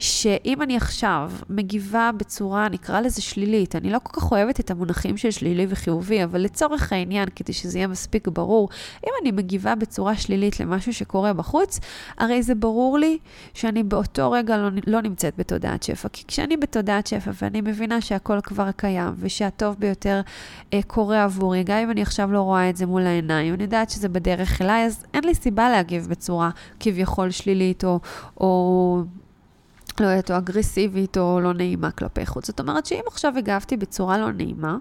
שאם 0.00 0.62
אני 0.62 0.76
עכשיו 0.76 1.32
מגיבה 1.50 2.10
בצורה, 2.16 2.68
נקרא 2.68 3.00
לזה 3.00 3.22
שלילית, 3.22 3.76
אני 3.76 3.90
לא 3.90 3.98
כל 4.02 4.20
כך 4.20 4.32
אוהבת 4.32 4.60
את 4.60 4.70
המונחים 4.70 5.16
של 5.16 5.30
שלילי 5.30 5.66
וחיובי, 5.68 6.24
אבל 6.24 6.40
לצורך 6.40 6.92
העניין, 6.92 7.28
כדי 7.36 7.52
שזה 7.52 7.78
יהיה 7.78 7.86
מספיק 7.86 8.28
ברור, 8.28 8.68
אם 9.04 9.10
אני 9.22 9.32
מגיבה 9.32 9.74
בצורה 9.74 10.16
שלילית 10.16 10.60
למשהו 10.60 10.94
שקורה 10.94 11.32
בחוץ, 11.32 11.80
הרי 12.18 12.42
זה 12.42 12.54
ברור 12.54 12.98
לי 12.98 13.18
שאני 13.54 13.82
באותו 13.82 14.30
רגע 14.30 14.56
לא, 14.56 14.68
לא 14.86 15.02
נמצאת 15.02 15.34
בתודעת 15.38 15.82
שפע. 15.82 16.08
כי 16.08 16.24
כשאני 16.28 16.56
בתודעת 16.56 17.06
שפע 17.06 17.30
ואני 17.42 17.60
מבינה 17.60 18.00
שהכל 18.00 18.40
כבר 18.40 18.70
קיים, 18.76 19.14
ושהטוב 19.18 19.76
ביותר 19.78 20.20
אה, 20.72 20.80
קורה 20.86 21.24
עבורי, 21.24 21.64
גם 21.64 21.78
אם 21.78 21.90
אני 21.90 22.02
עכשיו 22.02 22.32
לא 22.32 22.40
רואה 22.40 22.70
את 22.70 22.76
זה 22.76 22.86
מול 22.86 23.06
העיניים, 23.06 23.54
אני 23.54 23.66
יודעת 23.76 23.90
שזה 23.90 24.08
בדרך 24.08 24.62
אליי, 24.62 24.86
אז 24.86 25.04
אין 25.14 25.24
לי 25.24 25.34
סיבה 25.34 25.70
להגיב 25.70 26.06
בצורה 26.10 26.50
כביכול 26.80 27.30
שלילית 27.30 27.84
או... 27.84 28.00
או 28.40 29.02
לא 30.00 30.06
יודעת, 30.06 30.30
או 30.30 30.36
אגרסיבית 30.36 31.18
או 31.18 31.40
לא 31.40 31.54
נעימה 31.54 31.90
כלפי 31.90 32.26
חוץ. 32.26 32.46
זאת 32.46 32.60
אומרת 32.60 32.86
שאם 32.86 33.02
עכשיו 33.06 33.38
הגבתי 33.38 33.76
בצורה 33.76 34.18
לא 34.18 34.32
נעימה, 34.32 34.76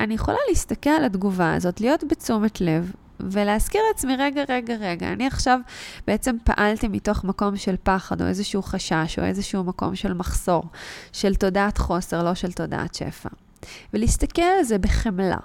אני 0.00 0.14
יכולה 0.14 0.36
להסתכל 0.48 0.90
על 0.90 1.04
התגובה 1.04 1.54
הזאת, 1.54 1.80
להיות 1.80 2.04
בתשומת 2.04 2.60
לב, 2.60 2.92
ולהזכיר 3.20 3.80
לעצמי, 3.88 4.16
רגע, 4.16 4.42
רגע, 4.48 4.74
רגע, 4.80 5.12
אני 5.12 5.26
עכשיו 5.26 5.58
בעצם 6.06 6.36
פעלתי 6.44 6.88
מתוך 6.88 7.24
מקום 7.24 7.56
של 7.56 7.76
פחד, 7.82 8.22
או 8.22 8.26
איזשהו 8.26 8.62
חשש, 8.62 9.18
או 9.18 9.24
איזשהו 9.24 9.64
מקום 9.64 9.94
של 9.94 10.12
מחסור, 10.12 10.64
של 11.12 11.34
תודעת 11.34 11.78
חוסר, 11.78 12.22
לא 12.22 12.34
של 12.34 12.52
תודעת 12.52 12.94
שפע. 12.94 13.28
ולהסתכל 13.94 14.42
על 14.42 14.64
זה 14.64 14.78
בחמלה. 14.78 15.38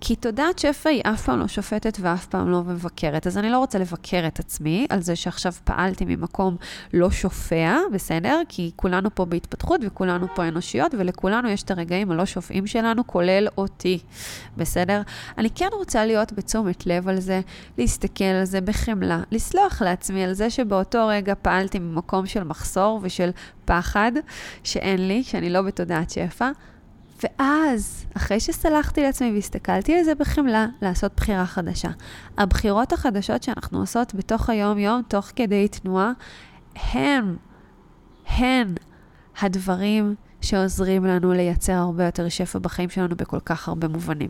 כי 0.00 0.16
תודעת 0.16 0.58
שפע 0.58 0.90
היא 0.90 1.02
אף 1.04 1.24
פעם 1.24 1.38
לא 1.38 1.48
שופטת 1.48 1.98
ואף 2.00 2.26
פעם 2.26 2.50
לא 2.50 2.62
מבקרת. 2.62 3.26
אז 3.26 3.38
אני 3.38 3.50
לא 3.50 3.58
רוצה 3.58 3.78
לבקר 3.78 4.26
את 4.26 4.38
עצמי 4.38 4.86
על 4.88 5.02
זה 5.02 5.16
שעכשיו 5.16 5.52
פעלתי 5.64 6.04
ממקום 6.04 6.56
לא 6.92 7.10
שופע, 7.10 7.76
בסדר? 7.92 8.40
כי 8.48 8.70
כולנו 8.76 9.14
פה 9.14 9.24
בהתפתחות 9.24 9.80
וכולנו 9.84 10.26
פה 10.34 10.48
אנושיות, 10.48 10.94
ולכולנו 10.98 11.48
יש 11.48 11.62
את 11.62 11.70
הרגעים 11.70 12.10
הלא 12.10 12.26
שופעים 12.26 12.66
שלנו, 12.66 13.06
כולל 13.06 13.48
אותי, 13.58 13.98
בסדר? 14.56 15.02
אני 15.38 15.50
כן 15.50 15.68
רוצה 15.72 16.06
להיות 16.06 16.32
בתשומת 16.32 16.86
לב 16.86 17.08
על 17.08 17.20
זה, 17.20 17.40
להסתכל 17.78 18.24
על 18.24 18.44
זה 18.44 18.60
בחמלה, 18.60 19.22
לסלוח 19.30 19.82
לעצמי 19.82 20.24
על 20.24 20.32
זה 20.32 20.50
שבאותו 20.50 21.06
רגע 21.08 21.34
פעלתי 21.42 21.78
ממקום 21.78 22.26
של 22.26 22.44
מחסור 22.44 23.00
ושל 23.02 23.30
פחד 23.64 24.12
שאין 24.64 25.08
לי, 25.08 25.22
שאני 25.22 25.50
לא 25.50 25.62
בתודעת 25.62 26.10
שפע. 26.10 26.50
ואז, 27.24 28.06
אחרי 28.16 28.40
שסלחתי 28.40 29.02
לעצמי 29.02 29.32
והסתכלתי 29.34 29.98
על 29.98 30.04
זה 30.04 30.14
בחמלה, 30.14 30.66
לעשות 30.82 31.12
בחירה 31.16 31.46
חדשה. 31.46 31.88
הבחירות 32.38 32.92
החדשות 32.92 33.42
שאנחנו 33.42 33.80
עושות 33.80 34.14
בתוך 34.14 34.50
היום-יום, 34.50 35.02
תוך 35.08 35.32
כדי 35.36 35.68
תנועה, 35.68 36.12
הם, 36.92 37.36
הן 38.26 38.74
הדברים 39.40 40.14
שעוזרים 40.40 41.04
לנו 41.04 41.32
לייצר 41.32 41.72
הרבה 41.72 42.04
יותר 42.04 42.28
שפע 42.28 42.58
בחיים 42.58 42.90
שלנו 42.90 43.16
בכל 43.16 43.40
כך 43.40 43.68
הרבה 43.68 43.88
מובנים. 43.88 44.28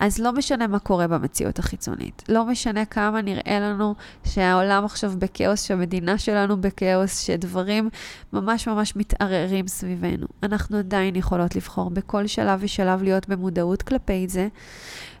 אז 0.00 0.18
לא 0.18 0.32
משנה 0.32 0.66
מה 0.66 0.78
קורה 0.78 1.06
במציאות 1.06 1.58
החיצונית, 1.58 2.22
לא 2.28 2.44
משנה 2.44 2.84
כמה 2.84 3.22
נראה 3.22 3.60
לנו 3.60 3.94
שהעולם 4.24 4.84
עכשיו 4.84 5.12
בכאוס, 5.18 5.62
שהמדינה 5.62 6.18
שלנו 6.18 6.60
בכאוס, 6.60 7.20
שדברים 7.20 7.88
ממש 8.32 8.68
ממש 8.68 8.96
מתערערים 8.96 9.68
סביבנו. 9.68 10.26
אנחנו 10.42 10.78
עדיין 10.78 11.16
יכולות 11.16 11.56
לבחור 11.56 11.90
בכל 11.90 12.26
שלב 12.26 12.58
ושלב 12.62 13.02
להיות 13.02 13.28
במודעות 13.28 13.82
כלפי 13.82 14.28
זה. 14.28 14.48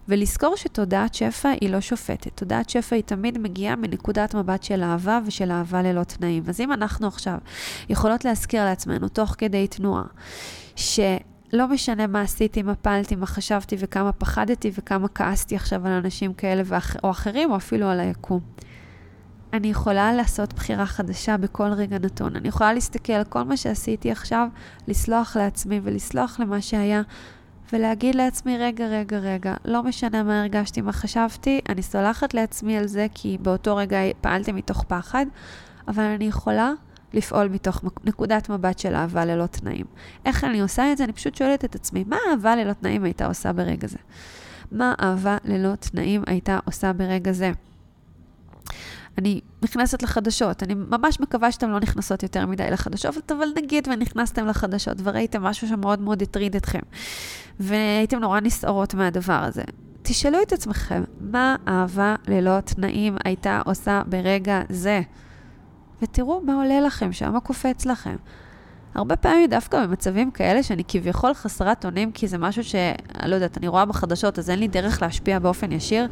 ולזכור 0.08 0.56
שתודעת 0.56 1.14
שפע 1.14 1.48
היא 1.60 1.70
לא 1.70 1.80
שופטת. 1.80 2.30
תודעת 2.34 2.70
שפע 2.70 2.96
היא 2.96 3.04
תמיד 3.04 3.38
מגיעה 3.38 3.76
מנקודת 3.76 4.34
מבט 4.34 4.62
של 4.62 4.82
אהבה 4.82 5.20
ושל 5.26 5.50
אהבה 5.50 5.82
ללא 5.82 6.04
תנאים. 6.04 6.42
אז 6.48 6.60
אם 6.60 6.72
אנחנו 6.72 7.06
עכשיו 7.06 7.38
יכולות 7.88 8.24
להזכיר 8.24 8.64
לעצמנו, 8.64 9.08
תוך 9.08 9.34
כדי 9.38 9.66
תנועה, 9.66 10.04
שלא 11.50 11.68
משנה 11.68 12.06
מה 12.06 12.20
עשיתי, 12.20 12.62
מה 12.62 12.74
פעלתי, 12.74 13.16
מה 13.16 13.26
חשבתי 13.26 13.76
וכמה 13.78 14.12
פחדתי 14.12 14.70
וכמה 14.74 15.08
כעסתי 15.08 15.56
עכשיו 15.56 15.86
על 15.86 15.92
אנשים 15.92 16.34
כאלה 16.34 16.62
ואח... 16.64 16.96
או 17.04 17.10
אחרים, 17.10 17.50
או 17.50 17.56
אפילו 17.56 17.86
על 17.88 18.00
היקום. 18.00 18.40
אני 19.52 19.68
יכולה 19.68 20.12
לעשות 20.12 20.52
בחירה 20.52 20.86
חדשה 20.86 21.36
בכל 21.36 21.72
רגע 21.72 21.98
נתון. 21.98 22.36
אני 22.36 22.48
יכולה 22.48 22.72
להסתכל 22.72 23.12
על 23.12 23.24
כל 23.24 23.42
מה 23.42 23.56
שעשיתי 23.56 24.10
עכשיו, 24.10 24.48
לסלוח 24.88 25.36
לעצמי 25.36 25.80
ולסלוח 25.82 26.40
למה 26.40 26.60
שהיה, 26.60 27.02
ולהגיד 27.72 28.14
לעצמי, 28.14 28.58
רגע, 28.58 28.86
רגע, 28.86 29.18
רגע, 29.18 29.54
לא 29.64 29.82
משנה 29.82 30.22
מה 30.22 30.40
הרגשתי, 30.40 30.80
מה 30.80 30.92
חשבתי, 30.92 31.60
אני 31.68 31.82
סולחת 31.82 32.34
לעצמי 32.34 32.78
על 32.78 32.86
זה, 32.86 33.06
כי 33.14 33.38
באותו 33.40 33.76
רגע 33.76 33.98
פעלתי 34.20 34.52
מתוך 34.52 34.84
פחד, 34.88 35.26
אבל 35.88 36.04
אני 36.04 36.24
יכולה 36.24 36.72
לפעול 37.12 37.48
מתוך 37.48 37.84
נקודת 38.04 38.48
מבט 38.48 38.78
של 38.78 38.94
אהבה 38.94 39.24
ללא 39.24 39.46
תנאים. 39.46 39.86
איך 40.24 40.44
אני 40.44 40.60
עושה 40.60 40.92
את 40.92 40.98
זה? 40.98 41.04
אני 41.04 41.12
פשוט 41.12 41.34
שואלת 41.34 41.64
את 41.64 41.74
עצמי, 41.74 42.04
מה 42.06 42.16
אהבה 42.30 42.56
ללא 42.56 42.72
תנאים 42.72 43.04
הייתה 43.04 43.26
עושה 43.26 43.52
ברגע 43.52 43.88
זה? 43.88 43.98
מה 44.72 44.94
אהבה 45.00 45.36
ללא 45.44 45.74
תנאים 45.74 46.22
הייתה 46.26 46.58
עושה 46.64 46.92
ברגע 46.92 47.32
זה? 47.32 47.52
אני 49.18 49.40
נכנסת 49.62 50.02
לחדשות, 50.02 50.62
אני 50.62 50.74
ממש 50.74 51.20
מקווה 51.20 51.52
שאתם 51.52 51.70
לא 51.70 51.80
נכנסות 51.80 52.22
יותר 52.22 52.46
מדי 52.46 52.70
לחדשות, 52.70 53.32
אבל 53.32 53.48
נגיד 53.56 53.88
ונכנסתם 53.88 54.46
לחדשות 54.46 54.96
וראיתם 55.02 55.42
משהו 55.42 55.68
שמאוד 55.68 56.00
מאוד 56.00 56.22
הטריד 56.22 56.56
אתכם, 56.56 56.80
והייתם 57.60 58.18
נורא 58.18 58.40
נסערות 58.40 58.94
מהדבר 58.94 59.32
הזה. 59.32 59.62
תשאלו 60.02 60.42
את 60.42 60.52
עצמכם, 60.52 61.04
מה 61.20 61.56
אהבה 61.68 62.14
ללא 62.28 62.60
תנאים 62.60 63.16
הייתה 63.24 63.62
עושה 63.64 64.02
ברגע 64.06 64.62
זה? 64.68 65.00
ותראו 66.02 66.40
מה 66.40 66.54
עולה 66.54 66.80
לכם 66.80 67.12
שם, 67.12 67.32
מה 67.32 67.40
קופץ 67.40 67.86
לכם. 67.86 68.16
הרבה 68.94 69.16
פעמים 69.16 69.50
דווקא 69.50 69.86
במצבים 69.86 70.30
כאלה 70.30 70.62
שאני 70.62 70.82
כביכול 70.88 71.34
חסרת 71.34 71.84
אונים, 71.84 72.12
כי 72.12 72.28
זה 72.28 72.38
משהו 72.38 72.64
שאני 72.64 73.30
לא 73.30 73.34
יודעת, 73.34 73.58
אני 73.58 73.68
רואה 73.68 73.84
בחדשות, 73.84 74.38
אז 74.38 74.50
אין 74.50 74.58
לי 74.58 74.68
דרך 74.68 75.02
להשפיע 75.02 75.38
באופן 75.38 75.72
ישיר, 75.72 76.08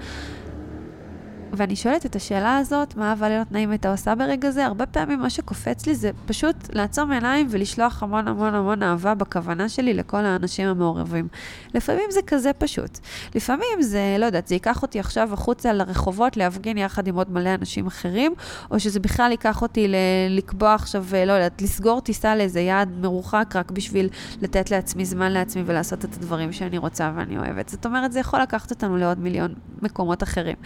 ואני 1.57 1.77
שואלת 1.77 2.07
את 2.07 2.17
השאלה 2.17 2.57
הזאת, 2.57 2.97
מה 2.97 3.11
אהבה 3.11 3.29
ללא 3.29 3.45
תנאים 3.45 3.71
הייתה 3.71 3.91
עושה 3.91 4.15
ברגע 4.15 4.51
זה? 4.51 4.67
הרבה 4.67 4.87
פעמים 4.87 5.21
מה 5.21 5.31
שקופץ 5.31 5.87
לי 5.87 5.95
זה 5.95 6.11
פשוט 6.27 6.57
לעצום 6.73 7.13
עיניים 7.13 7.47
ולשלוח 7.51 8.03
המון 8.03 8.29
המון 8.29 8.55
המון 8.55 8.83
אהבה 8.83 9.15
בכוונה 9.15 9.69
שלי 9.69 9.95
לכל 9.95 10.25
האנשים 10.25 10.69
המעורבים. 10.69 11.29
לפעמים 11.75 12.05
זה 12.11 12.21
כזה 12.27 12.53
פשוט. 12.53 12.99
לפעמים 13.35 13.83
זה, 13.83 14.17
לא 14.19 14.27
יודעת, 14.27 14.47
זה 14.47 14.55
ייקח 14.55 14.83
אותי 14.83 15.01
עכשיו 15.01 15.33
החוצה 15.33 15.73
לרחובות 15.73 16.37
להפגין 16.37 16.79
יחד 16.79 17.07
עם 17.07 17.17
עוד 17.17 17.31
מלא 17.31 17.55
אנשים 17.55 17.87
אחרים, 17.87 18.35
או 18.71 18.81
שזה 18.81 19.01
בכלל 19.01 19.31
ייקח 19.31 19.63
אותי 19.63 19.89
ל- 19.89 19.97
לקבוע 20.31 20.75
עכשיו, 20.75 21.05
לא 21.27 21.33
יודעת, 21.33 21.63
לסגור 21.63 22.01
טיסה 22.01 22.37
לאיזה 22.37 22.61
יעד 22.61 22.89
מרוחק 23.01 23.55
רק 23.55 23.71
בשביל 23.71 24.09
לתת 24.43 24.71
לעצמי 24.71 25.05
זמן 25.05 25.33
לעצמי 25.33 25.63
ולעשות 25.67 26.05
את 26.05 26.15
הדברים 26.17 26.53
שאני 26.53 26.79
רוצה 26.79 27.13
ואני 27.17 27.39
אוהבת. 27.39 27.69
זאת 27.69 27.87
אומרת, 27.87 28.13
זה 28.13 28.21
יכול 28.21 28.41
לקחת 28.43 28.71
אותנו 28.71 28.97
לעוד 28.97 29.19
מיליון 29.19 29.55
מקומות 29.83 30.23
אחרים. 30.23 30.57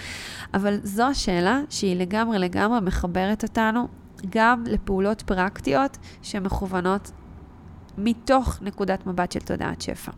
אבל 0.55 0.78
זו 0.83 1.03
השאלה 1.05 1.61
שהיא 1.71 1.97
לגמרי 1.97 2.39
לגמרי 2.39 2.81
מחברת 2.81 3.43
אותנו 3.43 3.89
גם 4.31 4.65
לפעולות 4.67 5.23
פרקטיות 5.23 5.99
שמכוונות 6.23 7.11
מתוך 7.99 8.59
נקודת 8.63 9.07
מבט 9.07 9.33
של 9.33 9.41
תודעת 9.41 9.81
שפע. 9.81 10.13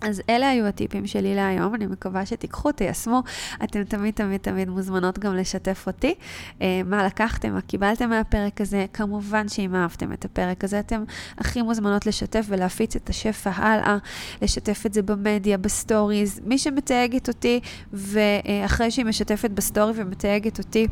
אז 0.00 0.22
אלה 0.28 0.48
היו 0.48 0.66
הטיפים 0.66 1.06
שלי 1.06 1.34
להיום, 1.34 1.74
אני 1.74 1.86
מקווה 1.86 2.26
שתיקחו, 2.26 2.72
תיישמו. 2.72 3.22
אתם 3.64 3.84
תמיד 3.84 4.14
תמיד 4.14 4.40
תמיד 4.40 4.68
מוזמנות 4.68 5.18
גם 5.18 5.34
לשתף 5.34 5.84
אותי. 5.86 6.14
אה, 6.62 6.80
מה 6.84 7.06
לקחתם, 7.06 7.52
מה 7.52 7.60
קיבלתם 7.60 8.08
מהפרק 8.08 8.60
הזה. 8.60 8.86
כמובן 8.92 9.48
שאם 9.48 9.74
אהבתם 9.74 10.12
את 10.12 10.24
הפרק 10.24 10.64
הזה, 10.64 10.80
אתם 10.80 11.04
הכי 11.38 11.62
מוזמנות 11.62 12.06
לשתף 12.06 12.46
ולהפיץ 12.48 12.96
את 12.96 13.08
השפע 13.08 13.50
הלאה, 13.50 13.98
לשתף 14.42 14.86
את 14.86 14.94
זה 14.94 15.02
במדיה, 15.02 15.58
ב 15.58 15.67
stories. 15.67 16.40
מי 16.44 16.58
שמתייגת 16.58 17.28
אותי, 17.28 17.60
ואחרי 17.92 18.90
שהיא 18.90 19.04
משתפת 19.04 19.50
ב 19.50 19.57
story 19.57 19.92
ומתייגת 19.96 20.58
אותי, 20.58 20.86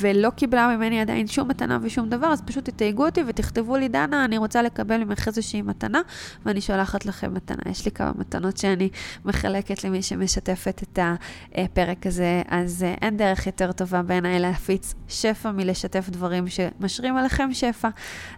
ולא 0.00 0.30
קיבלה 0.30 0.76
ממני 0.76 1.00
עדיין 1.00 1.26
שום 1.26 1.48
מתנה 1.48 1.78
ושום 1.82 2.08
דבר, 2.08 2.26
אז 2.26 2.42
פשוט 2.42 2.64
תתייגו 2.64 3.06
אותי 3.06 3.22
ותכתבו 3.26 3.76
לי, 3.76 3.88
דנה, 3.88 4.24
אני 4.24 4.38
רוצה 4.38 4.62
לקבל 4.62 5.04
ממך 5.04 5.28
איזושהי 5.28 5.62
מתנה, 5.62 6.00
ואני 6.46 6.60
שולחת 6.60 7.06
לכם 7.06 7.34
מתנה. 7.34 7.62
יש 7.70 7.84
לי 7.84 7.90
כמה 7.90 8.12
מתנות 8.18 8.56
שאני 8.56 8.88
מחלקת 9.24 9.84
למי 9.84 10.02
שמשתפת 10.02 10.82
את 10.82 10.98
הפרק 11.54 12.06
הזה, 12.06 12.42
אז 12.48 12.82
אה, 12.82 12.94
אין 13.02 13.16
דרך 13.16 13.46
יותר 13.46 13.72
טובה 13.72 14.02
בעיניי 14.02 14.38
להפיץ 14.40 14.94
שפע 15.08 15.50
מלשתף 15.50 16.08
דברים 16.10 16.44
שמשרים 16.48 17.16
עליכם 17.16 17.54
שפע. 17.54 17.88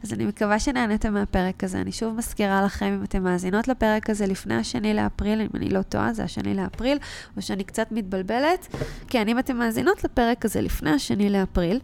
אז 0.03 0.13
אני 0.13 0.27
מקווה 0.27 0.59
שנהנתם 0.59 1.15
מהפרק 1.15 1.65
הזה. 1.65 1.81
אני 1.81 1.93
שוב 1.93 2.17
מזכירה 2.17 2.63
לכם, 2.63 2.87
אם 2.87 3.05
אתם 3.05 3.23
מאזינות 3.23 3.69
לפרק 3.69 4.11
הזה 4.11 4.27
לפני 4.27 4.55
השני 4.55 4.95
לאפריל, 4.95 5.41
אם 5.41 5.49
אני 5.55 5.69
לא 5.69 5.83
טועה, 5.83 6.13
זה 6.13 6.25
השני 6.25 6.55
לאפריל, 6.55 6.99
או 7.37 7.43
שאני 7.43 7.65
קצת 7.65 7.93
מתבלבלת. 7.93 8.77
כן, 9.09 9.29
אם 9.29 9.39
אתם 9.39 9.57
מאזינות 9.57 10.05
לפרק 10.05 10.45
הזה 10.45 10.61
לפני 10.61 10.88
השני 10.95 11.31
לאפריל, 11.31 11.79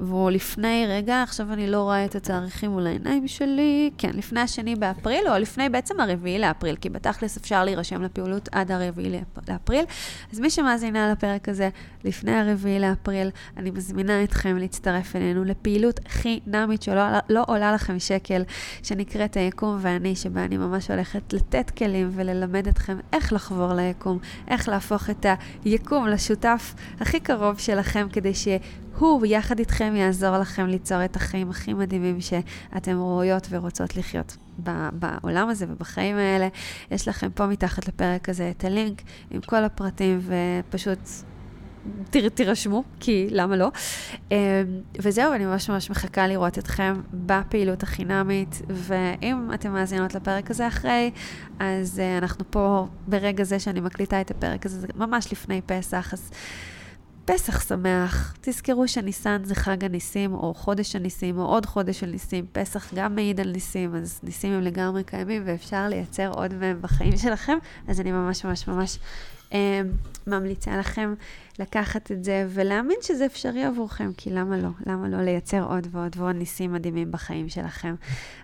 והוא 0.00 0.30
לפני, 0.30 0.84
רגע, 0.88 1.22
עכשיו 1.22 1.52
אני 1.52 1.66
לא 1.66 1.82
רואה 1.82 2.04
את 2.04 2.14
התאריכים 2.14 2.70
מול 2.70 2.86
העיניים 2.86 3.28
שלי, 3.28 3.90
כן, 3.98 4.10
לפני 4.14 4.40
השני 4.40 4.76
באפריל, 4.76 5.28
או 5.28 5.38
לפני 5.38 5.68
בעצם 5.68 6.00
הרביעי 6.00 6.38
לאפריל, 6.38 6.76
כי 6.76 6.88
בתכלס 6.88 7.36
אפשר 7.36 7.64
להירשם 7.64 8.02
לפעילות 8.02 8.48
עד 8.52 8.70
הרביעי 8.70 9.20
לאפריל. 9.48 9.84
אז 10.32 10.40
מי 10.40 10.50
שמאזינה 10.50 11.12
לפרק 11.12 11.48
הזה 11.48 11.68
לפני 12.04 12.32
הרביעי 12.32 12.80
לאפריל, 12.80 13.30
אני 13.56 13.70
מזמינה 13.70 14.24
אתכם 14.24 14.56
להצטרף 14.56 15.16
אלינו 15.16 15.44
לפעילות 15.44 16.00
חינמית 16.08 16.82
שלא 16.82 17.02
לא 17.28 17.44
עולה 17.46 17.72
לכם 17.72 17.98
שקל, 17.98 18.42
שנקראת 18.82 19.36
היקום 19.36 19.78
ואני, 19.80 20.16
שבה 20.16 20.44
אני 20.44 20.56
ממש 20.56 20.90
הולכת 20.90 21.32
לתת 21.32 21.70
כלים 21.70 22.10
וללמד 22.12 22.68
אתכם 22.68 22.98
איך 23.12 23.32
לחבור 23.32 23.72
ליקום, 23.72 24.18
איך 24.48 24.68
להפוך 24.68 25.10
את 25.10 25.26
היקום 25.64 26.06
לשותף 26.06 26.74
הכי 27.00 27.20
קרוב 27.20 27.58
שלכם, 27.58 28.06
כדי 28.12 28.34
ש... 28.34 28.48
הוא 28.98 29.26
יחד 29.26 29.58
איתכם 29.58 29.92
יעזור 29.96 30.38
לכם 30.38 30.66
ליצור 30.66 31.04
את 31.04 31.16
החיים 31.16 31.50
הכי 31.50 31.72
מדהימים 31.72 32.20
שאתם 32.20 32.98
ראויות 32.98 33.46
ורוצות 33.50 33.96
לחיות 33.96 34.36
בעולם 34.92 35.48
הזה 35.48 35.66
ובחיים 35.68 36.16
האלה. 36.16 36.48
יש 36.90 37.08
לכם 37.08 37.30
פה 37.30 37.46
מתחת 37.46 37.88
לפרק 37.88 38.28
הזה 38.28 38.52
את 38.56 38.64
הלינק 38.64 39.02
עם 39.30 39.40
כל 39.40 39.64
הפרטים 39.64 40.20
ופשוט 40.22 40.98
תירשמו, 42.34 42.84
כי 43.00 43.26
למה 43.30 43.56
לא? 43.56 43.70
אמ, 44.30 44.36
וזהו, 44.98 45.32
אני 45.32 45.46
ממש 45.46 45.70
ממש 45.70 45.90
מחכה 45.90 46.26
לראות 46.26 46.58
אתכם 46.58 46.94
בפעילות 47.12 47.82
החינמית, 47.82 48.62
ואם 48.68 49.54
אתם 49.54 49.72
מאזינות 49.72 50.14
לפרק 50.14 50.50
הזה 50.50 50.68
אחרי, 50.68 51.10
אז 51.58 51.98
uh, 51.98 52.22
אנחנו 52.22 52.44
פה 52.50 52.86
ברגע 53.06 53.44
זה 53.44 53.58
שאני 53.58 53.80
מקליטה 53.80 54.20
את 54.20 54.30
הפרק 54.30 54.66
הזה, 54.66 54.80
זה 54.80 54.86
ממש 54.94 55.32
לפני 55.32 55.60
פסח, 55.66 56.12
אז... 56.12 56.30
פסח 57.26 57.68
שמח. 57.68 58.34
תזכרו 58.40 58.88
שניסן 58.88 59.44
זה 59.44 59.54
חג 59.54 59.84
הניסים, 59.84 60.34
או 60.34 60.54
חודש 60.54 60.96
הניסים, 60.96 61.38
או 61.38 61.44
עוד 61.44 61.66
חודש 61.66 62.00
של 62.00 62.06
ניסים. 62.06 62.46
פסח 62.52 62.94
גם 62.94 63.14
מעיד 63.14 63.40
על 63.40 63.50
ניסים, 63.52 63.94
אז 63.94 64.20
ניסים 64.22 64.52
הם 64.52 64.60
לגמרי 64.60 65.04
קיימים, 65.04 65.42
ואפשר 65.46 65.88
לייצר 65.88 66.30
עוד 66.30 66.54
מהם 66.54 66.82
בחיים 66.82 67.16
שלכם. 67.16 67.58
אז 67.88 68.00
אני 68.00 68.12
ממש 68.12 68.44
ממש 68.44 68.68
ממש 68.68 68.98
אה, 69.52 69.80
ממליצה 70.26 70.76
לכם 70.76 71.14
לקחת 71.58 72.12
את 72.12 72.24
זה 72.24 72.46
ולהאמין 72.48 72.96
שזה 73.02 73.26
אפשרי 73.26 73.64
עבורכם, 73.64 74.10
כי 74.16 74.30
למה 74.30 74.56
לא? 74.58 74.68
למה 74.86 75.08
לא 75.08 75.22
לייצר 75.22 75.64
עוד 75.64 75.86
ועוד 75.90 76.16
ועוד 76.16 76.36
ניסים 76.36 76.72
מדהימים 76.72 77.12
בחיים 77.12 77.48
שלכם? 77.48 77.94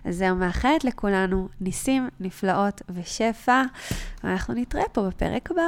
אז 0.05 0.15
זהו, 0.15 0.35
מאחלת 0.35 0.83
לכולנו 0.83 1.49
ניסים, 1.61 2.09
נפלאות 2.19 2.81
ושפע, 2.89 3.63
ואנחנו 4.23 4.53
נתראה 4.53 4.89
פה 4.91 5.07
בפרק 5.07 5.51
הבא. 5.51 5.61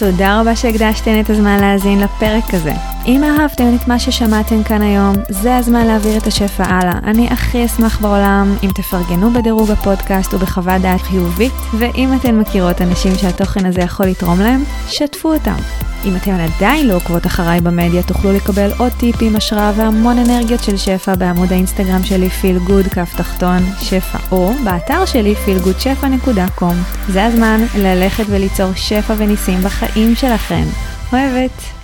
תודה 0.00 0.40
רבה 0.40 0.56
שהקדשתן 0.56 1.20
את 1.20 1.30
הזמן 1.30 1.60
להאזין 1.60 2.00
לפרק 2.00 2.54
הזה. 2.54 2.72
אם 3.06 3.24
אהבתם 3.24 3.74
את 3.74 3.88
מה 3.88 3.98
ששמעתם 3.98 4.62
כאן 4.62 4.82
היום, 4.82 5.16
זה 5.28 5.56
הזמן 5.56 5.86
להעביר 5.86 6.16
את 6.16 6.26
השפע 6.26 6.64
הלאה. 6.64 6.98
אני 7.04 7.28
הכי 7.30 7.64
אשמח 7.64 8.00
בעולם 8.00 8.54
אם 8.62 8.68
תפרגנו 8.74 9.30
בדירוג 9.30 9.70
הפודקאסט 9.70 10.34
ובחוות 10.34 10.82
דעת 10.82 11.00
חיובית, 11.00 11.52
ואם 11.78 12.14
אתן 12.14 12.38
מכירות 12.38 12.82
אנשים 12.82 13.14
שהתוכן 13.14 13.66
הזה 13.66 13.80
יכול 13.80 14.06
לתרום 14.06 14.40
להם, 14.40 14.64
שתפו 14.88 15.34
אותם. 15.34 15.56
אם 16.04 16.16
אתן 16.16 16.40
עדיין 16.40 16.88
לא 16.88 16.94
עוקבות 16.94 17.26
אחריי 17.26 17.60
במדיה, 17.60 18.02
תוכלו 18.02 18.32
לקבל 18.32 18.70
עוד 18.78 18.92
טיפים, 18.92 19.36
השראה 19.36 19.72
והמון 19.76 20.18
אנרגיות 20.18 20.62
של 20.62 20.76
שפע 20.76 21.14
בעמוד 21.14 21.52
האינסטגרם 21.52 22.02
שלי 22.04 22.30
פיל 22.30 22.58
גוד 22.58 22.86
כף 22.86 23.14
תחתון 23.16 23.62
שפע, 23.80 24.18
או 24.32 24.52
באתר 24.64 25.06
שלי 25.06 25.34
feelgoodשפע.com. 25.46 26.74
זה 27.08 27.24
הזמן 27.24 27.60
ללכת 27.76 28.24
וליצור 28.28 28.70
שפע 28.74 29.14
וניסים 29.16 29.60
בחיים 29.60 29.89
שלכם. 30.14 30.64
אוהבת. 31.12 31.79